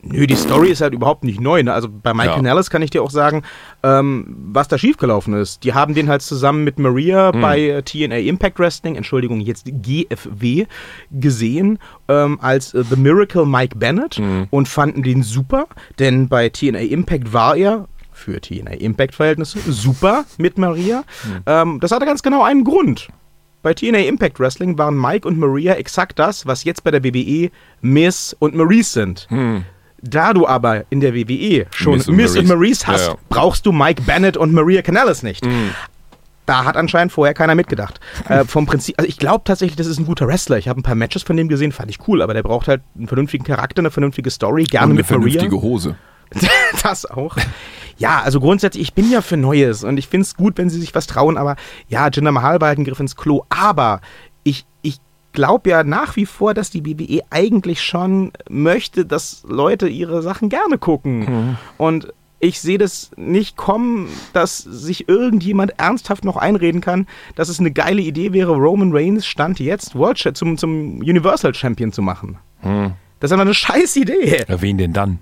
Nö, 0.03 0.27
die 0.27 0.37
Story 0.37 0.69
ist 0.71 0.81
halt 0.81 0.93
überhaupt 0.95 1.25
nicht 1.25 1.41
neu. 1.41 1.63
Ne? 1.63 1.73
Also 1.73 1.89
bei 1.91 2.13
Mike 2.15 2.29
Ja. 2.29 2.35
Canales 2.37 2.71
kann 2.71 2.83
ich 2.83 2.91
dir 2.91 3.03
auch 3.03 3.11
sagen, 3.11 3.43
ähm, 3.83 4.37
was 4.53 4.69
da 4.69 4.79
schiefgelaufen 4.79 5.35
ist. 5.35 5.65
Die 5.65 5.75
haben 5.75 5.95
den 5.95 6.09
halt 6.09 6.23
zusammen 6.23 6.63
mit 6.65 6.79
Maria 6.79 7.33
Hm. 7.33 7.41
bei 7.41 7.83
TNA 7.85 8.17
Impact 8.19 8.59
Wrestling, 8.59 8.97
Entschuldigung, 8.97 9.41
jetzt 9.41 9.65
GFW, 9.67 10.67
gesehen 11.11 11.79
ähm, 12.09 12.39
als 12.41 12.75
äh, 12.75 12.85
The 12.89 12.97
Miracle 12.97 13.47
Mike 13.47 13.77
Bennett 13.79 14.17
Hm. 14.17 14.47
und 14.51 14.69
fanden 14.69 15.03
den 15.03 15.23
super, 15.23 15.67
denn 15.99 16.29
bei 16.29 16.49
TNA 16.49 16.81
Impact 16.81 17.33
war 17.33 17.57
er 17.57 17.89
für 18.13 18.41
TNA 18.41 18.73
Impact 18.75 19.15
Verhältnisse 19.15 19.59
super 19.73 20.25
mit 20.39 20.59
Maria. 20.59 21.03
Hm. 21.23 21.43
Ähm, 21.47 21.81
das 21.81 21.91
hatte 21.91 22.07
ganz 22.07 22.23
genau 22.23 22.43
einen 22.45 22.63
Grund. 22.65 23.09
Bei 23.65 23.73
TNA 23.73 24.01
Impact 24.01 24.39
Wrestling 24.39 24.77
waren 24.77 24.95
Mike 25.01 25.27
und 25.27 25.39
Maria 25.39 25.73
exakt 25.73 26.19
das, 26.19 26.47
was 26.47 26.65
jetzt 26.65 26.85
bei 26.85 26.91
der 26.91 27.03
WWE 27.03 27.51
Miss 27.81 28.37
und 28.39 28.55
Maurice 28.55 28.93
sind. 28.93 29.27
Da 30.03 30.35
du 30.35 30.47
aber 30.47 30.85
in 30.91 31.01
der 31.01 31.15
WWE 31.15 31.65
schon 31.71 31.95
Miss 31.97 32.07
Miss 32.09 32.33
und 32.33 32.41
und, 32.41 32.49
Maurice. 32.49 32.55
Maurice 32.55 32.87
hast, 32.87 33.07
Ja, 33.07 33.13
ja. 33.15 33.19
brauchst 33.31 33.65
du 33.65 33.73
Mike 33.73 34.03
Bennett 34.03 34.37
und 34.37 34.53
Maria 34.53 34.83
Canales 34.83 35.23
nicht. 35.23 35.47
Da 36.45 36.65
hat 36.67 36.77
anscheinend 36.77 37.11
vorher 37.11 37.33
keiner 37.33 37.55
mitgedacht. 37.55 38.01
äh, 38.29 38.45
vom 38.45 38.67
Prinzip, 38.67 38.97
also 38.99 39.09
ich 39.09 39.17
glaube 39.17 39.45
tatsächlich, 39.47 39.77
das 39.77 39.87
ist 39.87 39.99
ein 39.99 40.05
guter 40.05 40.27
Wrestler. 40.29 40.59
Ich 40.59 40.69
habe 40.69 40.79
ein 40.81 40.83
paar 40.83 40.95
Matches 40.95 41.23
von 41.23 41.39
dem 41.39 41.49
gesehen, 41.49 41.73
fand 41.73 41.89
ich 41.91 42.07
cool, 42.07 42.21
aber 42.21 42.35
der 42.35 42.43
braucht 42.43 42.69
halt 42.69 42.83
einen 42.99 43.09
vernünftigen 43.09 43.45
Charakter, 43.45 43.81
eine 43.81 43.91
vernünftige 43.91 44.31
Story, 44.31 44.65
gerne 44.65 44.89
Und 44.89 44.91
eine 44.91 44.97
mit 44.99 45.11
Maria. 45.11 45.41
vernünftige 45.41 45.63
Hose. 45.63 45.97
das 46.83 47.07
auch. 47.07 47.37
Ja, 47.97 48.23
also 48.23 48.41
grundsätzlich, 48.41 48.83
ich 48.83 48.95
bin 48.95 49.11
ja 49.11 49.23
für 49.23 49.37
Neues 49.37 49.85
und 49.85 49.99
ich 49.99 50.09
finde 50.09 50.23
es 50.23 50.35
gut, 50.35 50.59
wenn 50.59 50.71
sie 50.71 50.81
sich 50.81 50.95
was 50.95 51.07
trauen, 51.07 51.37
aber 51.37 51.57
ja, 51.89 52.09
Jinder 52.09 52.33
Mahal 52.33 52.61
war 52.61 52.69
halt 52.69 52.79
ein 52.79 52.85
Griff 52.85 53.01
ins 53.01 53.17
Klo, 53.17 53.45
aber 53.51 54.01
ich, 54.43 54.67
ich 54.83 54.99
glaube 55.33 55.71
ja 55.71 55.85
nach 55.85 56.17
wie 56.17 56.27
vor, 56.27 56.55
dass 56.55 56.71
die 56.71 56.85
WWE 56.85 57.23
eigentlich 57.31 57.83
schon 57.83 58.33
möchte, 58.49 59.07
dass 59.07 59.45
Leute 59.47 59.89
ihre 59.89 60.23
Sachen 60.23 60.49
gerne 60.49 60.79
gucken. 60.79 61.57
Und 61.79 62.13
ich 62.41 62.61
sehe 62.61 62.79
das 62.79 63.11
nicht 63.17 63.57
kommen, 63.57 64.09
dass 64.33 64.59
sich 64.59 65.09
irgendjemand 65.09 65.79
ernsthaft 65.79 66.25
noch 66.25 66.37
einreden 66.37 66.81
kann, 66.81 67.07
dass 67.37 67.49
es 67.49 67.59
eine 67.59 67.71
geile 67.71 68.03
Idee 68.03 68.33
wäre, 68.33 68.53
Roman 68.53 68.91
Reigns 68.93 69.27
Stand 69.27 69.61
jetzt 69.61 69.95
World 69.95 70.19
zum, 70.35 70.59
zum 70.59 70.99
Universal 70.99 71.55
Champion 71.55 71.91
zu 71.93 72.03
machen. 72.03 72.39
Das 73.21 73.31
ist 73.31 73.33
aber 73.33 73.43
eine 73.43 73.55
scheiß 73.55 73.97
Idee. 73.97 74.45
Ja, 74.47 74.61
wen 74.61 74.77
denn 74.77 74.93
dann? 74.93 75.21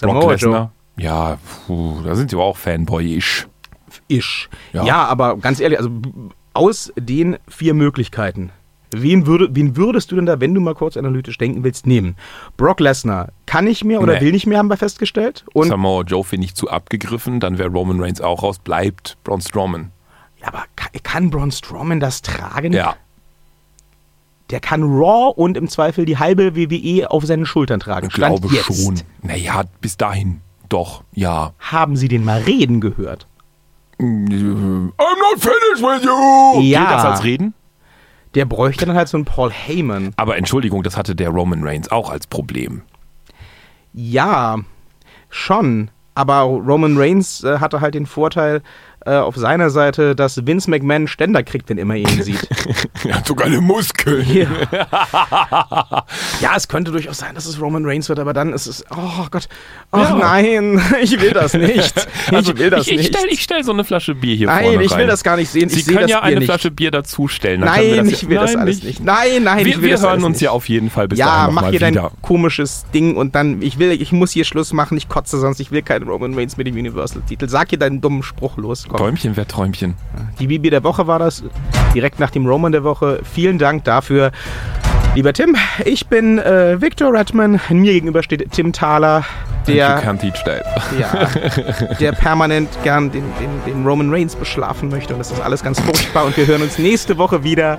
Brock 0.00 0.14
Samoa 0.22 0.34
Joe. 0.34 0.50
Lesnar? 0.50 0.72
Ja, 0.96 1.38
puh, 1.66 2.00
da 2.04 2.14
sind 2.14 2.30
sie 2.30 2.36
aber 2.36 2.44
auch 2.44 2.56
Fanboy-ish. 2.56 3.46
Ish. 4.08 4.48
Ja. 4.72 4.84
Ja. 4.84 5.04
aber 5.06 5.36
ganz 5.38 5.60
ehrlich, 5.60 5.78
also 5.78 5.90
aus 6.54 6.92
den 6.96 7.36
vier 7.46 7.74
Möglichkeiten, 7.74 8.50
wen, 8.90 9.26
würde, 9.26 9.48
wen 9.52 9.76
würdest 9.76 10.10
du 10.10 10.16
denn 10.16 10.26
da, 10.26 10.40
wenn 10.40 10.54
du 10.54 10.60
mal 10.60 10.74
kurz 10.74 10.96
analytisch 10.96 11.38
denken 11.38 11.62
willst, 11.62 11.86
nehmen? 11.86 12.16
Brock 12.56 12.80
Lesnar 12.80 13.28
kann 13.46 13.64
nicht 13.64 13.84
mehr 13.84 14.00
oder 14.00 14.14
Nee. 14.14 14.20
will 14.22 14.32
nicht 14.32 14.46
mehr, 14.46 14.58
haben 14.58 14.68
wir 14.70 14.76
festgestellt. 14.76 15.44
Und 15.52 15.68
Samoa 15.68 16.02
Joe 16.02 16.24
finde 16.24 16.46
ich 16.46 16.54
zu 16.54 16.68
abgegriffen, 16.68 17.38
dann 17.40 17.58
wäre 17.58 17.68
Roman 17.68 18.00
Reigns 18.00 18.20
auch 18.20 18.42
raus, 18.42 18.58
bleibt 18.58 19.18
Braun 19.24 19.40
Strowman. 19.40 19.92
ja, 20.40 20.48
aber 20.48 20.64
kann, 20.74 20.90
kann 21.02 21.30
Braun 21.30 21.50
Strowman 21.52 22.00
das 22.00 22.22
tragen? 22.22 22.72
Ja, 22.72 22.96
Der 24.50 24.60
kann 24.60 24.82
Raw 24.82 25.32
und 25.36 25.56
im 25.56 25.68
Zweifel 25.68 26.04
die 26.06 26.18
halbe 26.18 26.56
WWE 26.56 27.10
auf 27.10 27.24
seinen 27.26 27.44
Schultern 27.46 27.80
tragen. 27.80 28.06
ich 28.08 28.14
Stand 28.14 28.40
glaube 28.40 28.54
jetzt. 28.54 28.64
schon. 28.82 29.00
Naja, 29.22 29.62
bis 29.80 29.96
dahin. 29.96 30.40
Doch, 30.68 31.02
ja. 31.12 31.52
Haben 31.58 31.96
Sie 31.96 32.08
den 32.08 32.24
mal 32.24 32.40
reden 32.42 32.80
gehört? 32.80 33.26
I'm 34.00 34.28
not 34.30 35.40
finished 35.40 35.82
with 35.82 36.04
you! 36.04 36.60
ja. 36.62 36.80
Gilt 36.80 36.90
das 36.92 37.04
als 37.04 37.24
Reden? 37.24 37.54
Der 38.34 38.44
bräuchte 38.44 38.86
dann 38.86 38.94
halt 38.94 39.08
so 39.08 39.16
einen 39.16 39.24
Paul 39.24 39.50
Heyman. 39.50 40.12
Aber 40.16 40.36
Entschuldigung, 40.36 40.82
das 40.82 40.96
hatte 40.96 41.16
der 41.16 41.30
Roman 41.30 41.64
Reigns 41.64 41.90
auch 41.90 42.10
als 42.10 42.26
Problem. 42.26 42.82
Ja, 43.92 44.58
schon. 45.30 45.90
Aber 46.14 46.40
Roman 46.42 46.96
Reigns 46.98 47.42
äh, 47.44 47.58
hatte 47.58 47.80
halt 47.80 47.94
den 47.94 48.06
Vorteil 48.06 48.62
äh, 49.08 49.16
auf 49.16 49.36
seiner 49.36 49.70
Seite, 49.70 50.14
dass 50.14 50.46
Vince 50.46 50.70
McMahon 50.70 51.06
Ständer 51.08 51.42
kriegt, 51.42 51.68
wenn 51.70 51.78
immer 51.78 51.94
er 51.94 52.00
ihn 52.10 52.22
sieht. 52.22 52.46
Er 53.08 53.14
hat 53.16 53.26
sogar 53.26 53.46
eine 53.46 53.60
Muskeln. 53.60 54.26
ja, 56.40 56.54
es 56.56 56.68
könnte 56.68 56.90
durchaus 56.90 57.18
sein, 57.18 57.34
dass 57.34 57.46
es 57.46 57.60
Roman 57.60 57.84
Reigns 57.84 58.08
wird, 58.08 58.18
aber 58.18 58.32
dann 58.32 58.52
ist 58.52 58.66
es, 58.66 58.84
oh 58.90 59.26
Gott, 59.30 59.48
oh 59.92 59.98
Ja. 59.98 60.14
nein, 60.16 60.80
ich 61.02 61.20
will 61.20 61.30
das 61.30 61.54
nicht. 61.54 61.94
Also, 62.32 62.52
ich 62.52 62.58
will 62.58 62.70
das 62.70 62.86
ich, 62.86 62.94
ich 62.94 63.10
nicht. 63.12 63.26
ich 63.30 63.42
stell 63.42 63.62
so 63.64 63.72
eine 63.72 63.84
Flasche 63.84 64.14
Bier 64.14 64.34
hier 64.36 64.46
nein, 64.48 64.64
vorne 64.64 64.82
ich 64.84 64.96
will 64.96 65.06
das 65.06 65.22
gar 65.22 65.36
nicht 65.36 65.50
sehen. 65.50 65.68
Sie 65.68 65.80
ich 65.80 65.86
können 65.86 66.00
das 66.02 66.10
ja 66.10 66.18
Bier 66.20 66.24
eine 66.26 66.36
nicht. 66.40 66.46
Flasche 66.46 66.70
Bier 66.70 66.90
dazustellen. 66.90 67.60
Nein, 67.60 67.96
das 67.98 68.08
ich 68.08 68.22
ja- 68.22 68.28
will 68.28 68.36
das 68.38 68.52
Nein, 68.52 68.62
alles 68.62 68.82
nicht. 68.82 69.02
Nein, 69.04 69.42
nein, 69.44 69.64
Wir, 69.64 69.66
ich 69.68 69.76
will 69.76 69.82
wir 69.84 69.90
das 69.92 70.02
hören 70.02 70.10
alles 70.12 70.24
uns 70.24 70.34
nicht. 70.36 70.42
ja 70.42 70.50
auf 70.50 70.68
jeden 70.68 70.90
Fall 70.90 71.08
bis 71.08 71.18
ja, 71.18 71.26
dahin 71.26 71.54
mach 71.54 71.70
hier 71.70 71.80
dein 71.80 71.94
wieder. 71.94 72.10
komisches 72.22 72.84
Ding 72.92 73.16
und 73.16 73.34
dann, 73.34 73.62
ich 73.62 73.78
will, 73.78 73.92
ich 73.92 74.12
muss 74.12 74.32
hier 74.32 74.44
Schluss 74.44 74.72
machen, 74.72 74.96
ich 74.98 75.08
kotze 75.08 75.38
sonst, 75.38 75.60
ich 75.60 75.70
will 75.70 75.82
keinen 75.82 76.08
Roman 76.08 76.34
Reigns 76.34 76.56
mit 76.56 76.66
dem 76.66 76.74
Universal-Titel. 76.76 77.48
Sag 77.48 77.70
hier 77.70 77.78
deinen 77.78 78.00
dummen 78.00 78.22
Spruch 78.22 78.56
los, 78.56 78.86
komm. 78.88 78.97
Träumchen, 78.98 79.36
wer 79.36 79.46
Träumchen. 79.46 79.94
Die 80.40 80.48
Bibi 80.48 80.70
der 80.70 80.82
Woche 80.82 81.06
war 81.06 81.20
das, 81.20 81.44
direkt 81.94 82.18
nach 82.18 82.30
dem 82.30 82.44
Roman 82.46 82.72
der 82.72 82.82
Woche. 82.82 83.20
Vielen 83.22 83.56
Dank 83.56 83.84
dafür. 83.84 84.32
Lieber 85.14 85.32
Tim, 85.32 85.54
ich 85.84 86.08
bin 86.08 86.40
äh, 86.40 86.80
Victor 86.80 87.12
Redman. 87.14 87.60
Mir 87.70 87.92
gegenüber 87.92 88.24
steht 88.24 88.50
Tim 88.50 88.72
Thaler, 88.72 89.24
der, 89.68 90.02
ja, 90.98 91.28
der 92.00 92.10
permanent 92.10 92.70
gern 92.82 93.12
den, 93.12 93.22
den, 93.40 93.72
den 93.72 93.86
Roman 93.86 94.12
Reigns 94.12 94.34
beschlafen 94.34 94.88
möchte. 94.88 95.12
Und 95.12 95.20
das 95.20 95.30
ist 95.30 95.40
alles 95.40 95.62
ganz 95.62 95.78
furchtbar. 95.78 96.24
Und 96.24 96.36
wir 96.36 96.48
hören 96.48 96.62
uns 96.62 96.76
nächste 96.76 97.18
Woche 97.18 97.44
wieder 97.44 97.78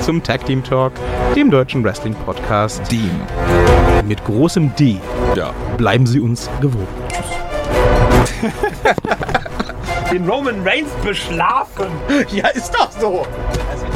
zum 0.00 0.24
Tag 0.24 0.44
Team 0.44 0.64
Talk, 0.64 0.92
dem 1.36 1.52
deutschen 1.52 1.84
Wrestling 1.84 2.16
Podcast 2.26 2.82
Dem. 2.90 3.12
mit 4.08 4.24
großem 4.24 4.74
D. 4.74 4.96
Ja. 5.36 5.52
Bleiben 5.76 6.04
Sie 6.04 6.18
uns 6.18 6.50
gewogen. 6.60 6.88
den 10.10 10.28
Roman 10.28 10.66
Reigns 10.66 10.90
beschlafen. 11.04 11.88
Ja, 12.30 12.48
ist 12.48 12.72
doch 12.74 12.90
so. 12.90 13.26
Also, 13.70 13.86